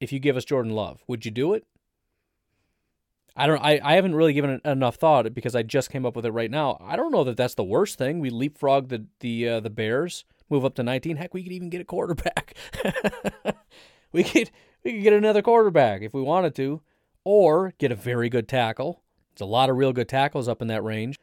if 0.00 0.12
you 0.12 0.18
give 0.18 0.36
us 0.36 0.44
Jordan 0.44 0.72
Love. 0.72 1.02
Would 1.08 1.24
you 1.24 1.30
do 1.30 1.54
it? 1.54 1.66
I 3.34 3.46
don't. 3.46 3.64
I, 3.64 3.80
I 3.82 3.94
haven't 3.94 4.16
really 4.16 4.32
given 4.32 4.50
it 4.50 4.60
enough 4.64 4.96
thought 4.96 5.32
because 5.32 5.54
I 5.54 5.62
just 5.62 5.90
came 5.90 6.04
up 6.04 6.16
with 6.16 6.26
it 6.26 6.32
right 6.32 6.50
now. 6.50 6.76
I 6.80 6.96
don't 6.96 7.12
know 7.12 7.22
that 7.22 7.36
that's 7.36 7.54
the 7.54 7.62
worst 7.62 7.96
thing. 7.96 8.18
We 8.18 8.30
leapfrog 8.30 8.88
the 8.88 9.06
the 9.20 9.48
uh, 9.48 9.60
the 9.60 9.70
Bears, 9.70 10.24
move 10.50 10.64
up 10.64 10.74
to 10.74 10.82
19. 10.82 11.16
Heck, 11.16 11.34
we 11.34 11.44
could 11.44 11.52
even 11.52 11.70
get 11.70 11.80
a 11.80 11.84
quarterback. 11.84 12.56
we 14.12 14.24
could 14.24 14.50
we 14.82 14.92
could 14.92 15.02
get 15.02 15.12
another 15.12 15.40
quarterback 15.40 16.02
if 16.02 16.12
we 16.12 16.20
wanted 16.20 16.56
to, 16.56 16.82
or 17.24 17.74
get 17.78 17.92
a 17.92 17.96
very 17.96 18.28
good 18.28 18.48
tackle. 18.48 19.02
There's 19.32 19.46
a 19.46 19.50
lot 19.50 19.70
of 19.70 19.76
real 19.76 19.92
good 19.92 20.08
tackles 20.08 20.48
up 20.48 20.62
in 20.62 20.68
that 20.68 20.84
range. 20.84 21.18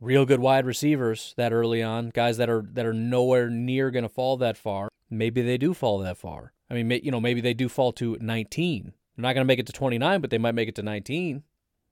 Real 0.00 0.26
good 0.26 0.40
wide 0.40 0.66
receivers 0.66 1.32
that 1.36 1.52
early 1.52 1.82
on, 1.82 2.10
guys 2.10 2.36
that 2.36 2.50
are 2.50 2.64
that 2.72 2.84
are 2.84 2.92
nowhere 2.92 3.48
near 3.48 3.90
going 3.90 4.02
to 4.02 4.08
fall 4.08 4.36
that 4.38 4.56
far. 4.56 4.88
Maybe 5.08 5.42
they 5.42 5.58
do 5.58 5.74
fall 5.74 5.98
that 5.98 6.18
far. 6.18 6.52
I 6.68 6.74
mean, 6.74 7.00
you 7.04 7.10
know, 7.10 7.20
maybe 7.20 7.40
they 7.40 7.54
do 7.54 7.68
fall 7.68 7.92
to 7.92 8.16
19 8.20 8.94
they're 9.16 9.22
not 9.22 9.34
going 9.34 9.44
to 9.44 9.48
make 9.48 9.58
it 9.58 9.66
to 9.66 9.72
29, 9.72 10.20
but 10.20 10.30
they 10.30 10.38
might 10.38 10.54
make 10.54 10.68
it 10.68 10.74
to 10.76 10.82
19. 10.82 11.42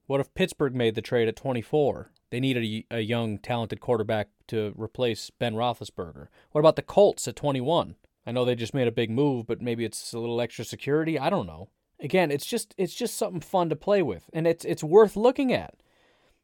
What 0.07 0.21
if 0.21 0.35
Pittsburgh 0.35 0.75
made 0.75 0.95
the 0.95 1.03
trade 1.03 1.29
at 1.29 1.37
24? 1.37 2.11
They 2.31 2.41
needed 2.41 2.64
a, 2.91 2.97
a 2.97 3.01
young, 3.01 3.39
talented 3.39 3.81
quarterback 3.81 4.29
to 4.49 4.73
replace 4.77 5.31
Ben 5.31 5.55
Roethlisberger. 5.55 6.29
What 6.53 6.61
about 6.61 6.77
the 6.77 6.83
Colts 6.83 7.29
at 7.29 7.37
21? 7.37 7.97
I 8.27 8.33
know 8.33 8.45
they 8.45 8.55
just 8.55 8.75
made 8.75 8.89
a 8.89 8.93
big 8.93 9.11
move, 9.11 9.47
but 9.47 9.61
maybe 9.61 9.85
it's 9.85 10.12
a 10.12 10.18
little 10.18 10.41
extra 10.41 10.64
security. 10.64 11.18
I 11.18 11.31
don't 11.31 11.47
know. 11.47 11.68
Again, 12.03 12.30
it's 12.30 12.46
just 12.46 12.74
it's 12.78 12.94
just 12.94 13.16
something 13.16 13.40
fun 13.40 13.68
to 13.68 13.76
play 13.76 14.03
with, 14.03 14.30
and 14.32 14.46
it's 14.46 14.64
it's 14.64 14.82
worth 14.82 15.16
looking 15.16 15.53
at. 15.53 15.74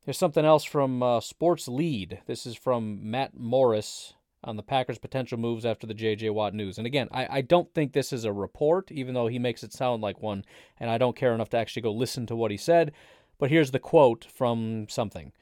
There's 0.05 0.19
something 0.19 0.45
else 0.45 0.65
from 0.65 1.03
uh, 1.03 1.21
Sports 1.21 1.67
Lead. 1.67 2.21
This 2.27 2.47
is 2.47 2.57
from 2.57 3.11
Matt 3.11 3.37
Morris 3.37 4.15
on 4.45 4.57
the 4.57 4.63
Packers' 4.63 4.99
potential 4.99 5.39
moves 5.39 5.67
after 5.67 5.87
the 5.87 5.95
J.J. 5.95 6.31
Watt 6.31 6.55
news. 6.55 6.79
And 6.79 6.87
again, 6.87 7.09
I, 7.11 7.39
I 7.39 7.41
don't 7.41 7.73
think 7.75 7.93
this 7.93 8.13
is 8.13 8.25
a 8.25 8.33
report, 8.33 8.93
even 8.93 9.15
though 9.15 9.27
he 9.27 9.41
makes 9.41 9.65
it 9.65 9.73
sound 9.73 10.03
like 10.03 10.23
one, 10.23 10.45
and 10.79 10.89
I 10.89 10.99
don't 10.99 11.17
care 11.17 11.35
enough 11.35 11.49
to 11.51 11.57
actually 11.57 11.83
go 11.83 11.93
listen 11.93 12.27
to 12.27 12.37
what 12.37 12.53
he 12.53 12.57
said. 12.57 12.93
But 13.39 13.51
here's 13.51 13.73
the 13.73 13.81
quote 13.81 14.25
from 14.25 14.87
something. 14.89 15.33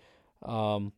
Um, 0.43 0.93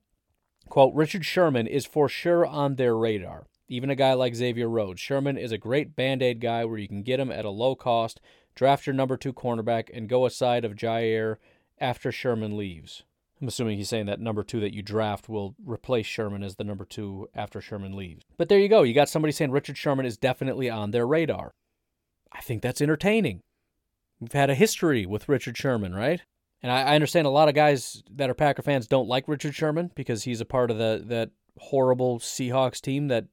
quote, 0.69 0.95
Richard 0.95 1.25
Sherman 1.25 1.67
is 1.67 1.85
for 1.85 2.09
sure 2.09 2.47
on 2.47 2.77
their 2.77 2.97
radar. 2.97 3.47
Even 3.69 3.91
a 3.91 3.97
guy 3.97 4.15
like 4.15 4.37
Xavier 4.37 4.69
Rhodes. 4.69 5.01
Sherman 5.01 5.37
is 5.37 5.51
a 5.51 5.59
great 5.59 5.97
band 5.97 6.23
aid 6.23 6.41
guy 6.41 6.65
where 6.65 6.79
you 6.79 6.87
can 6.87 7.03
get 7.03 7.19
him 7.19 7.33
at 7.33 7.45
a 7.45 7.51
low 7.51 7.75
cost, 7.75 8.21
draft 8.57 8.87
your 8.87 8.95
number 8.95 9.17
two 9.17 9.33
cornerback, 9.33 9.89
and 9.95 10.09
go 10.09 10.27
aside 10.27 10.65
of 10.65 10.75
Jaire 10.75 11.37
after 11.79 12.11
Sherman 12.11 12.57
leaves. 12.57 13.05
I'm 13.41 13.49
assuming 13.49 13.77
he's 13.77 13.91
saying 13.91 14.07
that 14.07 14.19
number 14.19 14.43
two 14.43 14.61
that 14.61 14.75
you 14.75 14.83
draft 14.83 15.29
will 15.29 15.55
replace 15.65 16.07
Sherman 16.07 16.43
as 16.43 16.57
the 16.57 16.65
number 16.65 16.87
two 16.87 17.29
after 17.35 17.61
Sherman 17.61 17.95
leaves. 17.95 18.25
But 18.39 18.49
there 18.49 18.59
you 18.59 18.69
go. 18.69 18.83
You 18.83 18.95
got 18.95 19.11
somebody 19.11 19.33
saying 19.33 19.51
Richard 19.51 19.77
Sherman 19.77 20.07
is 20.07 20.17
definitely 20.17 20.71
on 20.71 20.91
their 20.91 21.07
radar. 21.07 21.53
I 22.33 22.41
think 22.41 22.63
that's 22.63 22.81
entertaining. 22.81 23.43
We've 24.21 24.33
had 24.33 24.49
a 24.49 24.55
history 24.55 25.05
with 25.05 25.29
Richard 25.29 25.57
Sherman, 25.57 25.95
right? 25.95 26.23
And 26.63 26.73
I, 26.73 26.83
I 26.83 26.95
understand 26.95 27.27
a 27.27 27.31
lot 27.31 27.49
of 27.49 27.55
guys 27.55 28.03
that 28.11 28.31
are 28.31 28.35
Packer 28.35 28.63
fans 28.63 28.87
don't 28.87 29.09
like 29.09 29.29
Richard 29.29 29.55
Sherman 29.55 29.93
because 29.95 30.25
he's 30.25 30.41
a 30.41 30.47
part 30.47 30.71
of 30.71 30.79
the 30.79 31.03
that 31.07 31.31
horrible 31.59 32.19
Seahawks 32.19 32.81
team 32.81 33.09
that 33.09 33.27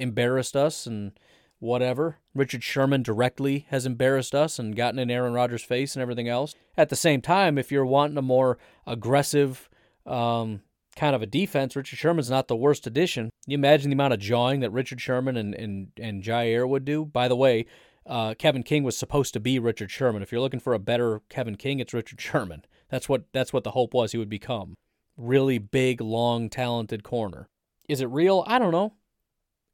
embarrassed 0.00 0.56
us 0.56 0.86
and 0.86 1.12
whatever. 1.60 2.16
Richard 2.34 2.64
Sherman 2.64 3.02
directly 3.02 3.66
has 3.68 3.86
embarrassed 3.86 4.34
us 4.34 4.58
and 4.58 4.74
gotten 4.74 4.98
in 4.98 5.10
Aaron 5.10 5.32
Rodgers' 5.32 5.62
face 5.62 5.94
and 5.94 6.02
everything 6.02 6.28
else. 6.28 6.54
At 6.76 6.88
the 6.88 6.96
same 6.96 7.20
time, 7.20 7.56
if 7.58 7.70
you're 7.70 7.86
wanting 7.86 8.18
a 8.18 8.22
more 8.22 8.58
aggressive 8.86 9.68
um, 10.06 10.62
kind 10.96 11.14
of 11.14 11.22
a 11.22 11.26
defense, 11.26 11.76
Richard 11.76 11.98
Sherman's 11.98 12.30
not 12.30 12.48
the 12.48 12.56
worst 12.56 12.86
addition. 12.86 13.30
You 13.46 13.54
imagine 13.54 13.90
the 13.90 13.94
amount 13.94 14.14
of 14.14 14.20
jawing 14.20 14.60
that 14.60 14.70
Richard 14.70 15.00
Sherman 15.00 15.36
and, 15.36 15.54
and, 15.54 15.88
and 15.98 16.22
Jaire 16.22 16.68
would 16.68 16.84
do. 16.84 17.04
By 17.04 17.28
the 17.28 17.36
way, 17.36 17.66
uh, 18.06 18.34
Kevin 18.34 18.62
King 18.62 18.82
was 18.82 18.96
supposed 18.96 19.34
to 19.34 19.40
be 19.40 19.58
Richard 19.58 19.90
Sherman. 19.90 20.22
If 20.22 20.32
you're 20.32 20.40
looking 20.40 20.60
for 20.60 20.74
a 20.74 20.78
better 20.78 21.20
Kevin 21.28 21.56
King, 21.56 21.78
it's 21.78 21.94
Richard 21.94 22.20
Sherman. 22.20 22.64
That's 22.88 23.08
what 23.08 23.24
that's 23.32 23.52
what 23.52 23.64
the 23.64 23.70
hope 23.72 23.94
was 23.94 24.12
he 24.12 24.18
would 24.18 24.28
become. 24.28 24.74
Really 25.16 25.58
big, 25.58 26.00
long, 26.00 26.48
talented 26.48 27.04
corner. 27.04 27.48
Is 27.88 28.00
it 28.00 28.08
real? 28.08 28.44
I 28.46 28.58
don't 28.58 28.72
know. 28.72 28.94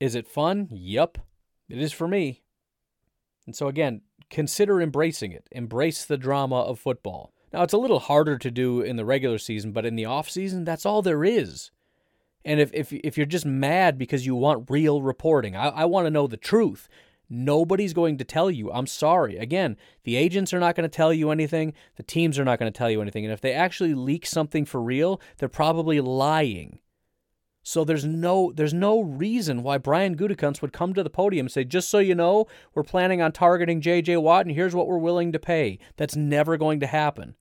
Is 0.00 0.14
it 0.14 0.28
fun? 0.28 0.68
Yup. 0.70 1.18
It 1.68 1.78
is 1.78 1.92
for 1.92 2.06
me. 2.08 2.42
And 3.46 3.54
so, 3.54 3.68
again, 3.68 4.02
consider 4.30 4.80
embracing 4.80 5.32
it. 5.32 5.48
Embrace 5.52 6.04
the 6.04 6.18
drama 6.18 6.62
of 6.62 6.78
football. 6.78 7.32
Now, 7.52 7.62
it's 7.62 7.72
a 7.72 7.78
little 7.78 8.00
harder 8.00 8.38
to 8.38 8.50
do 8.50 8.80
in 8.80 8.96
the 8.96 9.04
regular 9.04 9.38
season, 9.38 9.72
but 9.72 9.86
in 9.86 9.96
the 9.96 10.04
off 10.04 10.28
season, 10.28 10.64
that's 10.64 10.84
all 10.84 11.02
there 11.02 11.24
is. 11.24 11.70
And 12.44 12.60
if, 12.60 12.70
if, 12.72 12.92
if 12.92 13.16
you're 13.16 13.26
just 13.26 13.46
mad 13.46 13.98
because 13.98 14.26
you 14.26 14.34
want 14.34 14.70
real 14.70 15.02
reporting, 15.02 15.56
I, 15.56 15.68
I 15.68 15.84
want 15.84 16.06
to 16.06 16.10
know 16.10 16.26
the 16.26 16.36
truth. 16.36 16.88
Nobody's 17.28 17.92
going 17.92 18.18
to 18.18 18.24
tell 18.24 18.50
you. 18.50 18.70
I'm 18.70 18.86
sorry. 18.86 19.36
Again, 19.36 19.76
the 20.04 20.14
agents 20.16 20.54
are 20.54 20.60
not 20.60 20.76
going 20.76 20.88
to 20.88 20.96
tell 20.96 21.12
you 21.12 21.30
anything. 21.30 21.72
The 21.96 22.04
teams 22.04 22.38
are 22.38 22.44
not 22.44 22.60
going 22.60 22.72
to 22.72 22.76
tell 22.76 22.90
you 22.90 23.02
anything. 23.02 23.24
And 23.24 23.32
if 23.32 23.40
they 23.40 23.52
actually 23.52 23.94
leak 23.94 24.26
something 24.26 24.64
for 24.64 24.80
real, 24.80 25.20
they're 25.38 25.48
probably 25.48 26.00
lying. 26.00 26.78
So 27.68 27.82
there's 27.82 28.04
no 28.04 28.52
there's 28.54 28.72
no 28.72 29.00
reason 29.00 29.64
why 29.64 29.78
Brian 29.78 30.16
Gutekunst 30.16 30.62
would 30.62 30.72
come 30.72 30.94
to 30.94 31.02
the 31.02 31.10
podium 31.10 31.46
and 31.46 31.52
say, 31.52 31.64
just 31.64 31.90
so 31.90 31.98
you 31.98 32.14
know, 32.14 32.46
we're 32.76 32.84
planning 32.84 33.20
on 33.20 33.32
targeting 33.32 33.80
J.J. 33.80 34.18
Watt, 34.18 34.46
and 34.46 34.54
here's 34.54 34.72
what 34.72 34.86
we're 34.86 34.98
willing 34.98 35.32
to 35.32 35.40
pay. 35.40 35.80
That's 35.96 36.14
never 36.14 36.56
going 36.56 36.78
to 36.78 36.86
happen. 36.86 37.34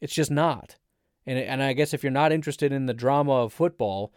It's 0.00 0.14
just 0.14 0.30
not. 0.30 0.78
And 1.26 1.38
and 1.38 1.62
I 1.62 1.74
guess 1.74 1.92
if 1.92 2.02
you're 2.02 2.12
not 2.12 2.32
interested 2.32 2.72
in 2.72 2.86
the 2.86 2.94
drama 2.94 3.42
of 3.42 3.52
football, 3.52 4.10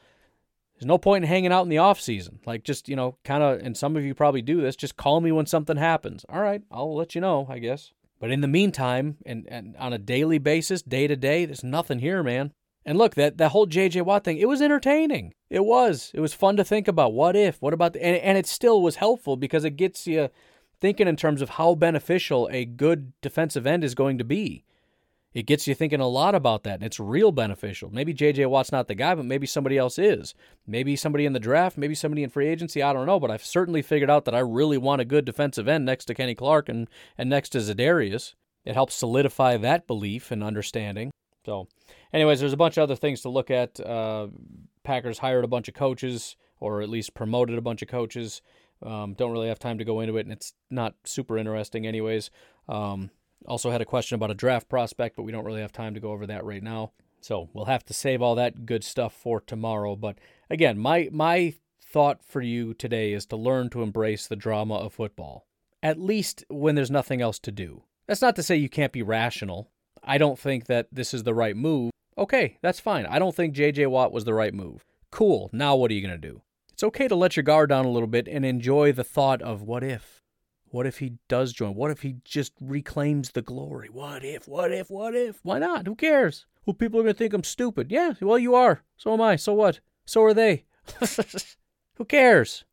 there's 0.76 0.88
no 0.88 0.98
point 0.98 1.26
in 1.26 1.28
hanging 1.28 1.52
out 1.52 1.64
in 1.64 1.70
the 1.70 1.80
off 1.80 2.00
season. 2.00 2.40
Like 2.46 2.64
just 2.64 2.88
you 2.88 2.96
know, 2.96 3.18
kind 3.26 3.44
of. 3.44 3.60
And 3.60 3.76
some 3.76 3.98
of 3.98 4.06
you 4.06 4.16
probably 4.16 4.42
do 4.42 4.62
this. 4.62 4.78
Just 4.78 4.96
call 4.96 5.20
me 5.20 5.34
when 5.34 5.48
something 5.48 5.76
happens. 5.76 6.26
All 6.30 6.40
right, 6.40 6.62
I'll 6.72 6.96
let 6.96 7.14
you 7.14 7.20
know. 7.20 7.46
I 7.50 7.60
guess. 7.60 7.92
But 8.22 8.32
in 8.32 8.40
the 8.40 8.48
meantime, 8.48 9.18
and, 9.26 9.46
and 9.50 9.76
on 9.76 9.92
a 9.92 9.98
daily 9.98 10.38
basis, 10.38 10.82
day 10.82 11.08
to 11.08 11.18
day, 11.18 11.44
there's 11.46 11.64
nothing 11.64 12.00
here, 12.00 12.24
man. 12.24 12.54
And 12.88 12.98
look, 12.98 13.16
that, 13.16 13.38
that 13.38 13.50
whole 13.50 13.68
JJ 13.68 14.04
Watt 14.04 14.24
thing, 14.24 14.38
it 14.38 14.48
was 14.48 14.62
entertaining. 14.62 15.34
It 15.50 15.66
was. 15.66 16.10
It 16.14 16.22
was 16.22 16.34
fun 16.34 16.56
to 16.56 16.64
think 16.64 16.88
about. 16.88 17.12
What 17.12 17.36
if? 17.36 17.62
What 17.62 17.74
about 17.74 17.92
the, 17.92 18.04
and, 18.04 18.16
and 18.16 18.38
it 18.38 18.48
still 18.48 18.82
was 18.82 18.96
helpful 18.96 19.36
because 19.36 19.66
it 19.66 19.72
gets 19.72 20.08
you 20.08 20.30
thinking 20.80 21.06
in 21.06 21.18
terms 21.18 21.42
of 21.42 21.50
how 21.50 21.76
beneficial 21.76 22.48
a 22.50 22.64
good 22.64 23.12
defensive 23.22 23.68
end 23.68 23.84
is 23.84 23.94
going 23.94 24.18
to 24.20 24.24
be. 24.24 24.64
It 25.34 25.46
gets 25.46 25.68
you 25.68 25.76
thinking 25.76 26.00
a 26.00 26.08
lot 26.08 26.34
about 26.34 26.64
that, 26.64 26.76
and 26.76 26.84
it's 26.84 26.98
real 26.98 27.34
beneficial. 27.34 27.90
Maybe 27.92 28.14
JJ 28.14 28.50
Watt's 28.50 28.72
not 28.72 28.88
the 28.88 28.96
guy, 28.96 29.14
but 29.16 29.26
maybe 29.26 29.46
somebody 29.46 29.78
else 29.78 30.00
is. 30.00 30.34
Maybe 30.66 30.96
somebody 30.96 31.26
in 31.26 31.34
the 31.34 31.42
draft, 31.42 31.78
maybe 31.78 31.94
somebody 31.94 32.24
in 32.24 32.30
free 32.30 32.48
agency, 32.48 32.82
I 32.82 32.94
don't 32.94 33.06
know, 33.06 33.20
but 33.20 33.30
I've 33.30 33.44
certainly 33.44 33.82
figured 33.82 34.10
out 34.10 34.24
that 34.26 34.34
I 34.34 34.40
really 34.40 34.78
want 34.78 35.02
a 35.02 35.06
good 35.06 35.26
defensive 35.26 35.68
end 35.68 35.84
next 35.84 36.06
to 36.06 36.16
Kenny 36.16 36.36
Clark 36.36 36.70
and, 36.70 36.88
and 37.18 37.30
next 37.30 37.50
to 37.50 37.58
Za'Darius. 37.58 38.34
It 38.64 38.76
helps 38.76 38.96
solidify 38.96 39.58
that 39.58 39.88
belief 39.88 40.32
and 40.32 40.42
understanding. 40.42 41.12
So, 41.48 41.70
anyways, 42.12 42.42
there's 42.42 42.52
a 42.52 42.58
bunch 42.58 42.76
of 42.76 42.84
other 42.84 42.98
things 42.98 43.22
to 43.22 43.30
look 43.30 43.50
at. 43.50 43.80
Uh, 43.80 44.28
Packers 44.84 45.20
hired 45.20 45.46
a 45.46 45.48
bunch 45.48 45.70
of 45.70 45.74
coaches, 45.74 46.36
or 46.60 46.82
at 46.82 46.90
least 46.90 47.14
promoted 47.14 47.58
a 47.58 47.62
bunch 47.62 47.82
of 47.82 47.88
coaches. 47.88 48.42
Um, 48.86 49.14
don't 49.14 49.32
really 49.32 49.48
have 49.48 49.58
time 49.58 49.78
to 49.78 49.86
go 49.86 50.02
into 50.02 50.18
it, 50.18 50.26
and 50.26 50.34
it's 50.34 50.54
not 50.70 50.96
super 51.06 51.38
interesting, 51.38 51.88
anyways. 51.88 52.32
Um, 52.68 53.12
also 53.46 53.72
had 53.72 53.80
a 53.80 53.86
question 53.86 54.16
about 54.16 54.30
a 54.30 54.34
draft 54.34 54.68
prospect, 54.68 55.16
but 55.16 55.24
we 55.24 55.32
don't 55.32 55.46
really 55.46 55.62
have 55.62 55.72
time 55.72 55.94
to 55.94 56.02
go 56.02 56.12
over 56.12 56.28
that 56.28 56.44
right 56.44 56.62
now. 56.62 56.92
So 57.22 57.50
we'll 57.54 57.64
have 57.64 57.86
to 57.86 57.94
save 57.94 58.22
all 58.22 58.36
that 58.36 58.66
good 58.66 58.84
stuff 58.84 59.14
for 59.14 59.40
tomorrow. 59.40 59.96
But 59.96 60.18
again, 60.50 60.78
my 60.78 61.08
my 61.14 61.54
thought 61.82 62.26
for 62.26 62.42
you 62.42 62.74
today 62.74 63.14
is 63.14 63.26
to 63.28 63.38
learn 63.38 63.70
to 63.70 63.84
embrace 63.84 64.28
the 64.28 64.36
drama 64.36 64.76
of 64.76 64.92
football, 64.92 65.48
at 65.82 65.98
least 65.98 66.44
when 66.50 66.76
there's 66.76 66.92
nothing 66.92 67.22
else 67.22 67.40
to 67.40 67.54
do. 67.54 67.84
That's 68.06 68.22
not 68.22 68.36
to 68.36 68.44
say 68.44 68.58
you 68.58 68.68
can't 68.68 68.92
be 68.92 69.02
rational. 69.02 69.70
I 70.08 70.18
don't 70.18 70.40
think 70.40 70.66
that 70.66 70.88
this 70.92 71.14
is 71.14 71.24
the 71.24 71.34
right 71.34 71.56
move. 71.56 71.92
Okay, 72.18 72.58
that's 72.62 72.80
fine. 72.80 73.06
I 73.06 73.20
don't 73.20 73.36
think 73.36 73.56
JJ 73.56 73.88
Watt 73.88 74.12
was 74.12 74.26
the 74.26 74.34
right 74.34 74.54
move. 74.54 74.84
Cool. 75.12 75.50
Now 75.54 75.76
what 75.76 75.92
are 75.92 75.94
you 75.94 76.02
going 76.02 76.20
to 76.20 76.28
do? 76.28 76.42
It's 76.74 76.84
okay 76.84 77.08
to 77.08 77.16
let 77.16 77.36
your 77.36 77.44
guard 77.44 77.70
down 77.70 77.86
a 77.86 77.92
little 77.92 78.08
bit 78.08 78.28
and 78.28 78.46
enjoy 78.46 78.92
the 78.92 79.04
thought 79.04 79.42
of 79.42 79.62
what 79.62 79.84
if? 79.84 80.24
What 80.70 80.86
if 80.86 81.00
he 81.00 81.14
does 81.28 81.54
join? 81.54 81.76
What 81.76 81.92
if 81.92 82.02
he 82.02 82.18
just 82.24 82.54
reclaims 82.60 83.32
the 83.32 83.42
glory? 83.42 83.90
What 83.90 84.24
if? 84.24 84.48
What 84.48 84.72
if? 84.72 84.90
What 84.90 85.16
if? 85.16 85.40
Why 85.44 85.60
not? 85.60 85.88
Who 85.88 85.96
cares? 85.96 86.46
Well, 86.66 86.74
people 86.74 87.00
are 87.00 87.04
going 87.04 87.14
to 87.14 87.18
think 87.18 87.34
I'm 87.34 87.44
stupid. 87.44 87.92
Yeah, 87.92 88.14
well, 88.22 88.38
you 88.38 88.54
are. 88.56 88.84
So 88.98 89.14
am 89.14 89.22
I. 89.22 89.38
So 89.38 89.54
what? 89.54 89.80
So 90.06 90.24
are 90.24 90.34
they. 90.34 90.66
Who 91.96 92.06
cares? 92.06 92.66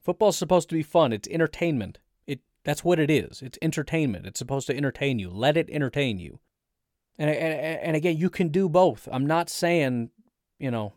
Football's 0.00 0.38
supposed 0.38 0.68
to 0.70 0.74
be 0.74 0.82
fun. 0.82 1.12
It's 1.12 1.28
entertainment. 1.28 1.98
It 2.26 2.40
that's 2.64 2.82
what 2.82 2.98
it 2.98 3.10
is. 3.10 3.42
It's 3.42 3.58
entertainment. 3.60 4.26
It's 4.26 4.38
supposed 4.38 4.66
to 4.68 4.76
entertain 4.76 5.18
you. 5.18 5.30
Let 5.30 5.56
it 5.56 5.68
entertain 5.70 6.18
you. 6.18 6.40
And, 7.18 7.30
and, 7.30 7.80
and 7.80 7.96
again, 7.96 8.16
you 8.16 8.30
can 8.30 8.48
do 8.48 8.68
both. 8.68 9.08
I'm 9.10 9.26
not 9.26 9.50
saying, 9.50 10.10
you 10.58 10.70
know, 10.70 10.92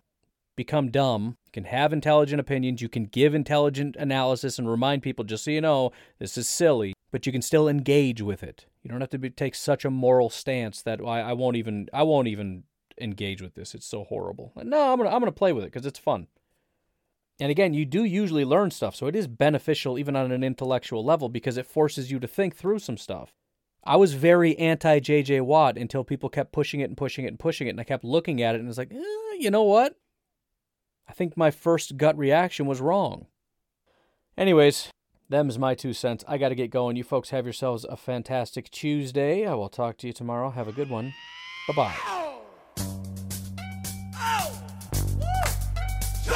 become 0.56 0.92
dumb. 0.92 1.38
You 1.46 1.52
can 1.52 1.64
have 1.66 1.94
intelligent 1.94 2.40
opinions. 2.40 2.82
You 2.82 2.90
can 2.90 3.06
give 3.06 3.34
intelligent 3.34 3.96
analysis 3.98 4.60
and 4.60 4.70
remind 4.70 5.02
people, 5.02 5.26
just 5.26 5.44
so 5.44 5.52
you 5.52 5.62
know, 5.62 5.92
this 6.20 6.38
is 6.38 6.48
silly, 6.48 6.94
but 7.12 7.26
you 7.26 7.32
can 7.32 7.42
still 7.42 7.68
engage 7.68 8.22
with 8.22 8.44
it. 8.44 8.66
You 8.84 8.90
don't 8.90 9.02
have 9.02 9.10
to 9.12 9.18
be, 9.18 9.30
take 9.30 9.56
such 9.56 9.86
a 9.86 9.90
moral 9.90 10.30
stance 10.30 10.82
that 10.84 11.02
I, 11.02 11.22
I 11.22 11.34
won't 11.34 11.56
even 11.56 11.88
I 11.94 12.04
won't 12.04 12.28
even 12.28 12.64
engage 13.00 13.42
with 13.42 13.56
this. 13.56 13.74
It's 13.76 13.86
so 13.86 14.04
horrible. 14.04 14.54
No, 14.56 14.92
I'm 14.92 14.98
gonna 14.98 15.10
I'm 15.10 15.20
gonna 15.20 15.32
play 15.32 15.54
with 15.54 15.64
it 15.64 15.72
because 15.72 15.86
it's 15.86 16.00
fun. 16.00 16.28
And 17.40 17.50
again, 17.50 17.74
you 17.74 17.86
do 17.86 18.04
usually 18.04 18.46
learn 18.46 18.70
stuff, 18.70 18.96
so 18.96 19.08
it 19.08 19.16
is 19.16 19.28
beneficial 19.28 19.98
even 19.98 20.16
on 20.16 20.32
an 20.32 20.44
intellectual 20.44 21.04
level 21.04 21.28
because 21.28 21.58
it 21.58 21.66
forces 21.66 22.12
you 22.12 22.20
to 22.20 22.28
think 22.28 22.56
through 22.56 22.80
some 22.80 22.98
stuff. 22.98 23.34
I 23.84 23.96
was 23.96 24.14
very 24.14 24.58
anti 24.58 25.00
JJ 25.00 25.42
Watt 25.42 25.78
until 25.78 26.04
people 26.04 26.30
kept 26.30 26.52
pushing 26.52 26.82
it 26.82 26.86
and 26.86 26.98
pushing 26.98 27.26
it 27.26 27.30
and 27.30 27.40
pushing 27.40 27.68
it, 27.68 27.72
and 27.72 27.80
I 27.80 27.84
kept 27.84 28.04
looking 28.04 28.42
at 28.42 28.56
it 28.56 28.60
and 28.60 28.68
was 28.68 28.78
like, 28.78 28.94
eh, 28.94 29.36
you 29.40 29.50
know 29.50 29.64
what? 29.64 29.96
I 31.08 31.14
think 31.14 31.36
my 31.36 31.52
first 31.52 31.98
gut 31.98 32.18
reaction 32.18 32.68
was 32.68 32.80
wrong. 32.80 33.26
Anyways, 34.38 34.90
them's 35.30 35.58
my 35.58 35.74
two 35.74 35.94
cents. 35.94 36.24
I 36.28 36.38
got 36.38 36.50
to 36.50 36.56
get 36.56 36.70
going. 36.70 36.96
You 36.96 37.04
folks 37.04 37.32
have 37.32 37.46
yourselves 37.46 37.84
a 37.86 37.98
fantastic 37.98 38.70
Tuesday. 38.70 39.46
I 39.46 39.56
will 39.56 39.70
talk 39.70 39.98
to 39.98 40.08
you 40.08 40.14
tomorrow. 40.14 40.52
Have 40.52 40.68
a 40.68 40.74
good 40.74 40.90
one. 40.90 41.14
Bye 41.68 41.74
bye. 41.74 41.96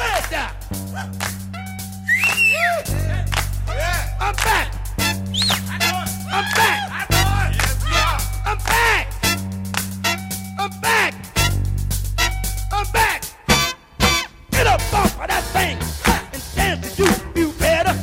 I'm 0.08 0.24
back. 0.32 0.62
I'm 4.18 4.34
back. 4.34 4.72
I'm 6.32 6.54
back. 6.54 6.95
I'm 10.58 10.80
back. 10.80 11.14
I'm 12.72 12.86
back. 12.92 13.24
Get 14.50 14.66
up 14.66 14.80
of 14.92 15.26
that 15.28 15.44
thing 15.52 15.78
and 16.32 16.42
dance 16.54 16.96
to 16.96 17.02
you. 17.04 17.10
You 17.34 17.52
better 17.58 17.94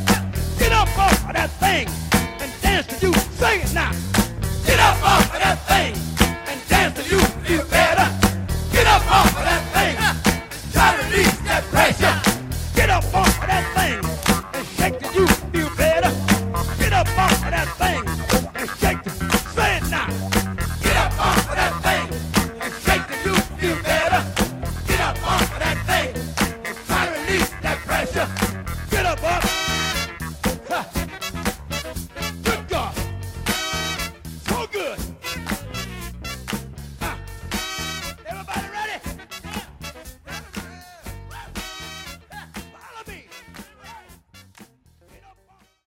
get 0.60 0.72
up 0.72 0.88
of 0.98 1.34
that 1.34 1.50
thing 1.60 1.88
and 2.42 2.52
dance 2.62 2.88
to 3.00 3.08
you. 3.08 3.14
Sing 3.14 3.62
it 3.62 3.74
now. 3.74 4.13